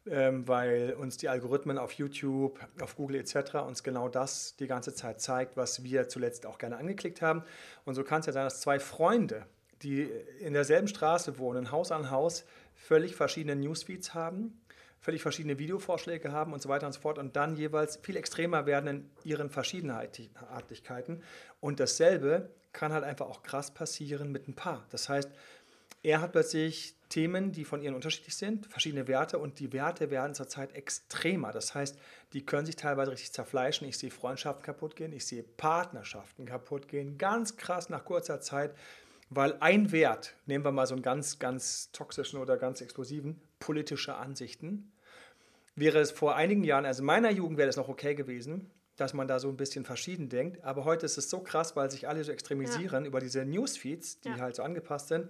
ähm, 0.10 0.48
weil 0.48 0.96
uns 1.00 1.18
die 1.18 1.30
Algorithmen 1.30 1.78
auf 1.78 1.94
YouTube, 1.94 2.60
auf 2.82 2.96
Google 2.96 3.18
etc. 3.18 3.56
uns 3.68 3.84
genau 3.84 4.10
das 4.10 4.56
die 4.56 4.68
ganze 4.68 4.94
Zeit 4.94 5.22
zeigt, 5.22 5.58
was 5.58 5.84
wir 5.84 6.08
zuletzt 6.08 6.46
auch 6.46 6.58
gerne 6.58 6.78
angeklickt 6.78 7.22
haben. 7.22 7.44
Und 7.86 7.96
so 7.96 8.04
kann 8.04 8.22
es 8.22 8.26
ja 8.26 8.34
sein, 8.34 8.46
dass 8.46 8.62
zwei 8.62 8.80
Freunde, 8.80 9.46
die 9.84 10.10
in 10.40 10.54
derselben 10.54 10.88
Straße 10.88 11.38
wohnen, 11.38 11.72
Haus 11.72 11.92
an 11.92 12.10
Haus, 12.10 12.46
völlig 12.74 13.16
verschiedene 13.16 13.56
Newsfeeds 13.56 14.14
haben, 14.14 14.60
völlig 15.00 15.22
verschiedene 15.22 15.60
Videovorschläge 15.60 16.32
haben 16.32 16.54
und 16.54 16.62
so 16.62 16.70
weiter 16.70 16.88
und 16.88 16.94
so 16.94 17.02
fort 17.02 17.18
und 17.18 17.36
dann 17.36 17.56
jeweils 17.56 17.98
viel 17.98 18.16
extremer 18.16 18.66
werden 18.66 18.88
in 18.88 19.10
ihren 19.24 19.50
Verschiedenartigkeiten. 19.50 21.24
Und 21.60 21.80
dasselbe 21.80 22.50
kann 22.74 22.94
halt 22.94 23.04
einfach 23.04 23.28
auch 23.28 23.44
krass 23.44 23.72
passieren 23.72 24.32
mit 24.32 24.48
ein 24.48 24.54
Paar. 24.54 24.86
Das 24.90 25.10
heißt, 25.10 25.30
er 26.04 26.22
hat 26.22 26.32
plötzlich 26.32 26.96
Themen, 27.12 27.52
die 27.52 27.66
von 27.66 27.84
ihnen 27.84 27.94
unterschiedlich 27.94 28.36
sind, 28.36 28.66
verschiedene 28.68 29.08
Werte 29.08 29.38
und 29.38 29.60
die 29.60 29.74
Werte 29.74 30.10
werden 30.10 30.34
zurzeit 30.34 30.74
extremer. 30.74 31.52
Das 31.52 31.76
heißt, 31.76 32.00
die 32.34 32.46
können 32.46 32.66
sich 32.66 32.78
teilweise 32.78 33.12
richtig 33.12 33.34
zerfleischen. 33.34 33.88
Ich 33.88 33.98
sehe 33.98 34.10
Freundschaften 34.10 34.64
kaputt 34.64 34.96
gehen, 34.96 35.12
ich 35.12 35.26
sehe 35.26 35.44
Partnerschaften 35.44 36.46
kaputt 36.46 36.88
gehen, 36.88 37.18
ganz 37.18 37.58
krass 37.58 37.90
nach 37.90 38.06
kurzer 38.06 38.40
Zeit, 38.40 38.74
weil 39.30 39.58
ein 39.60 39.92
Wert, 39.92 40.36
nehmen 40.46 40.66
wir 40.66 40.72
mal 40.72 40.88
so 40.88 40.96
einen 40.96 41.04
ganz, 41.04 41.38
ganz 41.38 41.92
toxischen 41.92 42.40
oder 42.40 42.58
ganz 42.58 42.82
explosiven, 42.82 43.40
politische 43.60 44.16
Ansichten, 44.16 44.92
wäre 45.76 46.00
es 46.00 46.12
vor 46.12 46.36
einigen 46.36 46.64
Jahren, 46.64 46.86
also 46.86 47.02
in 47.02 47.08
meiner 47.08 47.30
Jugend 47.30 47.58
wäre 47.58 47.68
das 47.68 47.78
noch 47.78 47.90
okay 47.90 48.16
gewesen, 48.16 48.72
dass 48.96 49.14
man 49.14 49.28
da 49.28 49.40
so 49.40 49.50
ein 49.50 49.58
bisschen 49.58 49.84
verschieden 49.84 50.30
denkt. 50.30 50.64
Aber 50.64 50.86
heute 50.86 51.06
ist 51.06 51.18
es 51.18 51.30
so 51.30 51.40
krass, 51.40 51.76
weil 51.76 51.90
sich 51.90 52.08
alle 52.08 52.24
so 52.24 52.32
extremisieren 52.32 53.04
ja. 53.04 53.08
über 53.08 53.20
diese 53.20 53.46
Newsfeeds, 53.46 54.22
die 54.22 54.30
ja. 54.30 54.38
halt 54.38 54.56
so 54.56 54.64
angepasst 54.64 55.08
sind 55.08 55.30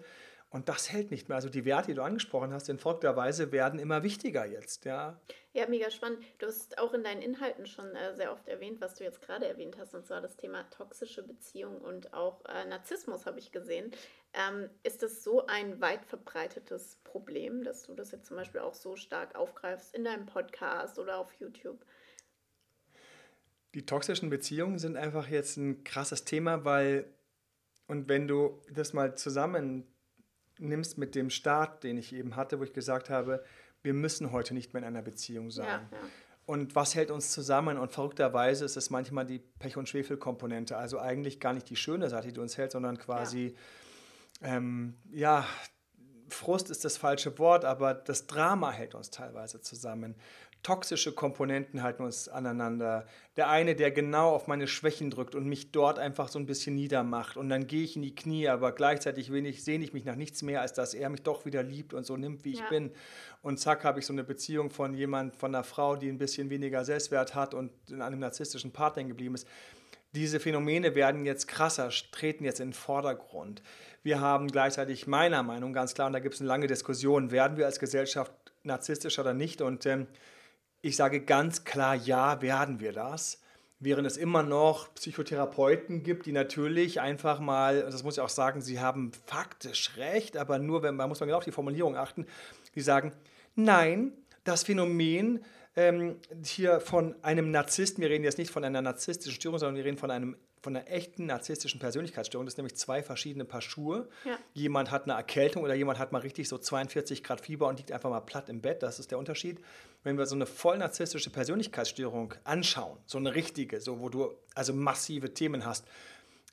und 0.52 0.68
das 0.68 0.92
hält 0.92 1.12
nicht 1.12 1.30
mehr. 1.30 1.38
Also 1.38 1.48
die 1.48 1.64
Werte, 1.64 1.88
die 1.88 1.94
du 1.94 2.04
angesprochen 2.04 2.54
hast, 2.54 2.68
in 2.68 2.78
folgender 2.78 3.16
Weise 3.16 3.54
werden 3.54 3.80
immer 3.80 4.04
wichtiger 4.04 4.46
jetzt. 4.46 4.84
Ja, 4.84 5.18
ja 5.54 5.66
mega 5.68 5.90
spannend. 5.90 6.20
Du 6.40 6.46
hast 6.46 6.78
auch 6.78 6.94
in 6.94 7.06
deinen 7.06 7.22
Inhalten 7.22 7.66
schon 7.66 7.96
äh, 7.96 8.14
sehr 8.16 8.34
oft 8.34 8.50
erwähnt, 8.50 8.82
was 8.82 8.96
du 8.96 9.06
jetzt 9.06 9.22
gerade 9.22 9.48
erwähnt 9.48 9.78
hast, 9.80 9.96
und 9.96 10.06
zwar 10.06 10.20
das 10.20 10.36
Thema 10.36 10.70
toxische 10.70 11.24
Beziehung 11.24 11.80
und 11.80 12.14
auch 12.14 12.44
äh, 12.46 12.66
Narzissmus 12.66 13.26
habe 13.26 13.40
ich 13.40 13.54
gesehen. 13.54 13.92
Ähm, 14.34 14.70
ist 14.84 15.02
das 15.02 15.24
so 15.24 15.46
ein 15.48 15.80
weit 15.80 16.06
verbreitetes 16.06 16.98
Problem, 17.06 17.64
dass 17.64 17.84
du 17.84 17.94
das 17.94 18.12
jetzt 18.12 18.26
zum 18.26 18.36
Beispiel 18.36 18.60
auch 18.60 18.76
so 18.76 18.98
stark 18.98 19.36
aufgreifst 19.36 19.96
in 19.96 20.04
deinem 20.04 20.26
Podcast 20.26 21.00
oder 21.00 21.18
auf 21.18 21.32
YouTube? 21.40 21.80
Die 23.74 23.86
toxischen 23.86 24.30
Beziehungen 24.30 24.80
sind 24.80 24.98
einfach 24.98 25.30
jetzt 25.30 25.56
ein 25.56 25.86
krasses 25.86 26.26
Thema, 26.26 26.66
weil, 26.66 27.06
und 27.88 28.10
wenn 28.10 28.28
du 28.28 28.62
das 28.70 28.92
mal 28.92 29.16
zusammen 29.16 29.88
nimmst 30.62 30.98
mit 30.98 31.16
dem 31.16 31.30
Start, 31.30 31.84
den 31.84 31.98
ich 31.98 32.14
eben 32.14 32.36
hatte, 32.36 32.60
wo 32.60 32.64
ich 32.64 32.74
gesagt 32.74 33.10
habe, 33.10 33.44
wir 33.84 33.94
müssen 33.94 34.32
heute 34.32 34.54
nicht 34.54 34.74
mehr 34.74 34.82
in 34.82 34.88
einer 34.88 35.02
Beziehung 35.02 35.52
sein. 35.52 35.68
Ja, 35.68 35.98
ja. 35.98 36.04
Und 36.46 36.76
was 36.76 36.96
hält 36.96 37.12
uns 37.12 37.32
zusammen? 37.32 37.78
Und 37.78 37.92
verrückterweise 37.92 38.66
ist 38.66 38.76
es 38.76 38.90
manchmal 38.90 39.26
die 39.26 39.40
Pech- 39.40 39.78
und 39.78 39.88
Schwefelkomponente. 39.88 40.76
Also 40.78 41.00
eigentlich 41.00 41.40
gar 41.40 41.54
nicht 41.54 41.70
die 41.70 41.76
schöne 41.76 42.10
Seite, 42.10 42.32
die 42.32 42.40
uns 42.40 42.58
hält, 42.58 42.72
sondern 42.72 42.98
quasi, 42.98 43.56
ja, 44.42 44.56
ähm, 44.58 44.96
ja 45.12 45.46
Frust 46.28 46.70
ist 46.70 46.86
das 46.86 46.98
falsche 46.98 47.38
Wort, 47.40 47.66
aber 47.66 47.94
das 47.94 48.28
Drama 48.28 48.72
hält 48.72 48.96
uns 48.96 49.12
teilweise 49.12 49.62
zusammen 49.62 50.16
toxische 50.64 51.12
Komponenten 51.12 51.82
halten 51.82 52.04
uns 52.04 52.28
aneinander. 52.28 53.06
Der 53.36 53.50
eine, 53.50 53.76
der 53.76 53.92
genau 53.92 54.30
auf 54.30 54.48
meine 54.48 54.68
Schwächen 54.68 55.10
drückt 55.10 55.34
und 55.34 55.46
mich 55.46 55.72
dort 55.72 55.98
einfach 55.98 56.28
so 56.28 56.38
ein 56.38 56.46
bisschen 56.46 56.76
niedermacht. 56.76 57.38
Und 57.38 57.50
dann 57.50 57.68
gehe 57.68 57.84
ich 57.84 57.96
in 57.96 58.02
die 58.02 58.14
Knie, 58.14 58.48
aber 58.48 58.72
gleichzeitig 58.72 59.28
sehne 59.28 59.84
ich 59.84 59.94
mich 59.94 60.06
nach 60.06 60.16
nichts 60.16 60.42
mehr, 60.42 60.62
als 60.62 60.74
dass 60.74 60.94
er 60.94 61.10
mich 61.10 61.24
doch 61.24 61.46
wieder 61.46 61.64
liebt 61.64 61.94
und 61.94 62.06
so 62.06 62.18
nimmt, 62.18 62.46
wie 62.46 62.54
ja. 62.54 62.64
ich 62.64 62.70
bin. 62.70 62.92
Und 63.42 63.60
zack, 63.60 63.84
habe 63.84 64.00
ich 64.00 64.06
so 64.06 64.14
eine 64.14 64.24
Beziehung 64.24 64.70
von 64.70 64.94
jemand, 64.94 65.36
von 65.36 65.56
einer 65.56 65.64
Frau, 65.64 65.96
die 65.96 66.10
ein 66.10 66.18
bisschen 66.18 66.50
weniger 66.50 66.86
Selbstwert 66.86 67.34
hat 67.34 67.54
und 67.54 67.72
in 67.90 68.02
einem 68.02 68.20
narzisstischen 68.20 68.72
Partner 68.72 69.04
geblieben 69.04 69.36
ist. 69.36 69.48
Diese 70.14 70.42
Phänomene 70.42 70.94
werden 70.94 71.26
jetzt 71.26 71.48
krasser, 71.48 71.90
treten 72.12 72.44
jetzt 72.44 72.60
in 72.60 72.68
den 72.68 72.74
Vordergrund. 72.74 73.64
Wir 74.04 74.20
haben 74.20 74.48
gleichzeitig 74.48 75.08
meiner 75.08 75.42
Meinung 75.42 75.74
ganz 75.74 75.94
klar, 75.94 76.08
und 76.08 76.14
da 76.14 76.20
gibt 76.20 76.36
es 76.36 76.42
eine 76.42 76.50
lange 76.50 76.68
Diskussion, 76.68 77.32
werden 77.32 77.56
wir 77.56 77.66
als 77.66 77.80
Gesellschaft 77.80 78.34
narzisstisch 78.64 79.20
oder 79.20 79.34
nicht? 79.34 79.62
Und 79.62 79.86
ähm, 79.86 80.08
ich 80.82 80.96
sage 80.96 81.22
ganz 81.22 81.64
klar, 81.64 81.96
ja, 81.96 82.42
werden 82.42 82.80
wir 82.80 82.92
das. 82.92 83.42
Während 83.80 84.06
es 84.06 84.18
immer 84.18 84.44
noch 84.44 84.94
Psychotherapeuten 84.94 86.04
gibt, 86.04 86.28
die 86.28 86.32
natürlich 86.32 87.02
einfach 87.02 87.40
mal, 87.40 87.82
das 87.82 88.04
muss 88.04 88.18
ich 88.18 88.22
auch 88.22 88.30
sagen, 88.30 88.62
sie 88.62 88.80
haben 88.80 89.12
faktisch 89.26 89.98
recht, 89.98 90.38
aber 90.38 90.60
nur, 90.60 90.84
wenn 90.84 90.96
man 90.96 91.10
muss 91.10 91.20
man 91.20 91.28
genau 91.28 91.40
auf 91.40 91.44
die 91.44 91.52
Formulierung 91.52 91.96
achten, 91.96 92.28
die 92.76 92.82
sagen, 92.82 93.12
nein, 93.56 94.14
das 94.44 94.64
Phänomen 94.64 95.44
ähm, 95.76 96.18
hier 96.44 96.80
von 96.80 97.16
einem 97.24 97.50
Narzissten, 97.50 98.02
wir 98.02 98.10
reden 98.10 98.24
jetzt 98.24 98.38
nicht 98.38 98.52
von 98.52 98.64
einer 98.64 98.82
narzisstischen 98.82 99.36
Störung, 99.36 99.58
sondern 99.58 99.78
wir 99.78 99.86
reden 99.86 99.98
von 99.98 100.12
einem 100.12 100.36
von 100.62 100.76
einer 100.76 100.88
echten 100.88 101.26
narzisstischen 101.26 101.80
Persönlichkeitsstörung. 101.80 102.46
Das 102.46 102.54
sind 102.56 102.64
nämlich 102.64 102.78
zwei 102.78 103.02
verschiedene 103.02 103.46
Paar 103.46 103.62
Schuhe. 103.62 104.08
Ja. 104.26 104.38
Jemand 104.54 104.92
hat 104.92 105.04
eine 105.04 105.14
Erkältung 105.14 105.64
oder 105.64 105.74
jemand 105.74 105.98
hat 105.98 106.12
mal 106.12 106.20
richtig 106.20 106.48
so 106.48 106.58
42 106.58 107.24
Grad 107.24 107.42
Fieber 107.42 107.68
und 107.68 107.80
liegt 107.80 107.92
einfach 107.92 108.10
mal 108.10 108.20
platt 108.20 108.48
im 108.48 108.62
Bett. 108.62 108.84
Das 108.84 109.00
ist 109.00 109.10
der 109.10 109.18
Unterschied. 109.18 109.60
Wenn 110.04 110.18
wir 110.18 110.26
so 110.28 110.36
eine 110.36 110.46
voll 110.46 110.78
narzisstische 110.78 111.32
Persönlichkeitsstörung 111.32 112.36
anschauen, 112.44 113.00
so 113.08 113.18
eine 113.18 113.34
richtige, 113.34 113.82
so 113.82 114.00
wo 114.00 114.10
du 114.10 114.36
also 114.54 114.74
massive 114.74 115.34
Themen 115.34 115.66
hast, 115.66 115.86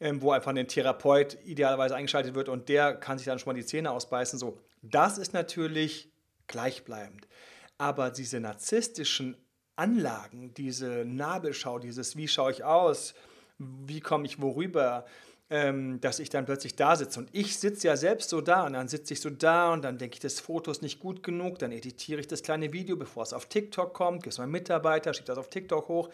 ähm, 0.01 0.23
wo 0.23 0.33
einfach 0.33 0.55
ein 0.55 0.69
Therapeut 0.69 1.37
idealerweise 1.45 1.95
eingeschaltet 1.95 2.35
wird 2.35 2.49
und 2.49 2.69
der 2.69 2.95
kann 2.95 3.19
sich 3.19 3.27
dann 3.27 3.39
schon 3.39 3.53
mal 3.53 3.59
die 3.59 3.67
Zähne 3.67 3.91
ausbeißen. 3.91 4.39
So, 4.39 4.59
das 4.81 5.19
ist 5.19 5.35
natürlich 5.35 6.11
gleichbleibend. 6.47 7.29
Aber 7.77 8.11
diese 8.11 8.41
narzisstischen 8.41 9.37
Anlagen, 9.77 10.55
diese 10.55 11.05
Nabelschau, 11.05 11.79
dieses 11.79 12.17
Wie 12.17 12.27
schaue 12.27 12.53
ich 12.53 12.65
aus, 12.65 13.15
wie 13.59 14.01
komme 14.01 14.27
ich 14.27 14.41
worüber, 14.41 15.05
ähm, 15.51 16.01
dass 16.01 16.19
ich 16.19 16.31
dann 16.31 16.45
plötzlich 16.45 16.77
da 16.77 16.97
sitze. 16.97 17.21
Und 17.21 17.31
ich 17.33 17.59
sitze 17.59 17.87
ja 17.87 17.97
selbst 17.97 18.31
so 18.31 18.41
da 18.41 18.67
und 18.67 18.75
dann 18.75 18.89
sitze 18.89 19.15
ich 19.15 19.21
so 19.21 19.31
da 19.31 19.73
und 19.73 19.83
dann 19.83 19.99
denke 19.99 20.15
ich, 20.15 20.21
das 20.21 20.41
Foto 20.41 20.71
ist 20.71 20.83
nicht 20.83 21.01
gut 21.01 21.23
genug, 21.23 21.59
dann 21.59 21.73
editiere 21.73 22.21
ich 22.21 22.27
das 22.27 22.43
kleine 22.43 22.73
Video, 22.73 22.97
bevor 22.97 23.23
es 23.23 23.33
auf 23.33 23.47
TikTok 23.47 23.95
kommt, 23.95 24.23
gibt 24.23 24.35
es 24.35 24.39
meinen 24.39 24.53
Mitarbeiter, 24.53 25.15
schiebt 25.15 25.29
das 25.29 25.39
auf 25.39 25.49
TikTok 25.49 25.89
hoch. 25.89 26.11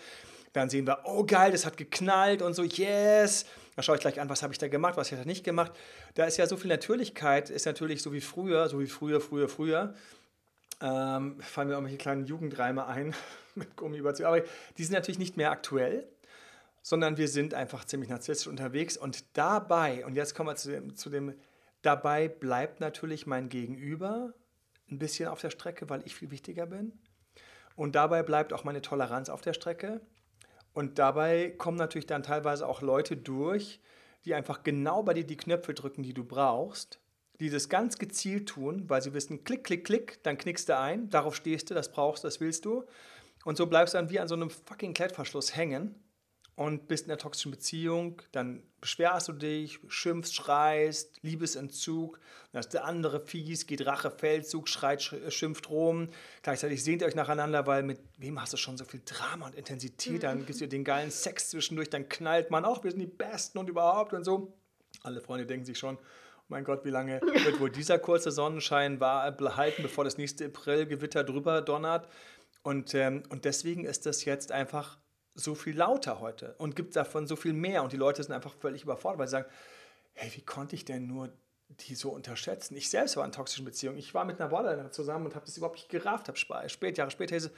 Dann 0.52 0.70
sehen 0.70 0.86
wir, 0.86 1.00
oh 1.02 1.24
geil, 1.24 1.50
das 1.50 1.66
hat 1.66 1.76
geknallt 1.76 2.40
und 2.40 2.54
so, 2.54 2.62
yes. 2.62 3.44
Dann 3.74 3.82
schaue 3.82 3.96
ich 3.96 4.00
gleich 4.00 4.20
an, 4.20 4.28
was 4.28 4.44
habe 4.44 4.52
ich 4.52 4.58
da 4.58 4.68
gemacht, 4.68 4.96
was 4.96 5.10
habe 5.10 5.20
ich 5.20 5.24
da 5.24 5.28
nicht 5.28 5.42
gemacht. 5.42 5.72
Da 6.14 6.26
ist 6.26 6.36
ja 6.36 6.46
so 6.46 6.56
viel 6.56 6.68
Natürlichkeit, 6.68 7.50
ist 7.50 7.66
natürlich 7.66 8.02
so 8.02 8.12
wie 8.12 8.20
früher, 8.20 8.68
so 8.68 8.78
wie 8.78 8.86
früher, 8.86 9.20
früher, 9.20 9.48
früher. 9.48 9.94
Ähm, 10.80 11.40
fallen 11.40 11.68
mir 11.68 11.74
irgendwelche 11.74 11.98
kleinen 11.98 12.24
Jugendreime 12.24 12.86
ein 12.86 13.16
mit 13.56 13.74
Gummiüberzügen. 13.74 14.26
Aber 14.26 14.44
die 14.78 14.84
sind 14.84 14.92
natürlich 14.92 15.18
nicht 15.18 15.36
mehr 15.36 15.50
aktuell 15.50 16.06
sondern 16.84 17.16
wir 17.16 17.28
sind 17.28 17.54
einfach 17.54 17.86
ziemlich 17.86 18.10
narzisstisch 18.10 18.46
unterwegs. 18.46 18.98
Und 18.98 19.38
dabei, 19.38 20.04
und 20.04 20.16
jetzt 20.16 20.34
kommen 20.34 20.50
wir 20.50 20.56
zu 20.56 20.70
dem, 20.70 20.94
zu 20.94 21.08
dem, 21.08 21.34
dabei 21.80 22.28
bleibt 22.28 22.78
natürlich 22.80 23.26
mein 23.26 23.48
Gegenüber 23.48 24.34
ein 24.90 24.98
bisschen 24.98 25.30
auf 25.30 25.40
der 25.40 25.48
Strecke, 25.48 25.88
weil 25.88 26.02
ich 26.04 26.14
viel 26.14 26.30
wichtiger 26.30 26.66
bin. 26.66 26.92
Und 27.74 27.94
dabei 27.94 28.22
bleibt 28.22 28.52
auch 28.52 28.64
meine 28.64 28.82
Toleranz 28.82 29.30
auf 29.30 29.40
der 29.40 29.54
Strecke. 29.54 30.02
Und 30.74 30.98
dabei 30.98 31.54
kommen 31.56 31.78
natürlich 31.78 32.06
dann 32.06 32.22
teilweise 32.22 32.68
auch 32.68 32.82
Leute 32.82 33.16
durch, 33.16 33.80
die 34.26 34.34
einfach 34.34 34.62
genau 34.62 35.02
bei 35.02 35.14
dir 35.14 35.24
die 35.24 35.38
Knöpfe 35.38 35.72
drücken, 35.72 36.02
die 36.02 36.12
du 36.12 36.22
brauchst, 36.22 37.00
die 37.40 37.48
das 37.48 37.70
ganz 37.70 37.96
gezielt 37.96 38.50
tun, 38.50 38.90
weil 38.90 39.00
sie 39.00 39.14
wissen, 39.14 39.42
klick, 39.42 39.64
klick, 39.64 39.86
klick, 39.86 40.22
dann 40.22 40.36
knickst 40.36 40.68
du 40.68 40.76
ein, 40.76 41.08
darauf 41.08 41.34
stehst 41.34 41.70
du, 41.70 41.74
das 41.74 41.90
brauchst, 41.90 42.24
das 42.24 42.40
willst 42.40 42.66
du. 42.66 42.84
Und 43.46 43.56
so 43.56 43.66
bleibst 43.66 43.94
du 43.94 43.98
dann 43.98 44.10
wie 44.10 44.20
an 44.20 44.28
so 44.28 44.34
einem 44.34 44.50
fucking 44.50 44.92
Klettverschluss 44.92 45.56
hängen 45.56 46.03
und 46.56 46.86
bist 46.86 47.06
in 47.06 47.10
einer 47.10 47.18
toxischen 47.18 47.50
Beziehung, 47.50 48.22
dann 48.32 48.62
beschwerst 48.80 49.28
du 49.28 49.32
dich, 49.32 49.80
schimpfst, 49.88 50.34
schreist, 50.34 51.22
Liebesentzug, 51.22 52.20
dann 52.52 52.60
ist 52.60 52.74
der 52.74 52.84
andere 52.84 53.20
fies, 53.20 53.66
geht 53.66 53.84
Rache, 53.86 54.10
Feldzug, 54.10 54.68
schreit, 54.68 55.12
äh, 55.12 55.30
schimpft 55.30 55.68
rum. 55.70 56.08
Gleichzeitig 56.42 56.84
sehnt 56.84 57.02
ihr 57.02 57.08
euch 57.08 57.16
nacheinander, 57.16 57.66
weil 57.66 57.82
mit 57.82 57.98
wem 58.18 58.40
hast 58.40 58.52
du 58.52 58.56
schon 58.56 58.76
so 58.76 58.84
viel 58.84 59.02
Drama 59.04 59.46
und 59.46 59.56
Intensität? 59.56 60.22
Dann 60.22 60.40
mhm. 60.40 60.46
gibst 60.46 60.60
du 60.60 60.68
den 60.68 60.84
geilen 60.84 61.10
Sex 61.10 61.50
zwischendurch, 61.50 61.90
dann 61.90 62.08
knallt 62.08 62.50
man 62.50 62.64
auch, 62.64 62.84
wir 62.84 62.90
sind 62.90 63.00
die 63.00 63.06
Besten 63.06 63.58
und 63.58 63.68
überhaupt 63.68 64.12
und 64.12 64.24
so. 64.24 64.56
Alle 65.02 65.20
Freunde 65.20 65.46
denken 65.46 65.64
sich 65.64 65.78
schon, 65.78 65.96
oh 65.96 66.46
mein 66.48 66.62
Gott, 66.62 66.84
wie 66.84 66.90
lange 66.90 67.20
wird 67.20 67.58
wohl 67.58 67.70
dieser 67.70 67.98
kurze 67.98 68.30
Sonnenschein 68.30 68.98
behalten, 69.00 69.82
bevor 69.82 70.04
das 70.04 70.18
nächste 70.18 70.46
Aprilgewitter 70.46 71.24
drüber 71.24 71.62
donnert? 71.62 72.08
Und, 72.62 72.94
ähm, 72.94 73.24
und 73.28 73.44
deswegen 73.44 73.84
ist 73.84 74.06
das 74.06 74.24
jetzt 74.24 74.52
einfach 74.52 74.98
so 75.34 75.54
viel 75.54 75.76
lauter 75.76 76.20
heute 76.20 76.54
und 76.58 76.76
gibt 76.76 76.96
davon 76.96 77.26
so 77.26 77.36
viel 77.36 77.52
mehr. 77.52 77.82
Und 77.82 77.92
die 77.92 77.96
Leute 77.96 78.22
sind 78.22 78.32
einfach 78.32 78.54
völlig 78.54 78.82
überfordert, 78.84 79.18
weil 79.18 79.26
sie 79.26 79.32
sagen, 79.32 79.48
hey, 80.12 80.30
wie 80.34 80.42
konnte 80.42 80.76
ich 80.76 80.84
denn 80.84 81.06
nur 81.06 81.30
die 81.68 81.94
so 81.94 82.10
unterschätzen? 82.10 82.76
Ich 82.76 82.88
selbst 82.88 83.16
war 83.16 83.24
in 83.24 83.32
toxischen 83.32 83.64
Beziehungen. 83.64 83.98
Ich 83.98 84.14
war 84.14 84.24
mit 84.24 84.40
einer 84.40 84.50
Borderline 84.50 84.90
zusammen 84.90 85.26
und 85.26 85.34
habe 85.34 85.46
das 85.46 85.56
überhaupt 85.56 85.76
nicht 85.76 85.88
gerafft. 85.88 86.28
Habe 86.28 86.38
spät, 86.68 86.98
Jahre 86.98 87.10
später 87.10 87.34
hieß 87.34 87.50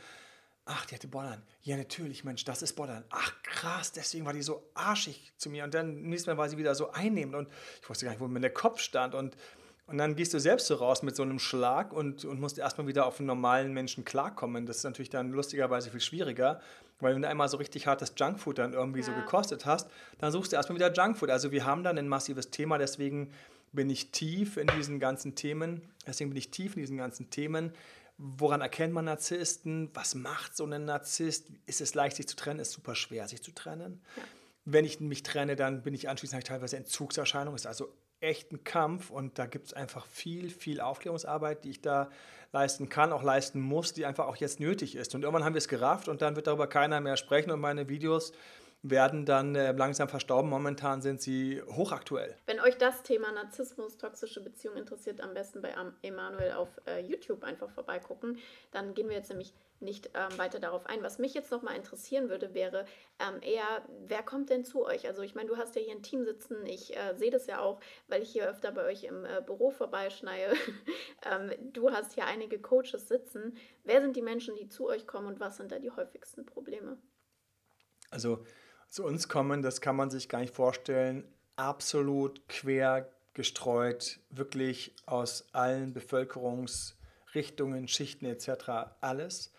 ach, 0.67 0.85
die 0.87 0.97
hatte 0.97 1.09
Borderline. 1.09 1.43
Ja, 1.63 1.77
natürlich, 1.77 2.25
Mensch, 2.25 2.45
das 2.45 2.61
ist 2.61 2.75
Borderline. 2.75 3.07
Ach, 3.11 3.33
krass, 3.43 3.93
deswegen 3.93 4.27
war 4.27 4.33
die 4.33 4.43
so 4.43 4.69
arschig 4.75 5.33
zu 5.39 5.49
mir. 5.49 5.65
Und 5.65 5.73
dann 5.73 6.03
nächstes 6.03 6.27
Mal 6.27 6.37
war 6.37 6.49
sie 6.49 6.59
wieder 6.59 6.75
so 6.75 6.91
einnehmend 6.91 7.35
und 7.35 7.49
ich 7.81 7.89
wusste 7.89 8.05
gar 8.05 8.13
nicht, 8.13 8.21
wo 8.21 8.29
mir 8.29 8.41
der 8.41 8.53
Kopf 8.53 8.81
stand. 8.81 9.15
Und, 9.15 9.37
und 9.87 9.99
dann 9.99 10.17
gehst 10.17 10.35
du 10.35 10.41
selbst 10.41 10.67
so 10.67 10.75
raus 10.75 11.03
mit 11.03 11.17
so 11.17 11.23
einem 11.23 11.39
Schlag 11.39 11.93
und, 11.93 12.25
und 12.25 12.41
musst 12.41 12.59
erstmal 12.59 12.89
wieder 12.89 13.07
auf 13.07 13.21
einen 13.21 13.29
normalen 13.29 13.73
Menschen 13.73 14.05
klarkommen. 14.05 14.67
Das 14.67 14.79
ist 14.79 14.85
natürlich 14.85 15.11
dann 15.11 15.31
lustigerweise 15.31 15.91
viel 15.91 16.01
schwieriger. 16.01 16.61
Weil 17.01 17.15
wenn 17.15 17.23
du 17.23 17.29
einmal 17.29 17.49
so 17.49 17.59
richtig 17.59 17.87
hartes 17.87 18.15
Junkfood 18.17 18.59
dann 18.59 18.73
irgendwie 18.73 19.01
ja. 19.01 19.07
so 19.07 19.13
gekostet 19.13 19.67
hast, 19.67 19.91
dann 20.19 20.33
suchst 20.33 20.53
du 20.53 20.57
erstmal 20.57 20.77
wieder 20.77 20.93
Junkfood. 20.93 21.31
Also 21.31 21.53
wir 21.53 21.67
haben 21.67 21.85
dann 21.85 21.99
ein 21.99 22.09
massives 22.09 22.51
Thema, 22.51 22.79
deswegen 22.79 23.33
bin 23.73 23.91
ich 23.91 24.11
tief 24.11 24.57
in 24.57 24.67
diesen 24.69 24.99
ganzen 24.99 25.35
Themen, 25.35 25.83
deswegen 26.07 26.31
bin 26.31 26.39
ich 26.39 26.51
tief 26.51 26.77
in 26.77 26.83
diesen 26.83 26.97
ganzen 26.97 27.31
Themen. 27.31 27.73
Woran 28.19 28.63
erkennt 28.63 28.95
man 28.95 29.05
Narzissten? 29.05 29.91
Was 29.93 30.15
macht 30.15 30.57
so 30.57 30.65
ein 30.65 30.87
Narzisst? 30.87 31.49
Ist 31.67 31.83
es 31.83 31.95
leicht, 31.95 32.17
sich 32.17 32.27
zu 32.27 32.35
trennen? 32.35 32.61
Ist 32.61 32.73
super 32.73 32.95
schwer, 32.95 33.29
sich 33.29 33.43
zu 33.43 33.53
trennen. 33.53 34.01
Ja. 34.17 34.23
Wenn 34.65 34.87
ich 34.87 35.01
mich 35.01 35.23
trenne, 35.23 35.55
dann 35.55 35.83
bin 35.83 35.93
ich 35.93 36.09
anschließend 36.09 36.47
teilweise 36.47 36.79
Entzugserscheinung. 36.79 37.55
Ist 37.55 37.67
also 37.67 37.93
echt 38.21 38.53
ein 38.53 38.65
Kampf 38.65 39.11
und 39.11 39.39
da 39.39 39.47
gibt 39.47 39.67
es 39.67 39.73
einfach 39.75 40.07
viel, 40.07 40.51
viel 40.51 40.81
Aufklärungsarbeit, 40.81 41.65
die 41.65 41.71
ich 41.71 41.83
da 41.83 42.11
leisten 42.53 42.89
kann, 42.89 43.13
auch 43.13 43.23
leisten 43.23 43.61
muss, 43.61 43.93
die 43.93 44.07
einfach 44.07 44.27
auch 44.27 44.37
jetzt 44.37 44.61
nötig 44.61 44.97
ist. 44.97 45.15
Und 45.15 45.23
irgendwann 45.23 45.45
haben 45.45 45.55
wir 45.55 45.59
es 45.59 45.69
gerafft 45.69 46.09
und 46.09 46.23
dann 46.23 46.37
wird 46.37 46.47
darüber 46.47 46.67
keiner 46.67 47.01
mehr 47.01 47.17
sprechen 47.17 47.51
und 47.51 47.61
meine 47.61 47.89
Videos 47.89 48.33
werden 48.83 49.25
dann 49.25 49.55
äh, 49.55 49.73
langsam 49.73 50.09
verstorben. 50.09 50.49
Momentan 50.49 51.03
sind 51.03 51.21
sie 51.21 51.63
hochaktuell. 51.63 52.37
Wenn 52.47 52.61
euch 52.61 52.79
das 52.79 53.03
Thema 53.03 53.33
Narzissmus, 53.33 53.99
toxische 53.99 54.43
Beziehungen 54.43 54.79
interessiert, 54.79 55.21
am 55.21 55.35
besten 55.35 55.61
bei 55.61 55.75
Emanuel 56.03 56.53
auf 56.53 56.69
äh, 56.87 57.01
YouTube 57.01 57.43
einfach 57.43 57.71
vorbeigucken. 57.71 58.39
Dann 58.71 58.95
gehen 58.95 59.09
wir 59.09 59.17
jetzt 59.17 59.31
nämlich 59.31 59.53
nicht 59.81 60.11
ähm, 60.15 60.39
weiter 60.39 60.59
darauf 60.59 60.87
ein. 60.87 61.03
Was 61.03 61.19
mich 61.19 61.35
jetzt 61.35 61.51
noch 61.51 61.63
mal 61.63 61.75
interessieren 61.75 62.29
würde, 62.29 62.55
wäre 62.55 62.85
ähm, 63.19 63.41
eher, 63.43 63.83
wer 64.07 64.23
kommt 64.23 64.51
denn 64.51 64.65
zu 64.65 64.85
euch? 64.85 65.07
Also 65.07 65.23
ich 65.23 65.35
meine, 65.35 65.49
du 65.49 65.57
hast 65.57 65.77
ja 65.77 65.83
hier 65.83 65.95
ein 65.95 66.03
Team 66.03 66.25
sitzen. 66.25 66.65
Ich 66.67 66.97
äh, 66.97 67.15
sehe 67.17 67.31
das 67.31 67.47
ja 67.47 67.61
auch, 67.61 67.81
weil 68.09 68.23
ich 68.23 68.31
hier 68.31 68.49
öfter 68.49 68.73
bei 68.73 68.85
euch 68.85 69.05
im 69.05 69.25
äh, 69.25 69.43
Büro 69.45 69.71
vorbeischneie. 69.71 70.55
ähm, 71.31 71.53
du 71.73 71.91
hast 71.91 72.15
hier 72.15 72.27
einige 72.27 72.59
Coaches 72.59 73.09
sitzen. 73.09 73.57
Wer 73.85 74.01
sind 74.01 74.17
die 74.17 74.23
Menschen, 74.23 74.57
die 74.57 74.69
zu 74.69 74.89
euch 74.89 75.07
kommen 75.07 75.27
und 75.27 75.41
was 75.41 75.57
sind 75.57 75.73
da 75.73 75.79
die 75.79 75.91
häufigsten 75.91 76.47
Probleme? 76.47 76.99
Also 78.11 78.45
zu 78.89 79.05
uns 79.05 79.29
kommen, 79.29 79.63
das 79.63 79.81
kann 79.81 79.97
man 79.97 80.11
sich 80.11 80.29
gar 80.29 80.41
nicht 80.41 80.55
vorstellen, 80.55 81.25
absolut 81.57 82.49
quer 82.49 83.11
gestreut, 83.35 84.21
wirklich 84.31 84.95
aus 85.05 85.47
allen 85.53 85.93
Bevölkerungsrichtungen, 87.37 87.89
Schichten 87.89 88.25
etc. 88.25 88.95
alles. 89.01 89.53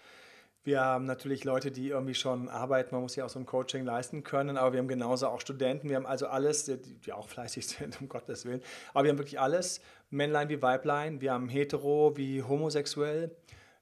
Wir 0.63 0.81
haben 0.81 1.05
natürlich 1.05 1.45
Leute, 1.45 1.71
die 1.71 1.89
irgendwie 1.89 2.15
schon 2.15 2.49
arbeiten. 2.49 2.93
Man 2.93 3.03
muss 3.03 3.15
ja 3.15 3.25
auch 3.25 3.29
so 3.29 3.39
ein 3.39 3.45
Coaching 3.45 3.85
leisten 3.85 4.23
können. 4.23 4.57
Aber 4.57 4.73
wir 4.73 4.79
haben 4.79 4.87
genauso 4.87 5.27
auch 5.27 5.39
Studenten. 5.39 5.87
Wir 5.87 5.95
haben 5.95 6.05
also 6.05 6.27
alles, 6.27 6.65
die, 6.65 6.77
die 6.77 7.13
auch 7.13 7.29
fleißig 7.29 7.67
sind, 7.77 8.01
um 8.01 8.09
Gottes 8.09 8.45
Willen. 8.45 8.61
Aber 8.93 9.05
wir 9.05 9.11
haben 9.11 9.17
wirklich 9.17 9.39
alles. 9.39 9.79
Männlein 10.09 10.49
wie 10.49 10.61
Weiblein. 10.61 11.21
Wir 11.21 11.33
haben 11.33 11.47
hetero 11.47 12.17
wie 12.17 12.43
homosexuell. 12.43 13.31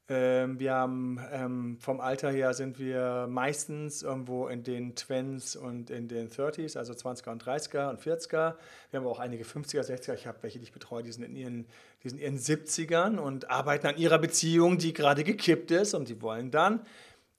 Ähm, 0.07 0.59
wir 0.59 0.73
haben 0.73 1.19
ähm, 1.31 1.77
vom 1.79 1.99
Alter 1.99 2.29
her 2.29 2.53
sind 2.53 2.77
wir 2.77 3.25
meistens 3.27 4.03
irgendwo 4.03 4.47
in 4.47 4.63
den 4.63 4.95
Twins 4.95 5.55
und 5.55 5.89
in 5.89 6.07
den 6.07 6.29
30s, 6.29 6.77
also 6.77 6.93
20er 6.93 7.31
und 7.31 7.43
30er 7.43 7.89
und 7.89 7.99
40er. 7.99 8.55
Wir 8.91 8.99
haben 8.99 9.07
auch 9.07 9.19
einige 9.19 9.45
50er, 9.45 9.81
60er. 9.81 10.13
Ich 10.13 10.27
habe 10.27 10.37
welche, 10.43 10.59
die 10.59 10.65
ich 10.65 10.73
betreue, 10.73 11.01
die 11.01 11.11
sind 11.11 11.23
in 11.23 11.35
ihren, 11.35 11.65
die 12.03 12.09
sind 12.09 12.19
in 12.19 12.35
ihren 12.35 12.37
70ern 12.37 13.17
und 13.17 13.49
arbeiten 13.49 13.87
an 13.87 13.97
ihrer 13.97 14.19
Beziehung, 14.19 14.77
die 14.77 14.93
gerade 14.93 15.23
gekippt 15.23 15.71
ist 15.71 15.95
und 15.95 16.07
die 16.07 16.21
wollen 16.21 16.51
dann 16.51 16.85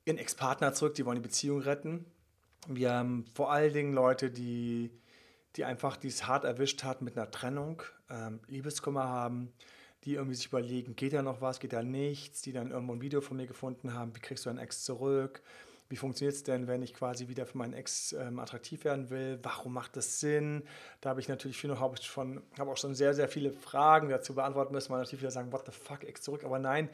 ihren 0.05 0.19
Ex-Partner 0.19 0.75
zurück, 0.75 0.95
die 0.95 1.07
wollen 1.07 1.17
die 1.17 1.29
Beziehung 1.29 1.61
retten. 1.61 2.05
Wir 2.67 2.95
haben 2.95 3.27
vor 3.35 3.53
allen 3.53 3.73
Dingen 3.73 3.93
Leute, 3.93 4.31
die, 4.31 4.91
die 5.55 5.65
einfach 5.65 5.97
dies 5.97 6.27
hart 6.27 6.45
erwischt 6.45 6.83
hat 6.83 7.01
mit 7.01 7.17
einer 7.17 7.31
Trennung, 7.31 7.83
ähm, 8.11 8.41
Liebeskummer 8.49 9.05
haben 9.09 9.53
die 10.05 10.15
irgendwie 10.15 10.37
sich 10.37 10.47
überlegen, 10.47 10.95
geht 10.95 11.13
da 11.13 11.23
noch 11.23 11.41
was, 11.41 11.61
geht 11.61 11.73
da 11.73 11.83
nichts, 11.83 12.43
die 12.43 12.53
dann 12.53 12.71
irgendwo 12.71 12.95
ein 12.95 13.01
Video 13.01 13.21
von 13.21 13.37
mir 13.37 13.47
gefunden 13.47 13.95
haben, 13.95 14.15
wie 14.15 14.21
kriegst 14.21 14.47
du 14.47 14.51
deinen 14.51 14.59
Ex 14.59 14.85
zurück, 14.85 15.43
wie 15.89 15.97
funktioniert 15.97 16.35
es 16.35 16.43
denn, 16.43 16.67
wenn 16.67 16.83
ich 16.83 16.95
quasi 16.95 17.29
wieder 17.29 17.47
für 17.47 17.59
meinen 17.59 17.73
Ex 17.73 18.13
ähm, 18.13 18.39
attraktiv 18.39 18.85
werden 18.85 19.11
will, 19.11 19.39
warum 19.43 19.73
macht 19.73 19.97
das 19.97 20.21
Sinn, 20.21 20.65
da 21.01 21.11
habe 21.11 21.21
ich 21.21 21.29
natürlich 21.29 21.57
viel 21.57 21.71
noch, 21.71 21.81
habe 21.81 22.01
schon, 22.01 22.43
habe 22.59 22.71
auch 22.71 22.77
schon 22.77 22.95
sehr, 22.95 23.15
sehr 23.15 23.29
viele 23.29 23.53
Fragen 23.53 24.09
dazu 24.09 24.35
beantworten 24.35 24.73
müssen, 24.73 24.93
man 24.93 25.01
natürlich 25.01 25.23
wieder 25.23 25.31
sagen, 25.31 25.53
what 25.53 25.67
the 25.67 25.73
fuck, 25.73 26.05
Ex 26.05 26.23
zurück, 26.23 26.45
aber 26.45 26.59
nein, 26.59 26.89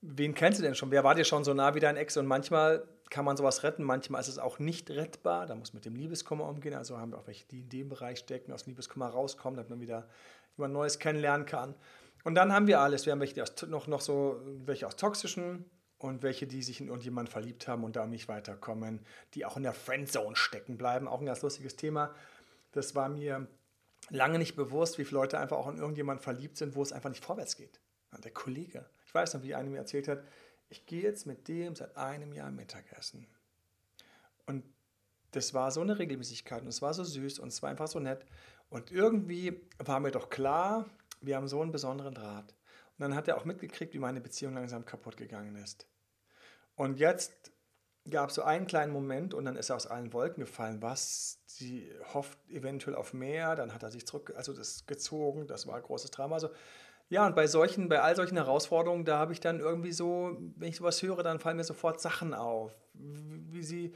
wen 0.00 0.34
kennst 0.34 0.58
du 0.58 0.62
denn 0.62 0.74
schon, 0.74 0.90
wer 0.90 1.04
war 1.04 1.14
dir 1.14 1.24
schon 1.24 1.44
so 1.44 1.54
nah 1.54 1.74
wie 1.74 1.80
dein 1.80 1.96
Ex? 1.96 2.16
Und 2.16 2.26
manchmal 2.26 2.86
kann 3.10 3.24
man 3.24 3.36
sowas 3.36 3.62
retten, 3.62 3.82
manchmal 3.84 4.20
ist 4.20 4.28
es 4.28 4.38
auch 4.38 4.58
nicht 4.58 4.90
rettbar, 4.90 5.46
da 5.46 5.54
muss 5.54 5.72
man 5.72 5.78
mit 5.78 5.86
dem 5.86 5.96
Liebeskummer 5.96 6.48
umgehen, 6.48 6.74
also 6.74 6.98
haben 6.98 7.12
wir 7.12 7.18
auch 7.18 7.26
welche, 7.26 7.46
die 7.46 7.60
in 7.60 7.68
dem 7.68 7.88
Bereich 7.88 8.18
stecken, 8.18 8.52
aus 8.52 8.64
dem 8.64 8.70
Liebeskummer 8.70 9.08
rauskommen, 9.08 9.56
damit 9.56 9.70
man 9.70 9.80
wieder 9.80 10.08
jemand 10.56 10.74
Neues 10.74 10.98
kennenlernen 10.98 11.46
kann. 11.46 11.74
Und 12.24 12.34
dann 12.34 12.52
haben 12.52 12.66
wir 12.66 12.80
alles. 12.80 13.06
Wir 13.06 13.12
haben 13.12 13.20
welche 13.20 13.42
aus, 13.42 13.54
noch, 13.68 13.86
noch 13.86 14.00
so 14.00 14.40
welche 14.64 14.86
aus 14.86 14.96
toxischen 14.96 15.64
und 15.98 16.22
welche, 16.22 16.46
die 16.46 16.62
sich 16.62 16.80
in 16.80 16.88
irgendjemanden 16.88 17.30
verliebt 17.30 17.68
haben 17.68 17.84
und 17.84 17.96
da 17.96 18.06
nicht 18.06 18.28
weiterkommen, 18.28 19.00
die 19.34 19.44
auch 19.44 19.56
in 19.56 19.62
der 19.62 19.74
Friendzone 19.74 20.34
stecken 20.34 20.76
bleiben. 20.76 21.06
Auch 21.06 21.20
ein 21.20 21.26
ganz 21.26 21.42
lustiges 21.42 21.76
Thema. 21.76 22.14
Das 22.72 22.94
war 22.94 23.08
mir 23.08 23.46
lange 24.10 24.38
nicht 24.38 24.56
bewusst, 24.56 24.98
wie 24.98 25.04
viele 25.04 25.20
Leute 25.20 25.38
einfach 25.38 25.58
auch 25.58 25.68
in 25.68 25.78
irgendjemanden 25.78 26.22
verliebt 26.22 26.56
sind, 26.56 26.74
wo 26.74 26.82
es 26.82 26.92
einfach 26.92 27.10
nicht 27.10 27.24
vorwärts 27.24 27.56
geht. 27.56 27.80
Der 28.22 28.32
Kollege. 28.32 28.86
Ich 29.06 29.14
weiß 29.14 29.34
noch, 29.34 29.42
wie 29.42 29.54
einer 29.54 29.70
mir 29.70 29.78
erzählt 29.78 30.08
hat, 30.08 30.22
ich 30.68 30.86
gehe 30.86 31.02
jetzt 31.02 31.26
mit 31.26 31.46
dem 31.48 31.74
seit 31.74 31.96
einem 31.96 32.32
Jahr 32.32 32.50
Mittagessen. 32.50 33.26
Und 34.46 34.64
das 35.32 35.52
war 35.52 35.70
so 35.70 35.80
eine 35.80 35.98
Regelmäßigkeit 35.98 36.62
und 36.62 36.68
es 36.68 36.80
war 36.80 36.94
so 36.94 37.04
süß 37.04 37.38
und 37.40 37.48
es 37.48 37.62
war 37.62 37.70
einfach 37.70 37.88
so 37.88 37.98
nett. 37.98 38.24
Und 38.70 38.92
irgendwie 38.92 39.60
war 39.78 40.00
mir 40.00 40.10
doch 40.10 40.30
klar, 40.30 40.86
wir 41.26 41.36
haben 41.36 41.48
so 41.48 41.60
einen 41.60 41.72
besonderen 41.72 42.14
Draht. 42.14 42.54
Und 42.96 43.00
dann 43.00 43.14
hat 43.14 43.28
er 43.28 43.36
auch 43.36 43.44
mitgekriegt, 43.44 43.94
wie 43.94 43.98
meine 43.98 44.20
Beziehung 44.20 44.54
langsam 44.54 44.84
kaputt 44.84 45.16
gegangen 45.16 45.56
ist. 45.56 45.86
Und 46.76 46.98
jetzt 46.98 47.52
gab 48.10 48.28
es 48.28 48.36
so 48.36 48.42
einen 48.42 48.66
kleinen 48.66 48.92
Moment 48.92 49.34
und 49.34 49.44
dann 49.44 49.56
ist 49.56 49.70
er 49.70 49.76
aus 49.76 49.86
allen 49.86 50.12
Wolken 50.12 50.44
gefallen. 50.44 50.82
Was? 50.82 51.40
Sie 51.46 51.90
hofft 52.12 52.38
eventuell 52.50 52.96
auf 52.96 53.14
mehr, 53.14 53.56
dann 53.56 53.72
hat 53.72 53.82
er 53.82 53.90
sich 53.90 54.06
zurück, 54.06 54.32
also 54.36 54.52
das 54.52 54.86
gezogen, 54.86 55.46
das 55.46 55.66
war 55.66 55.76
ein 55.76 55.82
großes 55.82 56.10
Drama. 56.10 56.34
Also, 56.34 56.50
ja, 57.08 57.26
und 57.26 57.34
bei 57.34 57.46
solchen, 57.46 57.88
bei 57.88 58.00
all 58.00 58.16
solchen 58.16 58.36
Herausforderungen, 58.36 59.04
da 59.04 59.18
habe 59.18 59.32
ich 59.32 59.40
dann 59.40 59.60
irgendwie 59.60 59.92
so, 59.92 60.36
wenn 60.56 60.68
ich 60.68 60.76
sowas 60.76 61.02
höre, 61.02 61.22
dann 61.22 61.38
fallen 61.38 61.56
mir 61.56 61.64
sofort 61.64 62.00
Sachen 62.00 62.34
auf, 62.34 62.72
wie 62.92 63.62
sie 63.62 63.92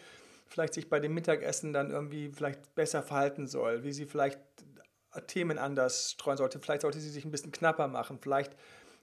vielleicht 0.47 0.75
sich 0.75 0.89
bei 0.89 1.01
dem 1.01 1.15
Mittagessen 1.15 1.73
dann 1.73 1.91
irgendwie 1.91 2.31
vielleicht 2.31 2.75
besser 2.75 3.03
verhalten 3.03 3.47
soll, 3.47 3.85
wie 3.85 3.93
sie 3.93 4.07
vielleicht 4.07 4.41
Themen 5.27 5.59
anders 5.59 6.13
streuen 6.13 6.37
sollte. 6.37 6.61
Vielleicht 6.61 6.83
sollte 6.83 7.01
sie 7.01 7.11
sich 7.11 7.25
ein 7.25 7.31
bisschen 7.31 7.53
knapper 7.53 7.89
machen. 7.89 8.19
Vielleicht 8.21 8.53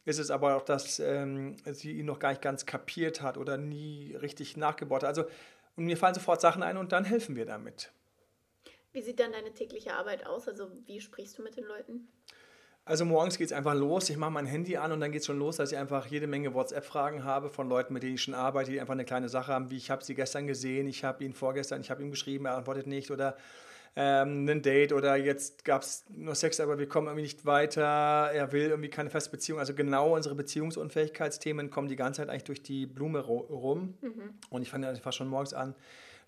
ist 0.05 0.19
es 0.19 0.31
aber 0.31 0.55
auch, 0.55 0.61
dass 0.61 0.99
ähm, 0.99 1.55
sie 1.65 1.93
ihn 1.93 2.05
noch 2.05 2.19
gar 2.19 2.29
nicht 2.29 2.41
ganz 2.41 2.65
kapiert 2.65 3.21
hat 3.21 3.37
oder 3.37 3.57
nie 3.57 4.15
richtig 4.15 4.55
nachgebaut 4.55 5.03
hat. 5.03 5.09
Also 5.09 5.25
und 5.75 5.85
mir 5.85 5.97
fallen 5.97 6.15
sofort 6.15 6.41
Sachen 6.41 6.63
ein 6.63 6.77
und 6.77 6.91
dann 6.91 7.03
helfen 7.03 7.35
wir 7.35 7.45
damit. 7.45 7.91
Wie 8.93 9.01
sieht 9.01 9.19
dann 9.19 9.33
deine 9.33 9.53
tägliche 9.53 9.93
Arbeit 9.93 10.25
aus? 10.25 10.47
Also 10.47 10.71
wie 10.85 11.01
sprichst 11.01 11.37
du 11.37 11.43
mit 11.43 11.57
den 11.57 11.65
Leuten? 11.65 12.07
Also 12.85 13.03
morgens 13.03 13.37
geht 13.37 13.47
es 13.47 13.53
einfach 13.53 13.73
los. 13.73 14.09
Ich 14.09 14.17
mache 14.17 14.31
mein 14.31 14.45
Handy 14.45 14.77
an 14.77 14.91
und 14.91 14.99
dann 14.99 15.11
geht 15.11 15.21
es 15.21 15.25
schon 15.25 15.39
los, 15.39 15.57
dass 15.57 15.71
ich 15.71 15.77
einfach 15.77 16.05
jede 16.05 16.27
Menge 16.27 16.53
WhatsApp-Fragen 16.53 17.23
habe 17.23 17.49
von 17.49 17.67
Leuten, 17.67 17.93
mit 17.93 18.03
denen 18.03 18.15
ich 18.15 18.21
schon 18.21 18.35
arbeite, 18.35 18.71
die 18.71 18.79
einfach 18.79 18.93
eine 18.93 19.05
kleine 19.05 19.27
Sache 19.27 19.51
haben, 19.51 19.71
wie 19.71 19.77
ich 19.77 19.89
habe 19.89 20.03
sie 20.03 20.13
gestern 20.13 20.45
gesehen, 20.45 20.87
ich 20.87 21.03
habe 21.03 21.23
ihn 21.23 21.33
vorgestern, 21.33 21.81
ich 21.81 21.89
habe 21.89 22.03
ihm 22.03 22.11
geschrieben, 22.11 22.45
er 22.45 22.55
antwortet 22.55 22.85
nicht 22.85 23.09
oder 23.09 23.35
ähm, 23.97 24.47
ein 24.49 24.61
Date 24.61 24.91
oder 24.91 25.15
jetzt 25.15 25.63
gab 25.63 25.81
es 25.81 26.03
nur 26.09 26.35
Sex, 26.35 26.59
aber 26.59 26.77
wir 26.77 26.87
kommen 26.87 27.07
irgendwie 27.07 27.23
nicht 27.23 27.45
weiter, 27.45 27.81
er 28.33 28.51
will 28.51 28.69
irgendwie 28.69 28.89
keine 28.89 29.09
feste 29.09 29.31
Beziehung. 29.31 29.59
Also 29.59 29.73
genau 29.73 30.15
unsere 30.15 30.35
Beziehungsunfähigkeitsthemen 30.35 31.69
kommen 31.69 31.87
die 31.87 31.95
ganze 31.95 32.21
Zeit 32.21 32.29
eigentlich 32.29 32.43
durch 32.43 32.61
die 32.61 32.85
Blume 32.85 33.19
rum. 33.19 33.93
Mhm. 34.01 34.33
Und 34.49 34.61
ich 34.61 34.69
fange 34.69 34.89
einfach 34.89 35.13
schon 35.13 35.29
morgens 35.29 35.53
an, 35.53 35.75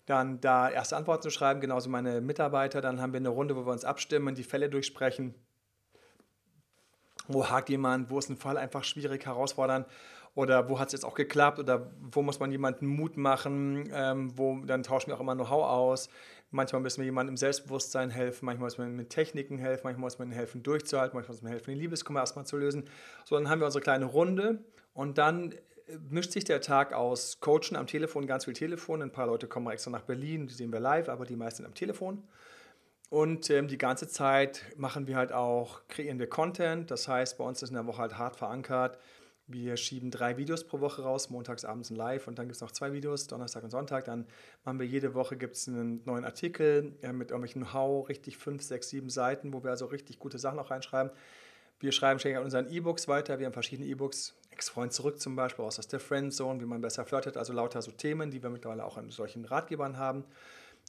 dann 0.06 0.40
da 0.40 0.70
erste 0.70 0.96
Antworten 0.96 1.22
zu 1.22 1.30
schreiben, 1.30 1.60
genauso 1.60 1.90
meine 1.90 2.22
Mitarbeiter. 2.22 2.80
Dann 2.80 3.02
haben 3.02 3.12
wir 3.12 3.18
eine 3.18 3.28
Runde, 3.28 3.54
wo 3.54 3.66
wir 3.66 3.72
uns 3.72 3.84
abstimmen, 3.84 4.34
die 4.34 4.44
Fälle 4.44 4.70
durchsprechen. 4.70 5.34
Wo 7.26 7.50
hakt 7.50 7.68
jemand, 7.68 8.08
wo 8.08 8.18
ist 8.18 8.30
ein 8.30 8.38
Fall 8.38 8.56
einfach 8.56 8.84
schwierig, 8.84 9.26
herausfordernd 9.26 9.86
oder 10.34 10.68
wo 10.68 10.78
hat 10.78 10.86
es 10.86 10.92
jetzt 10.92 11.04
auch 11.04 11.14
geklappt 11.14 11.58
oder 11.58 11.90
wo 12.00 12.22
muss 12.22 12.38
man 12.38 12.52
jemanden 12.52 12.86
Mut 12.86 13.16
machen, 13.16 13.90
ähm, 13.92 14.30
wo 14.38 14.60
dann 14.64 14.84
tauschen 14.84 15.08
wir 15.08 15.16
auch 15.16 15.20
immer 15.20 15.34
Know-how 15.34 15.64
aus. 15.64 16.08
Manchmal 16.50 16.80
müssen 16.80 16.98
wir 16.98 17.04
jemandem 17.04 17.34
im 17.34 17.36
Selbstbewusstsein 17.36 18.10
helfen, 18.10 18.46
manchmal 18.46 18.66
muss 18.66 18.78
man 18.78 18.96
mit 18.96 19.10
Techniken 19.10 19.58
helfen, 19.58 19.82
manchmal 19.84 20.06
muss 20.06 20.18
man 20.18 20.30
helfen 20.30 20.62
durchzuhalten, 20.62 21.14
manchmal 21.14 21.34
muss 21.34 21.42
man 21.42 21.52
helfen, 21.52 21.70
den 21.70 21.78
Liebeskummer 21.78 22.20
erstmal 22.20 22.46
zu 22.46 22.56
lösen. 22.56 22.88
So, 23.26 23.36
dann 23.36 23.50
haben 23.50 23.60
wir 23.60 23.66
unsere 23.66 23.82
kleine 23.82 24.06
Runde 24.06 24.64
und 24.94 25.18
dann 25.18 25.52
äh, 25.52 25.98
mischt 26.08 26.32
sich 26.32 26.44
der 26.44 26.62
Tag 26.62 26.94
aus 26.94 27.40
Coachen 27.40 27.76
am 27.76 27.86
Telefon, 27.86 28.26
ganz 28.26 28.46
viel 28.46 28.54
Telefon. 28.54 29.02
Ein 29.02 29.12
paar 29.12 29.26
Leute 29.26 29.46
kommen 29.46 29.70
extra 29.70 29.90
nach 29.90 30.02
Berlin, 30.02 30.46
die 30.46 30.54
sehen 30.54 30.72
wir 30.72 30.80
live, 30.80 31.10
aber 31.10 31.26
die 31.26 31.36
meisten 31.36 31.66
am 31.66 31.74
Telefon. 31.74 32.22
Und 33.10 33.48
ähm, 33.50 33.68
die 33.68 33.78
ganze 33.78 34.08
Zeit 34.08 34.64
machen 34.76 35.06
wir 35.06 35.16
halt 35.16 35.32
auch, 35.32 35.80
kreieren 35.88 36.18
wir 36.18 36.28
Content. 36.28 36.90
Das 36.90 37.08
heißt, 37.08 37.38
bei 37.38 37.44
uns 37.44 37.62
ist 37.62 37.70
in 37.70 37.74
der 37.74 37.86
Woche 37.86 37.98
halt 38.02 38.18
hart 38.18 38.36
verankert, 38.36 38.98
wir 39.48 39.76
schieben 39.78 40.10
drei 40.10 40.36
Videos 40.36 40.64
pro 40.64 40.80
Woche 40.80 41.02
raus, 41.02 41.30
montags, 41.30 41.64
abends 41.64 41.90
ein 41.90 41.96
Live 41.96 42.28
und 42.28 42.38
dann 42.38 42.46
gibt 42.46 42.56
es 42.56 42.60
noch 42.60 42.70
zwei 42.70 42.92
Videos, 42.92 43.26
Donnerstag 43.26 43.64
und 43.64 43.70
Sonntag. 43.70 44.04
Dann 44.04 44.26
machen 44.64 44.78
wir 44.78 44.86
jede 44.86 45.14
Woche 45.14 45.36
gibt's 45.36 45.66
einen 45.66 46.02
neuen 46.04 46.24
Artikel 46.24 46.92
äh, 47.02 47.12
mit 47.12 47.30
irgendwelchen 47.30 47.72
How, 47.72 48.08
richtig 48.08 48.36
fünf, 48.36 48.62
sechs, 48.62 48.90
sieben 48.90 49.08
Seiten, 49.08 49.52
wo 49.52 49.64
wir 49.64 49.70
also 49.70 49.86
richtig 49.86 50.18
gute 50.18 50.38
Sachen 50.38 50.58
auch 50.58 50.70
reinschreiben. 50.70 51.10
Wir 51.80 51.92
schreiben 51.92 52.18
ständig 52.18 52.38
an 52.38 52.44
unseren 52.44 52.68
E-Books 52.70 53.08
weiter. 53.08 53.38
Wir 53.38 53.46
haben 53.46 53.52
verschiedene 53.52 53.88
E-Books. 53.88 54.34
Ex-Freund 54.50 54.92
zurück 54.92 55.20
zum 55.20 55.36
Beispiel, 55.36 55.64
aus 55.64 55.76
der 55.76 56.00
Friendzone, 56.00 56.60
wie 56.60 56.66
man 56.66 56.80
besser 56.80 57.04
flirtet. 57.04 57.36
Also 57.36 57.52
lauter 57.52 57.80
so 57.80 57.92
Themen, 57.92 58.32
die 58.32 58.42
wir 58.42 58.50
mittlerweile 58.50 58.84
auch 58.84 58.96
an 58.96 59.10
solchen 59.10 59.44
Ratgebern 59.44 59.96
haben. 59.96 60.24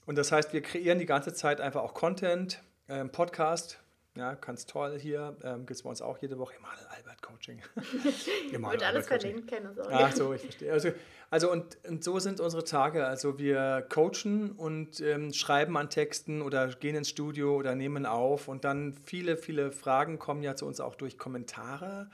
Und 0.08 0.18
das 0.18 0.32
heißt, 0.32 0.52
wir 0.54 0.62
kreieren 0.62 0.98
die 0.98 1.06
ganze 1.06 1.34
Zeit 1.34 1.62
einfach 1.62 1.84
auch 1.84 1.94
Content, 1.94 2.64
äh, 2.88 3.06
Podcast, 3.06 3.80
ja, 4.20 4.34
ganz 4.34 4.66
toll 4.66 5.00
hier. 5.00 5.38
Ähm, 5.44 5.60
Gibt 5.60 5.72
es 5.72 5.84
bei 5.84 5.90
uns 5.90 6.02
auch 6.02 6.18
jede 6.18 6.38
Woche. 6.38 6.56
Emanuel 6.58 6.86
Albert 6.90 7.22
Coaching. 7.22 7.62
Wird 8.52 8.84
alles 8.84 9.08
verlinkt, 9.08 9.50
keine 9.50 9.74
Sorge. 9.74 9.94
Ach 9.94 10.12
so, 10.12 10.34
ich 10.34 10.42
verstehe. 10.42 10.74
Also, 10.74 10.92
also 11.30 11.50
und, 11.50 11.78
und 11.88 12.04
so 12.04 12.20
sind 12.20 12.42
unsere 12.42 12.66
Tage. 12.66 13.06
Also 13.06 13.40
wir 13.40 13.88
coachen 13.90 14.52
und 14.52 15.00
ähm, 15.00 15.32
schreiben 15.32 15.78
an 15.78 15.90
Texten 15.90 16.42
oder 16.42 16.68
gehen 16.68 16.96
ins 16.96 17.10
Studio 17.10 17.56
oder 17.56 17.76
nehmen 17.76 18.06
auf. 18.06 18.50
Und 18.50 18.66
dann 18.66 18.94
viele, 19.06 19.38
viele 19.38 19.72
Fragen 19.72 20.20
kommen 20.20 20.44
ja 20.44 20.58
zu 20.58 20.66
uns 20.66 20.82
auch 20.82 20.96
durch 20.96 21.18
Kommentare. 21.18 22.10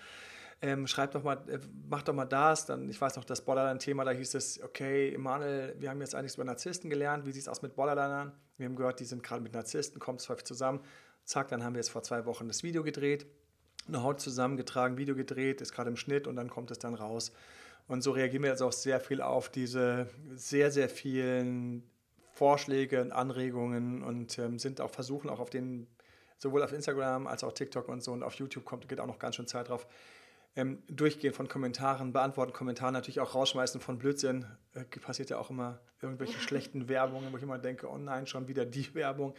Ähm, 0.61 0.85
schreib 0.85 1.11
doch 1.11 1.23
mal, 1.23 1.37
äh, 1.49 1.57
mach 1.89 2.03
doch 2.03 2.13
mal 2.13 2.25
das. 2.25 2.67
Dann, 2.67 2.87
ich 2.87 3.01
weiß 3.01 3.15
noch, 3.15 3.25
das 3.25 3.41
Borderline-Thema, 3.43 4.03
da 4.05 4.11
hieß 4.11 4.35
es, 4.35 4.61
okay, 4.63 5.11
Emanuel, 5.11 5.75
wir 5.79 5.89
haben 5.89 5.99
jetzt 6.01 6.13
einiges 6.13 6.35
über 6.35 6.43
Narzissten 6.43 6.89
gelernt. 6.91 7.25
Wie 7.25 7.31
sieht 7.31 7.41
es 7.41 7.47
aus 7.47 7.63
mit 7.63 7.75
Borderlinern? 7.75 8.31
Wir 8.57 8.67
haben 8.67 8.75
gehört, 8.75 8.99
die 8.99 9.05
sind 9.05 9.23
gerade 9.23 9.41
mit 9.41 9.53
Narzissten, 9.53 9.99
kommt 9.99 10.21
es 10.21 10.29
häufig 10.29 10.45
zusammen. 10.45 10.81
Zack, 11.26 11.49
dann 11.49 11.63
haben 11.63 11.73
wir 11.73 11.80
jetzt 11.80 11.89
vor 11.89 12.03
zwei 12.03 12.26
Wochen 12.26 12.47
das 12.47 12.63
Video 12.63 12.84
gedreht, 12.84 13.26
eine 13.88 14.03
Haut 14.03 14.21
zusammengetragen, 14.21 14.97
Video 14.97 15.15
gedreht, 15.15 15.59
ist 15.61 15.73
gerade 15.73 15.89
im 15.89 15.97
Schnitt 15.97 16.28
und 16.28 16.36
dann 16.36 16.49
kommt 16.49 16.71
es 16.71 16.80
dann 16.80 16.93
raus. 16.93 17.32
Und 17.88 18.01
so 18.01 18.11
reagieren 18.11 18.43
wir 18.43 18.49
jetzt 18.49 18.61
auch 18.61 18.71
sehr 18.71 18.99
viel 18.99 19.21
auf 19.21 19.49
diese 19.49 20.07
sehr, 20.34 20.71
sehr 20.71 20.89
vielen 20.89 21.84
Vorschläge 22.32 23.01
und 23.01 23.11
Anregungen 23.11 24.03
und 24.03 24.38
ähm, 24.39 24.59
sind 24.59 24.82
auch 24.82 24.89
versuchen, 24.89 25.30
auch 25.30 25.39
auf 25.39 25.49
den, 25.49 25.88
sowohl 26.38 26.63
auf 26.63 26.73
Instagram 26.73 27.28
als 27.28 27.43
auch 27.43 27.53
TikTok 27.53 27.88
und 27.88 28.03
so 28.03 28.11
und 28.11 28.23
auf 28.23 28.34
YouTube 28.36 28.65
kommt, 28.65 28.88
geht 28.89 28.99
auch 28.99 29.07
noch 29.07 29.19
ganz 29.19 29.36
schön 29.36 29.47
Zeit 29.47 29.69
drauf, 29.69 29.88
ähm, 30.55 30.82
durchgehen 30.88 31.34
von 31.34 31.47
Kommentaren, 31.47 32.13
beantworten 32.13 32.53
Kommentare, 32.53 32.91
natürlich 32.91 33.19
auch 33.19 33.36
rausschmeißen 33.36 33.82
von 33.82 33.97
Blödsinn. 33.97 34.45
Äh, 34.73 34.84
passiert 34.99 35.30
ja 35.30 35.38
auch 35.38 35.49
immer 35.49 35.80
irgendwelche 36.01 36.39
schlechten 36.39 36.88
Werbungen, 36.88 37.32
wo 37.32 37.38
ich 37.38 37.43
immer 37.43 37.57
denke, 37.59 37.89
oh 37.89 37.97
nein, 37.97 38.26
schon 38.28 38.47
wieder 38.47 38.65
die 38.65 38.93
Werbung. 38.95 39.36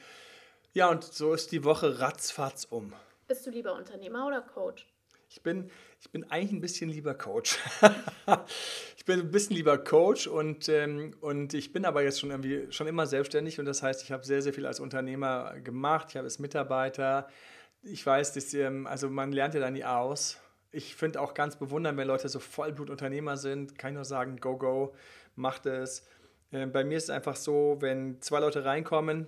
Ja, 0.77 0.91
und 0.91 1.05
so 1.05 1.33
ist 1.33 1.53
die 1.53 1.65
Woche 1.65 2.01
ratzfatz 2.01 2.67
um. 2.69 2.93
Bist 3.29 3.47
du 3.47 3.51
lieber 3.51 3.73
Unternehmer 3.73 4.27
oder 4.27 4.43
Coach? 4.43 4.87
Ich 5.31 5.43
bin, 5.43 5.71
ich 6.03 6.11
bin 6.11 6.31
eigentlich 6.31 6.53
ein 6.53 6.61
bisschen 6.61 6.91
lieber 6.91 7.15
Coach. 7.15 7.59
ich 8.99 9.07
bin 9.07 9.21
ein 9.21 9.31
bisschen 9.31 9.57
lieber 9.57 9.79
Coach 9.79 10.27
und, 10.27 10.69
ähm, 10.69 11.17
und 11.23 11.55
ich 11.55 11.73
bin 11.73 11.87
aber 11.87 12.03
jetzt 12.03 12.21
schon 12.21 12.31
irgendwie 12.31 12.71
schon 12.71 12.87
immer 12.89 13.07
selbstständig 13.07 13.59
und 13.59 13.65
das 13.65 13.83
heißt, 13.83 14.03
ich 14.03 14.13
habe 14.13 14.27
sehr, 14.27 14.43
sehr 14.43 14.53
viel 14.53 14.67
als 14.67 14.79
Unternehmer 14.79 15.59
gemacht. 15.61 16.09
Ich 16.11 16.17
habe 16.17 16.27
als 16.27 16.39
Mitarbeiter. 16.41 17.31
Ich 17.83 18.05
weiß, 18.05 18.35
dass, 18.35 18.53
ähm, 18.53 18.87
also 18.87 19.09
man 19.09 19.33
lernt 19.33 19.55
ja 19.55 19.61
da 19.61 19.71
nie 19.71 19.85
aus. 19.85 20.37
Ich 20.73 20.95
finde 20.95 21.23
auch 21.23 21.33
ganz 21.33 21.57
bewundernd, 21.57 21.97
wenn 21.97 22.07
Leute 22.07 22.29
so 22.29 22.39
Vollblutunternehmer 22.39 23.39
sind. 23.39 23.79
Kann 23.79 23.93
ich 23.93 23.95
nur 23.95 24.05
sagen, 24.05 24.37
go, 24.41 24.59
go, 24.59 24.95
macht 25.37 25.65
es. 25.65 26.07
Äh, 26.51 26.67
bei 26.67 26.85
mir 26.85 26.99
ist 26.99 27.05
es 27.05 27.11
einfach 27.11 27.37
so, 27.37 27.79
wenn 27.81 28.21
zwei 28.21 28.41
Leute 28.41 28.67
reinkommen, 28.67 29.27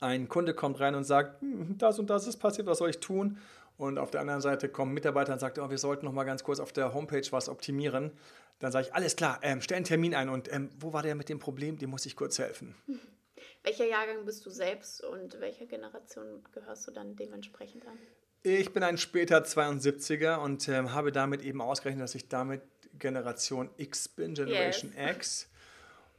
ein 0.00 0.28
Kunde 0.28 0.54
kommt 0.54 0.80
rein 0.80 0.94
und 0.94 1.04
sagt, 1.04 1.40
hm, 1.42 1.76
das 1.78 1.98
und 1.98 2.10
das 2.10 2.26
ist 2.26 2.38
passiert, 2.38 2.66
was 2.66 2.78
soll 2.78 2.90
ich 2.90 2.98
tun? 2.98 3.38
Und 3.76 3.98
auf 3.98 4.10
der 4.10 4.20
anderen 4.20 4.40
Seite 4.42 4.68
kommen 4.68 4.92
Mitarbeiter 4.92 5.32
und 5.32 5.38
sagen, 5.38 5.60
oh, 5.60 5.70
wir 5.70 5.78
sollten 5.78 6.04
noch 6.04 6.12
mal 6.12 6.24
ganz 6.24 6.44
kurz 6.44 6.60
auf 6.60 6.72
der 6.72 6.92
Homepage 6.92 7.26
was 7.30 7.48
optimieren. 7.48 8.12
Dann 8.58 8.72
sage 8.72 8.88
ich, 8.88 8.94
alles 8.94 9.16
klar, 9.16 9.38
ähm, 9.42 9.62
stell 9.62 9.76
einen 9.76 9.86
Termin 9.86 10.14
ein 10.14 10.28
und 10.28 10.52
ähm, 10.52 10.68
wo 10.78 10.92
war 10.92 11.02
der 11.02 11.14
mit 11.14 11.28
dem 11.30 11.38
Problem? 11.38 11.78
Dem 11.78 11.90
muss 11.90 12.04
ich 12.04 12.14
kurz 12.14 12.38
helfen. 12.38 12.74
Welcher 13.62 13.86
Jahrgang 13.86 14.24
bist 14.24 14.44
du 14.46 14.50
selbst 14.50 15.02
und 15.04 15.38
welcher 15.40 15.66
Generation 15.66 16.42
gehörst 16.52 16.86
du 16.86 16.92
dann 16.92 17.14
dementsprechend 17.16 17.86
an? 17.86 17.98
Ich 18.42 18.72
bin 18.72 18.82
ein 18.82 18.96
später 18.96 19.42
72er 19.44 20.36
und 20.36 20.66
ähm, 20.68 20.94
habe 20.94 21.12
damit 21.12 21.42
eben 21.42 21.60
ausgerechnet, 21.60 22.02
dass 22.02 22.14
ich 22.14 22.28
damit 22.28 22.62
Generation 22.98 23.68
X 23.76 24.08
bin, 24.08 24.34
Generation 24.34 24.92
yes. 24.96 25.16
X. 25.16 25.49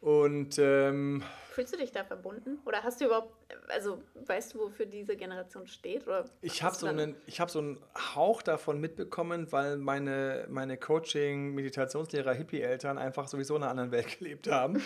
Und 0.02 0.58
ähm, 0.58 1.24
fühlst 1.52 1.74
du 1.74 1.78
dich 1.78 1.92
da 1.92 2.04
verbunden? 2.04 2.60
Oder 2.66 2.84
hast 2.84 3.00
du 3.00 3.06
überhaupt, 3.06 3.34
also 3.70 4.02
weißt 4.26 4.56
du, 4.56 4.60
wofür 4.60 4.88
diese 4.88 5.16
Generation 5.16 5.68
steht? 5.68 6.08
Oder 6.08 6.26
ich 6.42 6.64
habe 6.64 6.76
so, 6.76 6.88
einen, 6.88 7.16
so 7.28 7.60
einen 7.60 7.78
Hauch 8.16 8.42
davon 8.42 8.82
mitbekommen, 8.82 9.52
weil 9.52 9.78
meine, 9.78 10.48
meine 10.50 10.78
Coaching, 10.78 11.54
Meditationslehrer, 11.54 12.34
Hippie-Eltern 12.34 12.98
einfach 12.98 13.28
sowieso 13.28 13.56
in 13.56 13.62
einer 13.62 13.72
anderen 13.72 13.92
Welt 13.92 14.08
gelebt 14.20 14.50
haben. 14.50 14.82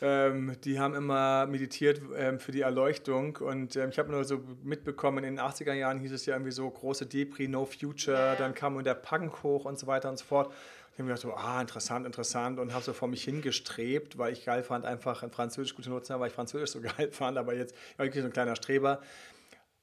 ähm, 0.00 0.56
die 0.62 0.78
haben 0.78 0.94
immer 0.94 1.46
meditiert 1.46 2.00
ähm, 2.14 2.38
für 2.38 2.52
die 2.52 2.60
Erleuchtung 2.60 3.36
und 3.38 3.74
ähm, 3.74 3.88
ich 3.88 3.98
habe 3.98 4.12
nur 4.12 4.24
so 4.24 4.42
mitbekommen, 4.62 5.24
in 5.24 5.36
den 5.36 5.44
80er 5.44 5.72
Jahren 5.72 5.98
hieß 5.98 6.12
es 6.12 6.26
ja 6.26 6.34
irgendwie 6.34 6.52
so 6.52 6.70
große 6.70 7.06
Depri, 7.06 7.48
No 7.48 7.64
Future, 7.64 8.16
ja. 8.16 8.34
dann 8.36 8.54
kam 8.54 8.80
der 8.84 8.94
Punk 8.94 9.42
hoch 9.42 9.64
und 9.64 9.78
so 9.78 9.86
weiter 9.86 10.10
und 10.10 10.18
so 10.18 10.24
fort. 10.24 10.52
Ich 10.96 10.98
habe 10.98 11.10
mir 11.10 11.14
gedacht, 11.14 11.28
so, 11.28 11.34
ah, 11.34 11.60
interessant, 11.60 12.06
interessant 12.06 12.58
und 12.58 12.72
habe 12.72 12.82
so 12.82 12.94
vor 12.94 13.06
mich 13.06 13.22
hingestrebt, 13.22 14.16
weil 14.16 14.32
ich 14.32 14.46
geil 14.46 14.62
fand, 14.62 14.86
einfach 14.86 15.22
ein 15.22 15.30
Französisch 15.30 15.74
gut 15.74 15.84
zu 15.84 15.90
nutzen, 15.90 16.18
weil 16.18 16.28
ich 16.28 16.32
Französisch 16.32 16.70
so 16.70 16.80
geil 16.96 17.10
fand, 17.12 17.36
aber 17.36 17.54
jetzt 17.54 17.74
war 17.98 18.06
ich 18.06 18.14
so 18.14 18.22
ein 18.22 18.32
kleiner 18.32 18.56
Streber. 18.56 19.02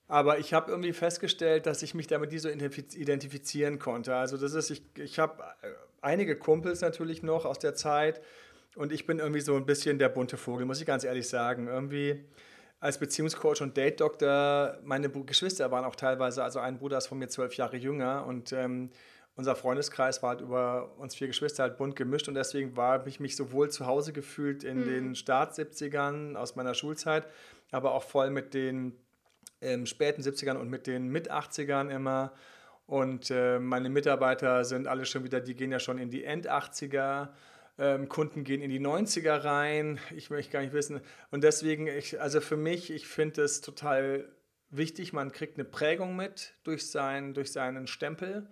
Aber 0.08 0.40
ich 0.40 0.56
habe 0.56 0.72
irgendwie 0.72 0.92
festgestellt, 0.92 1.68
dass 1.68 1.84
ich 1.84 1.94
mich 1.94 2.08
damit 2.08 2.32
nie 2.32 2.40
so 2.40 2.50
identifizieren 2.50 3.78
konnte. 3.78 4.16
Also 4.16 4.38
das 4.38 4.56
ist, 4.56 4.72
ich, 4.72 4.82
ich 4.98 5.20
habe 5.20 5.44
äh, 5.62 5.68
einige 6.02 6.36
Kumpels 6.36 6.82
natürlich 6.82 7.22
noch 7.22 7.46
aus 7.46 7.60
der 7.60 7.76
Zeit 7.76 8.20
und 8.76 8.92
ich 8.92 9.06
bin 9.06 9.20
irgendwie 9.20 9.42
so 9.42 9.56
ein 9.56 9.68
bisschen 9.68 10.00
der 10.00 10.10
bunte 10.10 10.38
Vogel, 10.38 10.66
muss 10.66 10.80
ich 10.80 10.88
ganz 10.88 11.04
ehrlich 11.04 11.30
sagen. 11.30 11.68
Irgendwie 11.68 12.26
als 12.80 12.98
Beziehungscoach 12.98 13.62
und 13.62 13.78
Date-Doktor, 13.78 14.80
meine 14.84 15.12
Geschwister 15.12 15.70
waren 15.70 15.86
auch 15.86 15.96
teilweise, 15.96 16.44
also 16.44 16.58
ein 16.58 16.80
Bruder 16.80 16.98
ist 16.98 17.06
von 17.06 17.20
mir 17.20 17.28
zwölf 17.28 17.56
Jahre 17.56 17.78
jünger 17.78 18.26
und 18.26 18.52
ähm, 18.52 18.90
unser 19.36 19.56
Freundeskreis 19.56 20.22
war 20.22 20.32
halt 20.32 20.42
über 20.42 20.96
uns 20.98 21.16
vier 21.16 21.28
Geschwister 21.28 21.64
halt 21.64 21.78
bunt 21.78 21.96
gemischt 21.96 22.28
und 22.28 22.36
deswegen 22.36 22.76
habe 22.78 23.10
ich 23.10 23.20
mich 23.20 23.36
sowohl 23.36 23.70
zu 23.70 23.88
Hause 23.88 24.14
gefühlt 24.14 24.64
in 24.64 24.82
mhm. 24.82 24.86
den 24.86 25.16
Start 25.16 25.54
70ern 25.54 26.36
aus 26.36 26.56
meiner 26.56 26.74
Schulzeit, 26.76 27.28
aber 27.72 27.94
auch 27.94 28.04
voll 28.04 28.30
mit 28.30 28.54
den 28.54 28.96
ähm, 29.62 29.86
späten 29.86 30.22
70ern 30.22 30.58
und 30.58 30.70
mit 30.70 30.86
den 30.86 31.08
mit 31.08 31.32
80ern 31.32 31.90
immer. 31.90 32.34
Und 32.86 33.32
äh, 33.32 33.60
meine 33.60 33.90
Mitarbeiter 33.90 34.66
sind 34.66 34.88
alle 34.88 35.06
schon 35.06 35.24
wieder, 35.24 35.40
die 35.40 35.56
gehen 35.56 35.72
ja 35.72 35.80
schon 35.80 35.98
in 35.98 36.10
die 36.10 36.26
End 36.26 36.50
80er. 36.50 37.30
Ähm, 37.80 38.08
Kunden 38.08 38.44
gehen 38.44 38.62
in 38.62 38.70
die 38.70 38.80
90er 38.80 39.44
rein. 39.44 40.00
Ich 40.16 40.30
möchte 40.30 40.52
gar 40.52 40.62
nicht 40.62 40.74
wissen. 40.74 41.02
Und 41.32 41.44
deswegen, 41.44 41.88
ich, 41.88 42.22
also 42.22 42.40
für 42.40 42.58
mich, 42.58 42.92
ich 42.92 43.08
finde 43.08 43.42
es 43.42 43.62
total 43.62 44.30
wichtig, 44.70 45.14
man 45.14 45.32
kriegt 45.32 45.58
eine 45.58 45.66
Prägung 45.66 46.16
mit 46.16 46.54
durch, 46.64 46.92
sein, 46.92 47.34
durch 47.34 47.52
seinen 47.52 47.88
Stempel. 47.88 48.48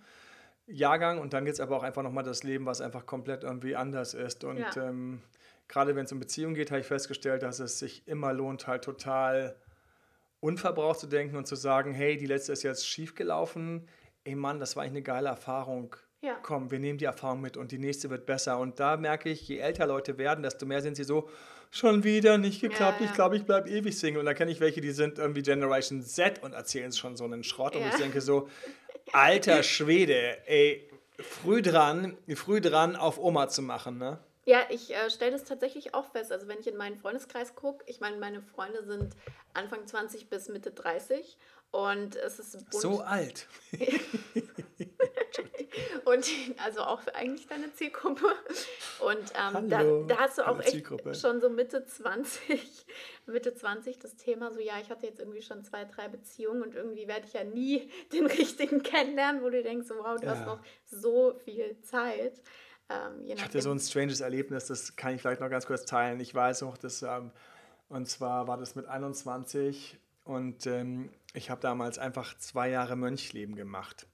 Jahrgang 0.66 1.18
und 1.18 1.32
dann 1.32 1.44
gibt 1.44 1.54
es 1.54 1.60
aber 1.60 1.76
auch 1.76 1.82
einfach 1.82 2.02
nochmal 2.02 2.24
das 2.24 2.42
Leben, 2.42 2.66
was 2.66 2.80
einfach 2.80 3.06
komplett 3.06 3.44
irgendwie 3.44 3.76
anders 3.76 4.14
ist. 4.14 4.44
Und 4.44 4.58
ja. 4.58 4.76
ähm, 4.76 5.20
gerade 5.68 5.96
wenn 5.96 6.04
es 6.04 6.12
um 6.12 6.20
Beziehungen 6.20 6.54
geht, 6.54 6.70
habe 6.70 6.80
ich 6.80 6.86
festgestellt, 6.86 7.42
dass 7.42 7.58
es 7.58 7.78
sich 7.78 8.06
immer 8.06 8.32
lohnt, 8.32 8.66
halt 8.66 8.84
total 8.84 9.56
unverbraucht 10.40 11.00
zu 11.00 11.06
denken 11.06 11.36
und 11.36 11.46
zu 11.46 11.56
sagen, 11.56 11.94
hey, 11.94 12.16
die 12.16 12.26
letzte 12.26 12.52
ist 12.52 12.62
jetzt 12.62 12.86
schief 12.86 13.14
gelaufen. 13.14 13.88
Ey 14.24 14.34
Mann, 14.34 14.60
das 14.60 14.76
war 14.76 14.82
eigentlich 14.82 14.92
eine 14.92 15.02
geile 15.02 15.28
Erfahrung. 15.28 15.96
Ja. 16.20 16.38
Komm, 16.42 16.70
wir 16.70 16.78
nehmen 16.78 16.98
die 16.98 17.04
Erfahrung 17.04 17.40
mit 17.40 17.56
und 17.56 17.72
die 17.72 17.78
nächste 17.78 18.08
wird 18.10 18.26
besser. 18.26 18.58
Und 18.58 18.78
da 18.78 18.96
merke 18.96 19.28
ich, 19.28 19.48
je 19.48 19.58
älter 19.58 19.86
Leute 19.86 20.18
werden, 20.18 20.42
desto 20.42 20.66
mehr 20.66 20.80
sind 20.80 20.96
sie 20.96 21.04
so, 21.04 21.28
schon 21.72 22.04
wieder 22.04 22.36
nicht 22.38 22.60
geklappt, 22.60 23.00
ja, 23.00 23.06
ja. 23.06 23.10
ich 23.10 23.14
glaube, 23.16 23.36
ich 23.36 23.44
bleibe 23.44 23.68
ewig 23.68 23.98
Single. 23.98 24.20
Und 24.20 24.26
da 24.26 24.34
kenne 24.34 24.52
ich 24.52 24.60
welche, 24.60 24.80
die 24.80 24.90
sind 24.90 25.18
irgendwie 25.18 25.42
Generation 25.42 26.02
Z 26.02 26.42
und 26.42 26.52
erzählen 26.52 26.92
schon 26.92 27.16
so 27.16 27.24
einen 27.24 27.42
Schrott. 27.42 27.74
Und 27.74 27.82
ich 27.86 27.94
denke 27.94 28.20
so, 28.20 28.48
Alter 29.12 29.62
Schwede, 29.62 30.46
ey, 30.46 30.88
früh 31.18 31.62
dran, 31.62 32.16
früh 32.34 32.60
dran 32.60 32.96
auf 32.96 33.18
Oma 33.18 33.48
zu 33.48 33.62
machen, 33.62 33.98
ne? 33.98 34.18
Ja, 34.44 34.60
ich 34.70 34.92
äh, 34.92 35.08
stelle 35.08 35.30
das 35.30 35.44
tatsächlich 35.44 35.94
auch 35.94 36.10
fest. 36.10 36.32
Also 36.32 36.48
wenn 36.48 36.58
ich 36.58 36.66
in 36.66 36.76
meinen 36.76 36.96
Freundeskreis 36.96 37.54
gucke, 37.54 37.84
ich 37.86 38.00
meine, 38.00 38.16
meine 38.16 38.42
Freunde 38.42 38.84
sind 38.84 39.14
Anfang 39.54 39.86
20 39.86 40.28
bis 40.28 40.48
Mitte 40.48 40.72
30 40.72 41.38
und 41.70 42.16
es 42.16 42.40
ist 42.40 42.52
bunt. 42.70 42.82
So 42.82 43.00
alt. 43.02 43.46
und 46.04 46.26
also 46.64 46.80
auch 46.80 47.00
eigentlich 47.14 47.46
deine 47.46 47.72
Zielgruppe. 47.72 48.26
Und 49.00 49.32
ähm, 49.34 49.68
da, 49.68 49.82
da, 50.06 50.18
hast 50.18 50.38
du 50.38 50.46
auch 50.46 50.60
echt 50.60 50.86
schon 51.20 51.40
so 51.40 51.48
Mitte 51.50 51.84
20, 51.84 52.86
Mitte 53.26 53.54
20 53.54 53.98
das 53.98 54.16
Thema 54.16 54.52
so, 54.52 54.60
ja, 54.60 54.74
ich 54.80 54.90
hatte 54.90 55.06
jetzt 55.06 55.20
irgendwie 55.20 55.42
schon 55.42 55.64
zwei, 55.64 55.84
drei 55.84 56.08
Beziehungen 56.08 56.62
und 56.62 56.74
irgendwie 56.74 57.08
werde 57.08 57.26
ich 57.26 57.32
ja 57.32 57.44
nie 57.44 57.90
den 58.12 58.26
richtigen 58.26 58.82
kennenlernen, 58.82 59.42
wo 59.42 59.50
du 59.50 59.62
denkst, 59.62 59.88
wow, 59.90 60.18
du 60.18 60.26
ja. 60.26 60.32
hast 60.32 60.46
noch 60.46 60.60
so 60.86 61.38
viel 61.44 61.80
Zeit. 61.82 62.42
Ähm, 62.88 63.24
ich 63.26 63.42
hatte 63.42 63.60
so 63.62 63.70
ein 63.70 63.78
stranges 63.78 64.20
Erlebnis, 64.20 64.66
das 64.66 64.96
kann 64.96 65.14
ich 65.14 65.20
vielleicht 65.20 65.40
noch 65.40 65.50
ganz 65.50 65.66
kurz 65.66 65.84
teilen. 65.84 66.20
Ich 66.20 66.34
weiß 66.34 66.62
noch, 66.62 66.76
dass, 66.76 67.02
ähm, 67.02 67.30
und 67.88 68.08
zwar 68.08 68.48
war 68.48 68.56
das 68.56 68.74
mit 68.74 68.86
21 68.86 69.98
und 70.24 70.66
ähm, 70.66 71.10
ich 71.34 71.50
habe 71.50 71.60
damals 71.60 71.98
einfach 71.98 72.36
zwei 72.38 72.68
Jahre 72.70 72.96
Mönchleben 72.96 73.56
gemacht. 73.56 74.06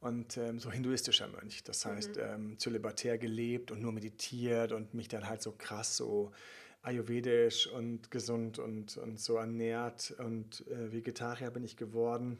Und 0.00 0.36
ähm, 0.36 0.60
so 0.60 0.70
hinduistischer 0.70 1.26
Mönch, 1.26 1.64
das 1.64 1.84
heißt 1.84 2.16
mhm. 2.16 2.22
ähm, 2.22 2.58
zölibatär 2.58 3.18
gelebt 3.18 3.72
und 3.72 3.82
nur 3.82 3.92
meditiert 3.92 4.70
und 4.70 4.94
mich 4.94 5.08
dann 5.08 5.28
halt 5.28 5.42
so 5.42 5.52
krass 5.52 5.96
so 5.96 6.30
ayurvedisch 6.82 7.66
und 7.66 8.10
gesund 8.12 8.60
und, 8.60 8.96
und 8.96 9.18
so 9.18 9.36
ernährt 9.36 10.14
und 10.18 10.64
äh, 10.68 10.92
Vegetarier 10.92 11.50
bin 11.50 11.64
ich 11.64 11.76
geworden 11.76 12.38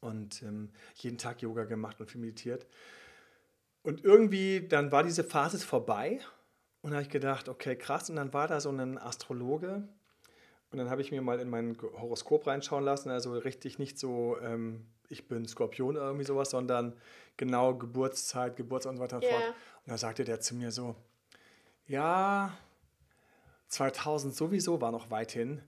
und 0.00 0.42
ähm, 0.42 0.70
jeden 0.94 1.18
Tag 1.18 1.42
Yoga 1.42 1.64
gemacht 1.64 2.00
und 2.00 2.08
viel 2.08 2.20
meditiert. 2.20 2.66
Und 3.82 4.04
irgendwie, 4.04 4.66
dann 4.68 4.92
war 4.92 5.02
diese 5.02 5.24
Phase 5.24 5.58
vorbei 5.58 6.20
und 6.82 6.92
habe 6.92 7.02
ich 7.02 7.08
gedacht, 7.08 7.48
okay, 7.48 7.76
krass. 7.76 8.10
Und 8.10 8.16
dann 8.16 8.32
war 8.32 8.46
da 8.46 8.60
so 8.60 8.70
ein 8.70 8.98
Astrologe, 8.98 9.88
und 10.70 10.78
dann 10.78 10.90
habe 10.90 11.00
ich 11.00 11.10
mir 11.10 11.22
mal 11.22 11.40
in 11.40 11.48
mein 11.48 11.76
Horoskop 11.80 12.46
reinschauen 12.46 12.84
lassen, 12.84 13.10
also 13.10 13.32
richtig 13.32 13.78
nicht 13.78 13.98
so, 13.98 14.36
ähm, 14.42 14.86
ich 15.08 15.28
bin 15.28 15.46
Skorpion 15.46 15.96
oder 15.96 16.06
irgendwie 16.06 16.24
sowas, 16.24 16.50
sondern 16.50 16.94
genau 17.36 17.74
Geburtszeit, 17.74 18.56
Geburtstag 18.56 18.92
und 18.92 18.96
so 18.98 19.02
weiter 19.02 19.16
und 19.16 19.24
yeah. 19.24 19.32
fort. 19.32 19.54
Und 19.84 19.92
da 19.92 19.98
sagte 19.98 20.24
der 20.24 20.40
zu 20.40 20.54
mir 20.54 20.70
so, 20.70 20.96
ja, 21.86 22.56
2000 23.68 24.34
sowieso 24.34 24.80
war 24.80 24.92
noch 24.92 25.10
weit 25.10 25.32
hin. 25.32 25.62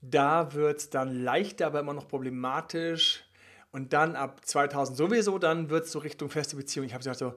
Da 0.00 0.52
wird 0.54 0.78
es 0.78 0.90
dann 0.90 1.22
leichter, 1.22 1.66
aber 1.66 1.80
immer 1.80 1.94
noch 1.94 2.08
problematisch. 2.08 3.24
Und 3.70 3.92
dann 3.92 4.16
ab 4.16 4.44
2000 4.44 4.96
sowieso, 4.96 5.38
dann 5.38 5.70
wird 5.70 5.86
es 5.86 5.92
so 5.92 6.00
Richtung 6.00 6.28
feste 6.28 6.56
Beziehung. 6.56 6.86
Ich 6.86 6.92
habe 6.92 7.00
gesagt 7.00 7.18
so, 7.18 7.34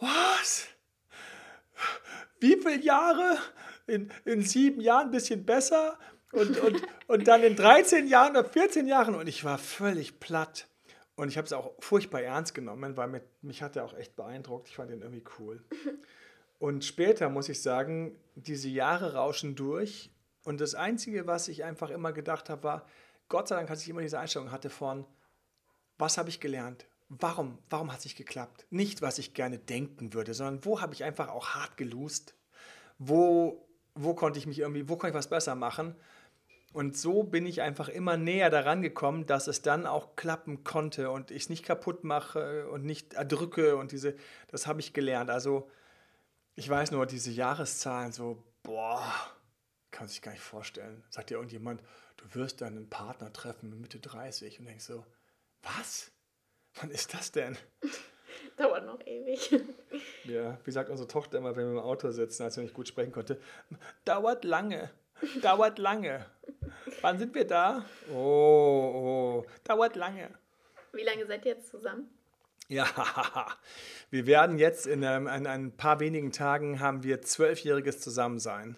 was? 0.00 0.66
Wie 2.40 2.56
viele 2.56 2.80
Jahre? 2.80 3.38
In, 3.86 4.10
in 4.24 4.42
sieben 4.42 4.80
Jahren 4.80 5.06
ein 5.06 5.10
bisschen 5.10 5.46
besser? 5.46 5.98
Und, 6.32 6.58
und, 6.60 6.82
und 7.08 7.28
dann 7.28 7.42
in 7.42 7.56
13 7.56 8.08
Jahren 8.08 8.32
oder 8.32 8.48
14 8.48 8.86
Jahren 8.86 9.14
und 9.14 9.26
ich 9.28 9.44
war 9.44 9.58
völlig 9.58 10.18
platt. 10.18 10.66
Und 11.14 11.28
ich 11.28 11.36
habe 11.36 11.46
es 11.46 11.52
auch 11.52 11.72
furchtbar 11.78 12.22
ernst 12.22 12.54
genommen, 12.54 12.96
weil 12.96 13.08
mit, 13.08 13.24
mich 13.42 13.62
hat 13.62 13.76
er 13.76 13.84
auch 13.84 13.94
echt 13.94 14.16
beeindruckt. 14.16 14.68
Ich 14.68 14.76
fand 14.76 14.90
ihn 14.90 15.02
irgendwie 15.02 15.24
cool. 15.38 15.62
Und 16.58 16.84
später 16.84 17.28
muss 17.28 17.48
ich 17.48 17.60
sagen, 17.60 18.16
diese 18.34 18.68
Jahre 18.68 19.14
rauschen 19.14 19.56
durch. 19.56 20.10
Und 20.44 20.60
das 20.60 20.74
Einzige, 20.74 21.26
was 21.26 21.48
ich 21.48 21.64
einfach 21.64 21.90
immer 21.90 22.12
gedacht 22.12 22.48
habe, 22.48 22.62
war, 22.62 22.86
Gott 23.28 23.48
sei 23.48 23.56
Dank, 23.56 23.68
dass 23.68 23.82
ich 23.82 23.88
immer 23.88 24.02
diese 24.02 24.18
Einstellung 24.18 24.52
hatte 24.52 24.70
von, 24.70 25.04
was 25.98 26.18
habe 26.18 26.28
ich 26.28 26.40
gelernt? 26.40 26.86
Warum, 27.08 27.58
warum 27.68 27.92
hat 27.92 27.98
es 27.98 28.04
nicht 28.04 28.16
geklappt? 28.16 28.66
Nicht, 28.70 29.02
was 29.02 29.18
ich 29.18 29.34
gerne 29.34 29.58
denken 29.58 30.14
würde, 30.14 30.34
sondern 30.34 30.64
wo 30.64 30.80
habe 30.80 30.94
ich 30.94 31.04
einfach 31.04 31.28
auch 31.28 31.50
hart 31.50 31.76
gelust? 31.76 32.34
Wo, 32.98 33.68
wo 33.94 34.14
konnte 34.14 34.38
ich 34.38 34.46
mich 34.46 34.60
irgendwie, 34.60 34.88
wo 34.88 34.96
konnte 34.96 35.08
ich 35.08 35.18
was 35.18 35.28
besser 35.28 35.54
machen? 35.54 35.94
Und 36.72 36.96
so 36.96 37.22
bin 37.22 37.46
ich 37.46 37.60
einfach 37.60 37.88
immer 37.88 38.16
näher 38.16 38.48
daran 38.48 38.80
gekommen, 38.80 39.26
dass 39.26 39.46
es 39.46 39.60
dann 39.62 39.86
auch 39.86 40.16
klappen 40.16 40.64
konnte 40.64 41.10
und 41.10 41.30
ich 41.30 41.44
es 41.44 41.48
nicht 41.50 41.64
kaputt 41.64 42.02
mache 42.02 42.68
und 42.68 42.84
nicht 42.84 43.14
erdrücke 43.14 43.76
und 43.76 43.92
diese, 43.92 44.16
das 44.48 44.66
habe 44.66 44.80
ich 44.80 44.92
gelernt. 44.92 45.30
Also 45.30 45.70
ich 46.54 46.68
weiß 46.68 46.90
nur, 46.90 47.06
diese 47.06 47.30
Jahreszahlen 47.30 48.12
so, 48.12 48.42
boah, 48.62 49.02
kann 49.90 50.08
sich 50.08 50.22
gar 50.22 50.32
nicht 50.32 50.42
vorstellen. 50.42 51.04
Sagt 51.10 51.30
dir 51.30 51.34
irgendjemand, 51.34 51.82
du 52.16 52.34
wirst 52.34 52.60
deinen 52.60 52.88
Partner 52.88 53.32
treffen 53.32 53.70
mit 53.70 53.80
Mitte 53.80 54.00
30 54.00 54.58
und 54.58 54.66
denkst 54.66 54.84
so, 54.84 55.04
was? 55.62 56.10
Wann 56.74 56.90
ist 56.90 57.14
das 57.14 57.32
denn? 57.32 57.56
Dauert 58.56 58.86
noch 58.86 59.00
ewig. 59.06 59.54
Ja, 60.24 60.56
wie 60.64 60.70
sagt 60.70 60.88
unsere 60.88 61.08
Tochter 61.08 61.38
immer, 61.38 61.56
wenn 61.56 61.66
wir 61.66 61.72
im 61.72 61.84
Auto 61.84 62.10
sitzen, 62.12 62.44
als 62.44 62.54
sie 62.54 62.62
nicht 62.62 62.74
gut 62.74 62.86
sprechen 62.86 63.10
konnte, 63.10 63.40
dauert 64.04 64.44
lange, 64.44 64.90
dauert 65.42 65.78
lange. 65.80 66.24
Wann 67.00 67.18
sind 67.18 67.34
wir 67.34 67.46
da? 67.46 67.84
Oh, 68.12 69.44
oh, 69.44 69.46
dauert 69.64 69.96
lange. 69.96 70.30
Wie 70.92 71.02
lange 71.02 71.26
seid 71.26 71.44
ihr 71.44 71.52
jetzt 71.52 71.70
zusammen? 71.70 72.08
Ja, 72.68 72.86
wir 74.10 74.26
werden 74.26 74.58
jetzt 74.58 74.86
in, 74.86 75.02
ähm, 75.02 75.26
in 75.26 75.46
ein 75.46 75.76
paar 75.76 76.00
wenigen 76.00 76.32
Tagen 76.32 76.80
haben 76.80 77.02
wir 77.02 77.22
zwölfjähriges 77.22 78.00
Zusammensein. 78.00 78.76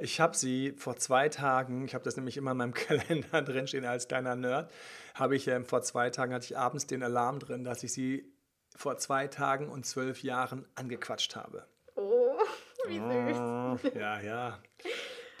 Ich 0.00 0.20
habe 0.20 0.36
sie 0.36 0.72
vor 0.76 0.96
zwei 0.96 1.28
Tagen, 1.28 1.84
ich 1.84 1.94
habe 1.94 2.04
das 2.04 2.16
nämlich 2.16 2.36
immer 2.36 2.52
in 2.52 2.56
meinem 2.56 2.74
Kalender 2.74 3.42
drinstehen 3.42 3.84
als 3.84 4.08
kleiner 4.08 4.36
Nerd, 4.36 4.72
habe 5.14 5.36
ich 5.36 5.48
ähm, 5.48 5.64
vor 5.64 5.82
zwei 5.82 6.10
Tagen 6.10 6.34
hatte 6.34 6.46
ich 6.46 6.58
abends 6.58 6.86
den 6.86 7.02
Alarm 7.02 7.38
drin, 7.38 7.64
dass 7.64 7.82
ich 7.82 7.92
sie 7.92 8.32
vor 8.76 8.96
zwei 8.98 9.26
Tagen 9.26 9.68
und 9.68 9.86
zwölf 9.86 10.22
Jahren 10.22 10.66
angequatscht 10.74 11.36
habe. 11.36 11.66
Oh, 11.96 12.38
wie 12.86 12.98
süß. 12.98 13.38
Oh, 13.38 13.98
ja, 13.98 14.20
ja. 14.20 14.58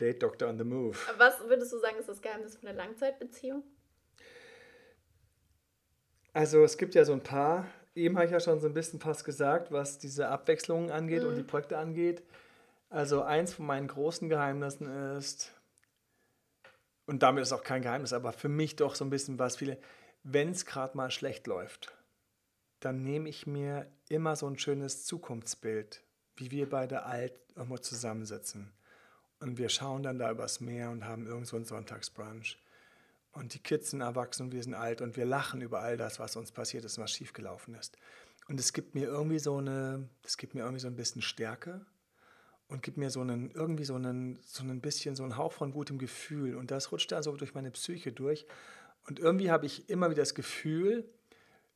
Date 0.00 0.22
Doctor 0.22 0.48
on 0.48 0.58
the 0.58 0.64
Move. 0.64 0.96
Was 1.16 1.40
würdest 1.40 1.72
du 1.72 1.78
sagen, 1.78 1.96
ist 1.98 2.08
das 2.08 2.22
Geheimnis 2.22 2.56
von 2.56 2.68
einer 2.68 2.78
Langzeitbeziehung? 2.78 3.62
Also 6.32 6.62
es 6.62 6.78
gibt 6.78 6.94
ja 6.94 7.04
so 7.04 7.12
ein 7.12 7.22
paar, 7.22 7.66
eben 7.94 8.16
habe 8.16 8.26
ich 8.26 8.32
ja 8.32 8.40
schon 8.40 8.60
so 8.60 8.66
ein 8.66 8.74
bisschen 8.74 9.00
fast 9.00 9.24
gesagt, 9.24 9.72
was 9.72 9.98
diese 9.98 10.28
Abwechslungen 10.28 10.90
angeht 10.90 11.24
und 11.24 11.36
die 11.36 11.42
Projekte 11.42 11.78
angeht. 11.78 12.22
Also 12.90 13.22
eins 13.22 13.54
von 13.54 13.66
meinen 13.66 13.88
großen 13.88 14.28
Geheimnissen 14.28 15.16
ist, 15.16 15.52
und 17.06 17.22
damit 17.22 17.42
ist 17.42 17.52
auch 17.52 17.64
kein 17.64 17.82
Geheimnis, 17.82 18.12
aber 18.12 18.32
für 18.32 18.48
mich 18.48 18.76
doch 18.76 18.94
so 18.94 19.04
ein 19.04 19.10
bisschen 19.10 19.38
was 19.38 19.56
viele, 19.56 19.78
wenn 20.22 20.50
es 20.50 20.66
gerade 20.66 20.96
mal 20.96 21.10
schlecht 21.10 21.46
läuft, 21.46 21.92
dann 22.80 23.02
nehme 23.02 23.28
ich 23.28 23.46
mir 23.46 23.90
immer 24.08 24.36
so 24.36 24.46
ein 24.46 24.58
schönes 24.58 25.04
Zukunftsbild, 25.04 26.02
wie 26.36 26.50
wir 26.50 26.68
beide 26.68 27.04
alt 27.04 27.32
irgendwo 27.56 27.78
zusammensitzen. 27.78 28.72
Und 29.40 29.58
wir 29.58 29.68
schauen 29.68 30.02
dann 30.02 30.18
da 30.18 30.30
übers 30.30 30.60
Meer 30.60 30.90
und 30.90 31.04
haben 31.04 31.26
irgend 31.26 31.52
einen 31.54 31.64
Sonntagsbrunch. 31.64 32.58
Und 33.32 33.54
die 33.54 33.60
Kids 33.60 33.90
sind 33.90 34.00
erwachsen 34.00 34.44
und 34.44 34.52
wir 34.52 34.62
sind 34.62 34.74
alt 34.74 35.00
und 35.00 35.16
wir 35.16 35.24
lachen 35.24 35.60
über 35.60 35.80
all 35.80 35.96
das, 35.96 36.18
was 36.18 36.34
uns 36.36 36.50
passiert 36.50 36.84
ist 36.84 36.98
und 36.98 37.04
was 37.04 37.12
schiefgelaufen 37.12 37.74
ist. 37.74 37.96
Und 38.48 38.58
es 38.58 38.72
gibt 38.72 38.94
mir 38.94 39.04
irgendwie 39.04 39.38
so 39.38 39.58
eine, 39.58 40.08
es 40.24 40.38
gibt 40.38 40.54
mir 40.54 40.62
irgendwie 40.62 40.80
so 40.80 40.88
ein 40.88 40.96
bisschen 40.96 41.22
Stärke 41.22 41.84
und 42.66 42.82
gibt 42.82 42.96
mir 42.96 43.10
so 43.10 43.20
einen, 43.20 43.50
irgendwie 43.50 43.84
so 43.84 43.94
einen, 43.94 44.38
so 44.42 44.62
ein 44.64 44.80
bisschen 44.80 45.14
so 45.14 45.22
einen 45.22 45.36
Hauch 45.36 45.52
von 45.52 45.72
gutem 45.72 45.98
Gefühl. 45.98 46.56
Und 46.56 46.70
das 46.70 46.90
rutscht 46.90 47.12
da 47.12 47.22
so 47.22 47.36
durch 47.36 47.54
meine 47.54 47.70
Psyche 47.70 48.10
durch. 48.10 48.46
Und 49.06 49.20
irgendwie 49.20 49.50
habe 49.50 49.66
ich 49.66 49.88
immer 49.88 50.10
wieder 50.10 50.22
das 50.22 50.34
Gefühl, 50.34 51.08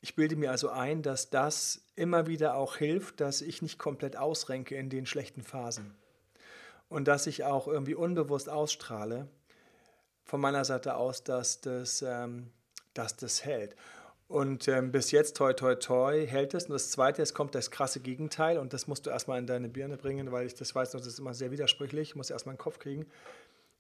ich 0.00 0.16
bilde 0.16 0.34
mir 0.34 0.50
also 0.50 0.68
ein, 0.70 1.02
dass 1.02 1.30
das 1.30 1.84
immer 1.94 2.26
wieder 2.26 2.56
auch 2.56 2.76
hilft, 2.76 3.20
dass 3.20 3.40
ich 3.40 3.62
nicht 3.62 3.78
komplett 3.78 4.16
ausrenke 4.16 4.74
in 4.74 4.90
den 4.90 5.06
schlechten 5.06 5.42
Phasen. 5.42 5.94
Und 6.92 7.08
dass 7.08 7.26
ich 7.26 7.44
auch 7.44 7.68
irgendwie 7.68 7.94
unbewusst 7.94 8.50
ausstrahle 8.50 9.26
von 10.24 10.42
meiner 10.42 10.62
Seite 10.66 10.96
aus, 10.96 11.24
dass 11.24 11.62
das, 11.62 12.02
ähm, 12.06 12.50
dass 12.92 13.16
das 13.16 13.46
hält. 13.46 13.74
Und 14.28 14.68
ähm, 14.68 14.92
bis 14.92 15.10
jetzt, 15.10 15.38
toi, 15.38 15.54
toi, 15.54 15.74
toi, 15.74 16.26
hält 16.26 16.52
es. 16.52 16.66
Und 16.66 16.74
das 16.74 16.90
Zweite, 16.90 17.22
es 17.22 17.32
kommt 17.32 17.54
das 17.54 17.70
krasse 17.70 18.00
Gegenteil. 18.00 18.58
Und 18.58 18.74
das 18.74 18.88
musst 18.88 19.06
du 19.06 19.10
erstmal 19.10 19.38
in 19.38 19.46
deine 19.46 19.70
Birne 19.70 19.96
bringen, 19.96 20.32
weil 20.32 20.44
ich 20.46 20.54
das 20.54 20.74
weiß, 20.74 20.90
das 20.90 21.06
ist 21.06 21.18
immer 21.18 21.32
sehr 21.32 21.50
widersprüchlich. 21.50 22.10
Ich 22.10 22.14
muss 22.14 22.28
erstmal 22.28 22.52
in 22.52 22.56
den 22.58 22.62
Kopf 22.62 22.78
kriegen. 22.78 23.06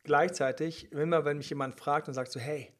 Gleichzeitig, 0.04 0.90
immer 0.92 1.26
wenn 1.26 1.36
mich 1.36 1.50
jemand 1.50 1.78
fragt 1.78 2.08
und 2.08 2.14
sagt 2.14 2.32
so, 2.32 2.40
hey, 2.40 2.72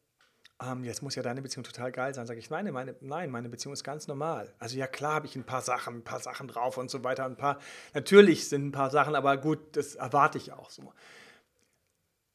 ähm, 0.62 0.84
jetzt 0.84 1.02
muss 1.02 1.14
ja 1.14 1.22
deine 1.22 1.42
Beziehung 1.42 1.64
total 1.64 1.90
geil 1.92 2.14
sein, 2.14 2.26
sage 2.26 2.38
ich, 2.38 2.48
nein, 2.50 2.70
meine, 2.72 2.94
nein, 3.00 3.30
meine 3.30 3.48
Beziehung 3.48 3.72
ist 3.72 3.82
ganz 3.84 4.06
normal. 4.06 4.52
Also 4.58 4.76
ja, 4.76 4.86
klar 4.86 5.14
habe 5.14 5.26
ich 5.26 5.34
ein 5.36 5.44
paar 5.44 5.62
Sachen, 5.62 5.96
ein 5.96 6.04
paar 6.04 6.20
Sachen 6.20 6.46
drauf 6.48 6.76
und 6.78 6.90
so 6.90 7.02
weiter. 7.04 7.24
Ein 7.24 7.36
paar, 7.36 7.58
natürlich 7.94 8.48
sind 8.48 8.66
ein 8.66 8.72
paar 8.72 8.90
Sachen, 8.90 9.14
aber 9.14 9.36
gut, 9.36 9.58
das 9.76 9.94
erwarte 9.96 10.38
ich 10.38 10.52
auch 10.52 10.70
so. 10.70 10.92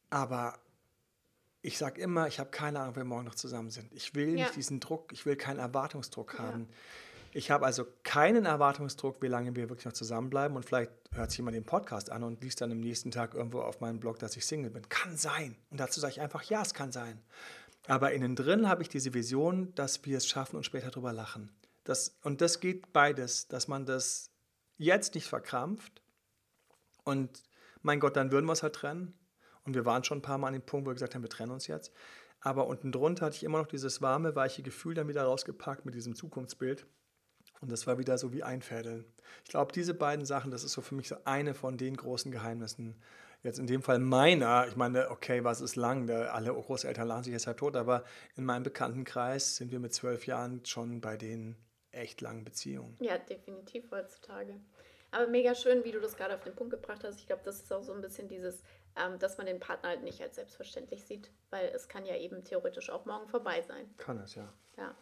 Aber 0.09 0.53
ich 1.61 1.77
sage 1.77 1.99
immer, 2.01 2.27
ich 2.27 2.39
habe 2.39 2.49
keine 2.49 2.79
Ahnung, 2.79 2.91
ob 2.91 2.95
wir 2.97 3.03
morgen 3.03 3.25
noch 3.25 3.35
zusammen 3.35 3.69
sind. 3.69 3.91
Ich 3.93 4.15
will 4.15 4.29
Ja. 4.37 4.45
nicht 4.45 4.55
diesen 4.55 4.79
Druck, 4.79 5.11
ich 5.11 5.25
will 5.25 5.35
keinen 5.35 5.59
Erwartungsdruck 5.59 6.35
Ja. 6.37 6.39
haben. 6.45 6.67
Ich 7.33 7.51
habe 7.51 7.65
also 7.65 7.85
keinen 8.03 8.45
Erwartungsdruck, 8.45 9.21
wie 9.21 9.27
lange 9.27 9.53
wir 9.55 9.69
wirklich 9.69 9.85
noch 9.85 9.93
zusammenbleiben. 9.93 10.55
Und 10.55 10.63
vielleicht 10.65 10.91
hört 11.11 11.29
sich 11.29 11.37
jemand 11.37 11.55
den 11.55 11.65
Podcast 11.65 12.09
an 12.09 12.23
und 12.23 12.41
liest 12.41 12.61
dann 12.61 12.71
am 12.71 12.79
nächsten 12.79 13.11
Tag 13.11 13.33
irgendwo 13.35 13.59
auf 13.61 13.79
meinem 13.81 13.99
Blog, 13.99 14.17
dass 14.19 14.35
ich 14.37 14.45
Single 14.45 14.71
bin. 14.71 14.87
Kann 14.89 15.17
sein. 15.17 15.55
Und 15.69 15.79
dazu 15.79 15.99
sage 15.99 16.13
ich 16.13 16.21
einfach, 16.21 16.41
ja, 16.43 16.61
es 16.61 16.73
kann 16.73 16.91
sein. 16.91 17.21
Aber 17.87 18.11
innen 18.11 18.35
drin 18.35 18.67
habe 18.67 18.81
ich 18.81 18.89
diese 18.89 19.13
Vision, 19.13 19.73
dass 19.75 20.05
wir 20.05 20.17
es 20.17 20.27
schaffen 20.27 20.57
und 20.57 20.63
später 20.63 20.91
drüber 20.91 21.13
lachen. 21.13 21.49
Das, 21.85 22.17
und 22.21 22.41
das 22.41 22.59
geht 22.59 22.91
beides, 22.91 23.47
dass 23.47 23.69
man 23.69 23.85
das 23.85 24.29
jetzt 24.77 25.15
nicht 25.15 25.27
verkrampft. 25.27 26.01
Und 27.05 27.43
mein 27.81 28.01
Gott, 28.01 28.17
dann 28.17 28.31
würden 28.31 28.45
wir 28.45 28.53
es 28.53 28.63
halt 28.63 28.75
trennen. 28.75 29.13
Und 29.63 29.73
wir 29.73 29.85
waren 29.85 30.03
schon 30.03 30.19
ein 30.19 30.21
paar 30.21 30.37
Mal 30.37 30.47
an 30.47 30.53
dem 30.53 30.65
Punkt, 30.65 30.85
wo 30.85 30.89
wir 30.89 30.95
gesagt 30.95 31.15
haben, 31.15 31.21
wir 31.21 31.29
trennen 31.29 31.51
uns 31.51 31.67
jetzt. 31.67 31.93
Aber 32.41 32.67
unten 32.67 32.91
drunter 32.91 33.25
hatte 33.25 33.37
ich 33.37 33.43
immer 33.43 33.57
noch 33.59 33.67
dieses 33.67 34.01
warme, 34.01 34.35
weiche 34.35 34.63
Gefühl 34.63 34.93
dann 34.93 35.07
wieder 35.07 35.23
rausgepackt 35.23 35.85
mit 35.85 35.95
diesem 35.95 36.15
Zukunftsbild. 36.15 36.85
Und 37.61 37.71
das 37.71 37.87
war 37.87 37.97
wieder 37.97 38.17
so 38.17 38.33
wie 38.33 38.43
Einfädeln. 38.43 39.05
Ich 39.45 39.49
glaube, 39.49 39.71
diese 39.71 39.93
beiden 39.93 40.25
Sachen, 40.25 40.51
das 40.51 40.63
ist 40.63 40.73
so 40.73 40.81
für 40.81 40.93
mich 40.93 41.07
so 41.07 41.15
eine 41.23 41.53
von 41.53 41.77
den 41.77 41.95
großen 41.95 42.31
Geheimnissen. 42.31 42.95
Jetzt 43.43 43.59
in 43.59 43.67
dem 43.67 43.81
Fall 43.81 43.99
meiner, 43.99 44.67
ich 44.67 44.75
meine, 44.75 45.09
okay, 45.11 45.43
was 45.43 45.61
ist 45.61 45.75
lang? 45.75 46.09
Alle 46.09 46.53
Großeltern 46.53 47.07
lachen 47.07 47.23
sich 47.23 47.33
jetzt 47.33 47.47
halt 47.47 47.57
tot, 47.57 47.75
aber 47.75 48.03
in 48.35 48.43
meinem 48.43 48.63
Bekanntenkreis 48.63 49.57
sind 49.57 49.71
wir 49.71 49.79
mit 49.79 49.93
zwölf 49.93 50.25
Jahren 50.25 50.65
schon 50.65 51.01
bei 51.01 51.17
den 51.17 51.55
echt 51.91 52.21
langen 52.21 52.43
Beziehungen. 52.43 52.97
Ja, 52.99 53.17
definitiv 53.17 53.89
heutzutage. 53.91 54.59
Aber 55.11 55.27
mega 55.27 55.55
schön, 55.55 55.83
wie 55.83 55.91
du 55.91 55.99
das 56.01 56.17
gerade 56.17 56.35
auf 56.35 56.43
den 56.43 56.55
Punkt 56.55 56.71
gebracht 56.71 57.03
hast. 57.03 57.19
Ich 57.19 57.27
glaube, 57.27 57.41
das 57.45 57.61
ist 57.61 57.71
auch 57.71 57.83
so 57.83 57.93
ein 57.93 58.01
bisschen 58.01 58.27
dieses, 58.27 58.61
ähm, 58.95 59.17
dass 59.19 59.37
man 59.37 59.45
den 59.45 59.59
Partner 59.59 59.89
halt 59.89 60.03
nicht 60.03 60.21
als 60.21 60.35
selbstverständlich 60.35 61.05
sieht, 61.05 61.31
weil 61.49 61.67
es 61.73 61.87
kann 61.87 62.05
ja 62.05 62.15
eben 62.17 62.43
theoretisch 62.43 62.89
auch 62.89 63.05
morgen 63.05 63.27
vorbei 63.27 63.61
sein. 63.61 63.89
Kann 63.97 64.19
es, 64.19 64.35
ja. 64.35 64.51
Ja. 64.77 64.95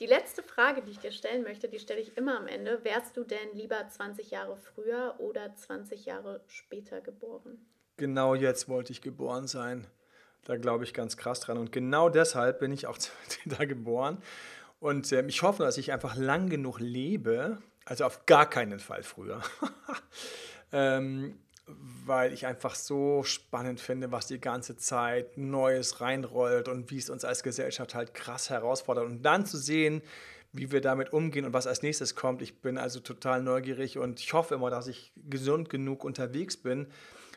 Die 0.00 0.06
letzte 0.06 0.42
Frage, 0.42 0.82
die 0.82 0.92
ich 0.92 0.98
dir 0.98 1.12
stellen 1.12 1.42
möchte, 1.42 1.68
die 1.68 1.78
stelle 1.78 2.00
ich 2.00 2.16
immer 2.16 2.38
am 2.38 2.48
Ende. 2.48 2.82
Wärst 2.84 3.16
du 3.16 3.24
denn 3.24 3.54
lieber 3.54 3.86
20 3.88 4.30
Jahre 4.30 4.56
früher 4.56 5.14
oder 5.18 5.54
20 5.54 6.06
Jahre 6.06 6.42
später 6.46 7.00
geboren? 7.00 7.64
Genau 7.96 8.34
jetzt 8.34 8.68
wollte 8.68 8.92
ich 8.92 9.02
geboren 9.02 9.46
sein. 9.46 9.86
Da 10.44 10.56
glaube 10.56 10.84
ich 10.84 10.94
ganz 10.94 11.16
krass 11.16 11.40
dran. 11.40 11.58
Und 11.58 11.72
genau 11.72 12.08
deshalb 12.08 12.58
bin 12.58 12.72
ich 12.72 12.86
auch 12.86 12.98
da 13.46 13.64
geboren. 13.64 14.22
Und 14.80 15.12
ähm, 15.12 15.28
ich 15.28 15.42
hoffe, 15.42 15.62
dass 15.62 15.78
ich 15.78 15.92
einfach 15.92 16.16
lang 16.16 16.48
genug 16.48 16.80
lebe, 16.80 17.58
also 17.84 18.04
auf 18.04 18.26
gar 18.26 18.50
keinen 18.50 18.80
Fall 18.80 19.04
früher, 19.04 19.40
ähm, 20.72 21.38
weil 21.66 22.32
ich 22.32 22.46
einfach 22.46 22.74
so 22.74 23.22
spannend 23.22 23.80
finde, 23.80 24.10
was 24.10 24.26
die 24.26 24.40
ganze 24.40 24.76
Zeit 24.76 25.36
Neues 25.38 26.00
reinrollt 26.00 26.68
und 26.68 26.90
wie 26.90 26.98
es 26.98 27.10
uns 27.10 27.24
als 27.24 27.42
Gesellschaft 27.42 27.94
halt 27.94 28.14
krass 28.14 28.50
herausfordert. 28.50 29.06
Und 29.06 29.22
dann 29.22 29.46
zu 29.46 29.56
sehen, 29.56 30.02
wie 30.52 30.70
wir 30.70 30.80
damit 30.80 31.12
umgehen 31.12 31.44
und 31.44 31.52
was 31.52 31.66
als 31.66 31.82
nächstes 31.82 32.14
kommt. 32.14 32.42
Ich 32.42 32.60
bin 32.60 32.78
also 32.78 33.00
total 33.00 33.42
neugierig 33.42 33.98
und 33.98 34.20
ich 34.20 34.32
hoffe 34.32 34.54
immer, 34.54 34.70
dass 34.70 34.86
ich 34.86 35.12
gesund 35.28 35.70
genug 35.70 36.04
unterwegs 36.04 36.56
bin, 36.56 36.88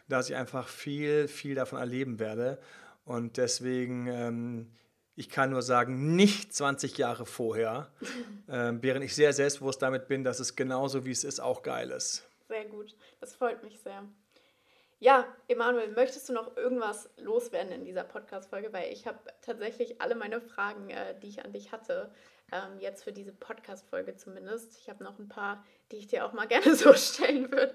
dass 0.10 0.30
ich 0.30 0.36
einfach 0.36 0.68
viel, 0.68 1.28
viel 1.28 1.56
davon 1.56 1.80
erleben 1.80 2.20
werde. 2.20 2.60
Und 3.06 3.38
deswegen, 3.38 4.08
ähm, 4.08 4.68
ich 5.16 5.30
kann 5.30 5.52
nur 5.52 5.62
sagen, 5.62 6.16
nicht 6.16 6.54
20 6.54 6.98
Jahre 6.98 7.26
vorher, 7.26 7.90
ähm, 8.50 8.80
während 8.82 9.06
ich 9.06 9.16
sehr 9.16 9.32
selbstbewusst 9.32 9.82
damit 9.82 10.08
bin, 10.08 10.24
dass 10.24 10.40
es 10.40 10.56
genauso 10.56 11.06
wie 11.06 11.12
es 11.12 11.24
ist 11.24 11.40
auch 11.40 11.64
geil 11.64 11.92
ist. 11.92 12.28
Sehr 12.48 12.66
gut, 12.66 12.96
das 13.20 13.36
freut 13.36 13.64
mich 13.64 13.80
sehr. 13.80 14.04
Ja, 15.00 15.26
Emanuel, 15.50 15.90
möchtest 15.90 16.30
du 16.30 16.34
noch 16.34 16.56
irgendwas 16.56 17.10
loswerden 17.18 17.72
in 17.72 17.84
dieser 17.84 18.06
Podcast-Folge? 18.06 18.72
Weil 18.72 18.94
ich 18.94 19.06
habe 19.06 19.20
tatsächlich 19.42 20.02
alle 20.02 20.16
meine 20.16 20.40
Fragen, 20.40 20.90
äh, 20.90 21.20
die 21.20 21.28
ich 21.28 21.44
an 21.44 21.52
dich 21.52 21.74
hatte, 21.74 22.12
ähm, 22.52 22.80
jetzt 22.80 23.04
für 23.04 23.12
diese 23.12 23.34
Podcast-Folge 23.34 24.16
zumindest. 24.16 24.78
Ich 24.80 24.90
habe 24.90 25.04
noch 25.04 25.20
ein 25.20 25.28
paar, 25.28 25.66
die 25.92 25.98
ich 25.98 26.08
dir 26.08 26.26
auch 26.26 26.34
mal 26.34 26.48
gerne 26.48 26.76
so 26.76 26.94
stellen 26.94 27.52
würde. 27.52 27.74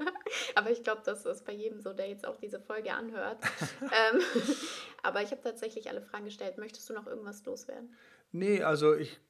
Aber 0.55 0.71
ich 0.71 0.83
glaube, 0.83 1.03
das 1.05 1.27
ist 1.27 1.45
bei 1.45 1.53
jedem 1.53 1.81
so, 1.81 1.93
der 1.93 2.09
jetzt 2.09 2.27
auch 2.27 2.37
diese 2.37 2.61
Folge 2.61 2.93
anhört. 2.93 3.39
ähm, 3.83 4.23
Aber 5.03 5.23
ich 5.23 5.31
habe 5.31 5.43
tatsächlich 5.43 5.89
alle 5.91 6.03
Fragen 6.03 6.25
gestellt. 6.25 6.59
Möchtest 6.59 6.89
du 6.89 6.95
noch 6.95 7.07
irgendwas 7.07 7.45
loswerden? 7.45 7.95
Nee, 8.33 8.63
also 8.63 8.95
ich 8.95 9.21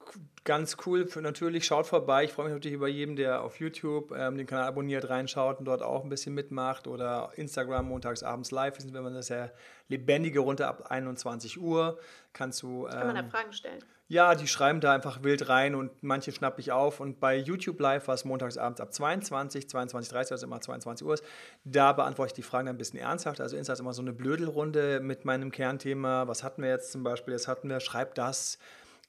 ganz 0.45 0.77
cool. 0.87 1.07
Für, 1.07 1.21
natürlich 1.21 1.65
schaut 1.65 1.87
vorbei. 1.87 2.25
Ich 2.25 2.33
freue 2.33 2.47
mich 2.47 2.55
natürlich 2.55 2.75
über 2.75 2.89
jeden, 2.89 3.17
der 3.17 3.43
auf 3.43 3.61
YouTube 3.61 4.13
ähm, 4.17 4.37
den 4.37 4.47
Kanal 4.47 4.67
abonniert, 4.67 5.09
reinschaut 5.09 5.59
und 5.59 5.65
dort 5.67 5.83
auch 5.83 6.03
ein 6.03 6.11
bisschen 6.11 6.35
mitmacht. 6.35 6.87
Oder 6.87 7.31
Instagram 7.37 7.89
montags 7.89 8.23
abends 8.23 8.51
live 8.51 8.79
ist, 8.79 8.93
wenn 8.93 9.03
man 9.03 9.15
das 9.15 9.27
sehr 9.27 9.53
lebendige 9.89 10.41
runter 10.41 10.69
ab 10.69 10.91
21 10.91 11.61
Uhr. 11.61 11.99
Kannst 12.33 12.63
du. 12.63 12.87
Ähm, 12.87 12.93
Kann 12.93 13.07
man 13.07 13.17
da 13.17 13.23
ähm, 13.23 13.31
Fragen 13.31 13.53
stellen? 13.53 13.85
Ja, 14.09 14.35
die 14.35 14.49
schreiben 14.49 14.81
da 14.81 14.93
einfach 14.93 15.23
wild 15.23 15.49
rein 15.49 15.77
und 15.77 16.03
manche 16.03 16.33
schnappe 16.33 16.61
ich 16.61 16.73
auf. 16.73 16.99
Und 16.99 17.21
bei 17.21 17.37
YouTube 17.37 17.79
Live, 17.79 18.09
was 18.09 18.25
montags 18.25 18.59
abends 18.59 18.81
ab 18.81 18.93
22, 18.93 19.67
22.30 19.67 20.33
also 20.33 20.47
immer 20.47 20.61
22 20.61 21.07
Uhr 21.07 21.15
ist, 21.15 21.25
da 21.63 21.93
beantworte 21.93 22.31
ich 22.31 22.35
die 22.35 22.43
Fragen 22.43 22.67
ein 22.67 22.77
bisschen 22.77 22.99
ernsthaft. 22.99 23.41
Also 23.41 23.57
Insta 23.57 23.73
ist 23.73 23.79
immer 23.79 23.95
so 23.95 24.03
eine 24.03 24.13
Blödelrunde 24.13 24.99
mit 24.99 25.25
meinem 25.25 25.53
Kernthema. 25.53 26.27
Was 26.27 26.43
hatten 26.43 26.61
wir 26.61 26.71
jetzt 26.71 26.91
zum 26.91 27.05
Beispiel? 27.05 27.35
Jetzt 27.35 27.47
hatten 27.47 27.69
wir, 27.69 27.79
schreib 27.79 28.17
das 28.17 28.59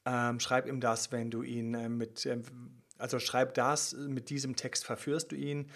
ähm, 0.06 0.40
schreib 0.40 0.68
ihm 0.68 0.80
das, 0.80 1.12
wenn 1.12 1.30
du 1.30 1.44
ihn 1.44 1.74
äh, 1.74 1.90
mit, 1.90 2.26
äh, 2.26 2.42
also 2.98 3.20
schreib 3.20 3.54
das, 3.54 3.94
mit 3.94 4.30
diesem 4.30 4.56
Text 4.56 4.86
verführst 4.86 5.32
du 5.32 5.36
ihn. 5.36 5.70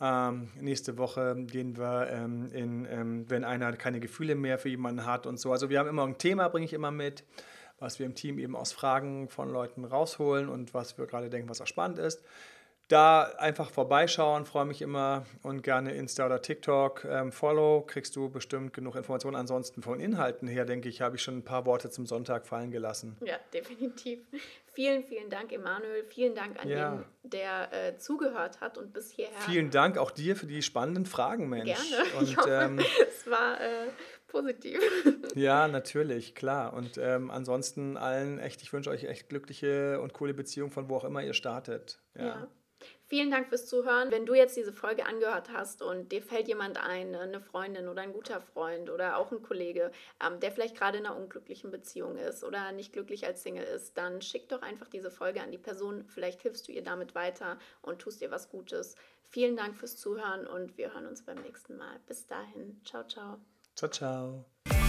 Ähm, 0.00 0.48
nächste 0.60 0.98
Woche 0.98 1.36
gehen 1.46 1.76
wir 1.76 2.08
ähm, 2.10 2.50
in, 2.52 2.86
ähm, 2.90 3.30
wenn 3.30 3.44
einer 3.44 3.72
keine 3.76 4.00
Gefühle 4.00 4.34
mehr 4.34 4.58
für 4.58 4.68
jemanden 4.68 5.06
hat 5.06 5.26
und 5.26 5.38
so. 5.38 5.52
Also 5.52 5.70
wir 5.70 5.78
haben 5.78 5.88
immer 5.88 6.06
ein 6.06 6.18
Thema, 6.18 6.48
bringe 6.48 6.66
ich 6.66 6.72
immer 6.72 6.90
mit, 6.90 7.24
was 7.78 7.98
wir 7.98 8.06
im 8.06 8.14
Team 8.14 8.38
eben 8.38 8.56
aus 8.56 8.72
Fragen 8.72 9.28
von 9.28 9.48
Leuten 9.48 9.84
rausholen 9.84 10.48
und 10.48 10.74
was 10.74 10.98
wir 10.98 11.06
gerade 11.06 11.30
denken, 11.30 11.48
was 11.48 11.60
auch 11.60 11.66
spannend 11.66 11.98
ist 11.98 12.22
da 12.92 13.22
einfach 13.38 13.70
vorbeischauen, 13.70 14.44
freue 14.44 14.66
mich 14.66 14.82
immer 14.82 15.24
und 15.42 15.62
gerne 15.62 15.94
Insta 15.94 16.26
oder 16.26 16.42
TikTok 16.42 17.06
ähm, 17.06 17.32
follow, 17.32 17.80
kriegst 17.86 18.14
du 18.16 18.28
bestimmt 18.28 18.74
genug 18.74 18.96
Informationen. 18.96 19.34
Ansonsten 19.34 19.82
von 19.82 19.98
Inhalten 19.98 20.46
her, 20.46 20.66
denke 20.66 20.90
ich, 20.90 21.00
habe 21.00 21.16
ich 21.16 21.22
schon 21.22 21.38
ein 21.38 21.44
paar 21.44 21.64
Worte 21.64 21.88
zum 21.88 22.04
Sonntag 22.06 22.46
fallen 22.46 22.70
gelassen. 22.70 23.16
Ja, 23.24 23.36
definitiv. 23.54 24.20
Vielen, 24.74 25.04
vielen 25.04 25.30
Dank, 25.30 25.52
Emanuel. 25.52 26.04
Vielen 26.04 26.34
Dank 26.34 26.60
an 26.60 26.68
ja. 26.68 26.92
jeden, 26.92 27.04
der 27.22 27.72
äh, 27.72 27.96
zugehört 27.96 28.60
hat 28.60 28.76
und 28.76 28.92
bis 28.92 29.10
hierher. 29.10 29.38
Vielen 29.40 29.70
Dank 29.70 29.96
auch 29.96 30.10
dir 30.10 30.36
für 30.36 30.46
die 30.46 30.60
spannenden 30.60 31.06
Fragen, 31.06 31.48
Mensch. 31.48 31.90
Gerne. 31.90 32.10
Und, 32.18 32.28
ich 32.28 32.36
hoffe, 32.36 32.50
ähm, 32.50 32.78
es 33.08 33.26
war 33.26 33.60
äh, 33.60 33.88
positiv. 34.28 34.80
Ja, 35.34 35.66
natürlich, 35.68 36.34
klar. 36.34 36.74
Und 36.74 36.98
ähm, 36.98 37.30
ansonsten 37.30 37.96
allen 37.96 38.38
echt, 38.38 38.62
ich 38.62 38.72
wünsche 38.72 38.90
euch 38.90 39.04
echt 39.04 39.28
glückliche 39.28 40.00
und 40.00 40.12
coole 40.12 40.34
Beziehungen 40.34 40.70
von 40.70 40.88
wo 40.88 40.96
auch 40.96 41.04
immer 41.04 41.22
ihr 41.22 41.34
startet. 41.34 41.98
ja. 42.14 42.26
ja. 42.26 42.48
Vielen 43.12 43.30
Dank 43.30 43.50
fürs 43.50 43.66
Zuhören. 43.66 44.10
Wenn 44.10 44.24
du 44.24 44.32
jetzt 44.32 44.56
diese 44.56 44.72
Folge 44.72 45.04
angehört 45.04 45.50
hast 45.52 45.82
und 45.82 46.12
dir 46.12 46.22
fällt 46.22 46.48
jemand 46.48 46.78
ein, 46.78 47.14
eine 47.14 47.42
Freundin 47.42 47.88
oder 47.88 48.00
ein 48.00 48.14
guter 48.14 48.40
Freund 48.40 48.88
oder 48.88 49.18
auch 49.18 49.30
ein 49.30 49.42
Kollege, 49.42 49.92
ähm, 50.24 50.40
der 50.40 50.50
vielleicht 50.50 50.78
gerade 50.78 50.96
in 50.96 51.04
einer 51.04 51.14
unglücklichen 51.14 51.70
Beziehung 51.70 52.16
ist 52.16 52.42
oder 52.42 52.72
nicht 52.72 52.94
glücklich 52.94 53.26
als 53.26 53.42
Single 53.42 53.66
ist, 53.66 53.98
dann 53.98 54.22
schick 54.22 54.48
doch 54.48 54.62
einfach 54.62 54.88
diese 54.88 55.10
Folge 55.10 55.42
an 55.42 55.50
die 55.50 55.58
Person. 55.58 56.06
Vielleicht 56.08 56.40
hilfst 56.40 56.66
du 56.66 56.72
ihr 56.72 56.82
damit 56.82 57.14
weiter 57.14 57.58
und 57.82 57.98
tust 57.98 58.22
ihr 58.22 58.30
was 58.30 58.48
Gutes. 58.48 58.96
Vielen 59.28 59.58
Dank 59.58 59.76
fürs 59.76 59.98
Zuhören 59.98 60.46
und 60.46 60.78
wir 60.78 60.94
hören 60.94 61.06
uns 61.06 61.22
beim 61.22 61.42
nächsten 61.42 61.76
Mal. 61.76 62.00
Bis 62.06 62.26
dahin. 62.26 62.80
Ciao, 62.82 63.06
ciao. 63.06 63.36
Ciao, 63.76 63.90
ciao. 63.90 64.81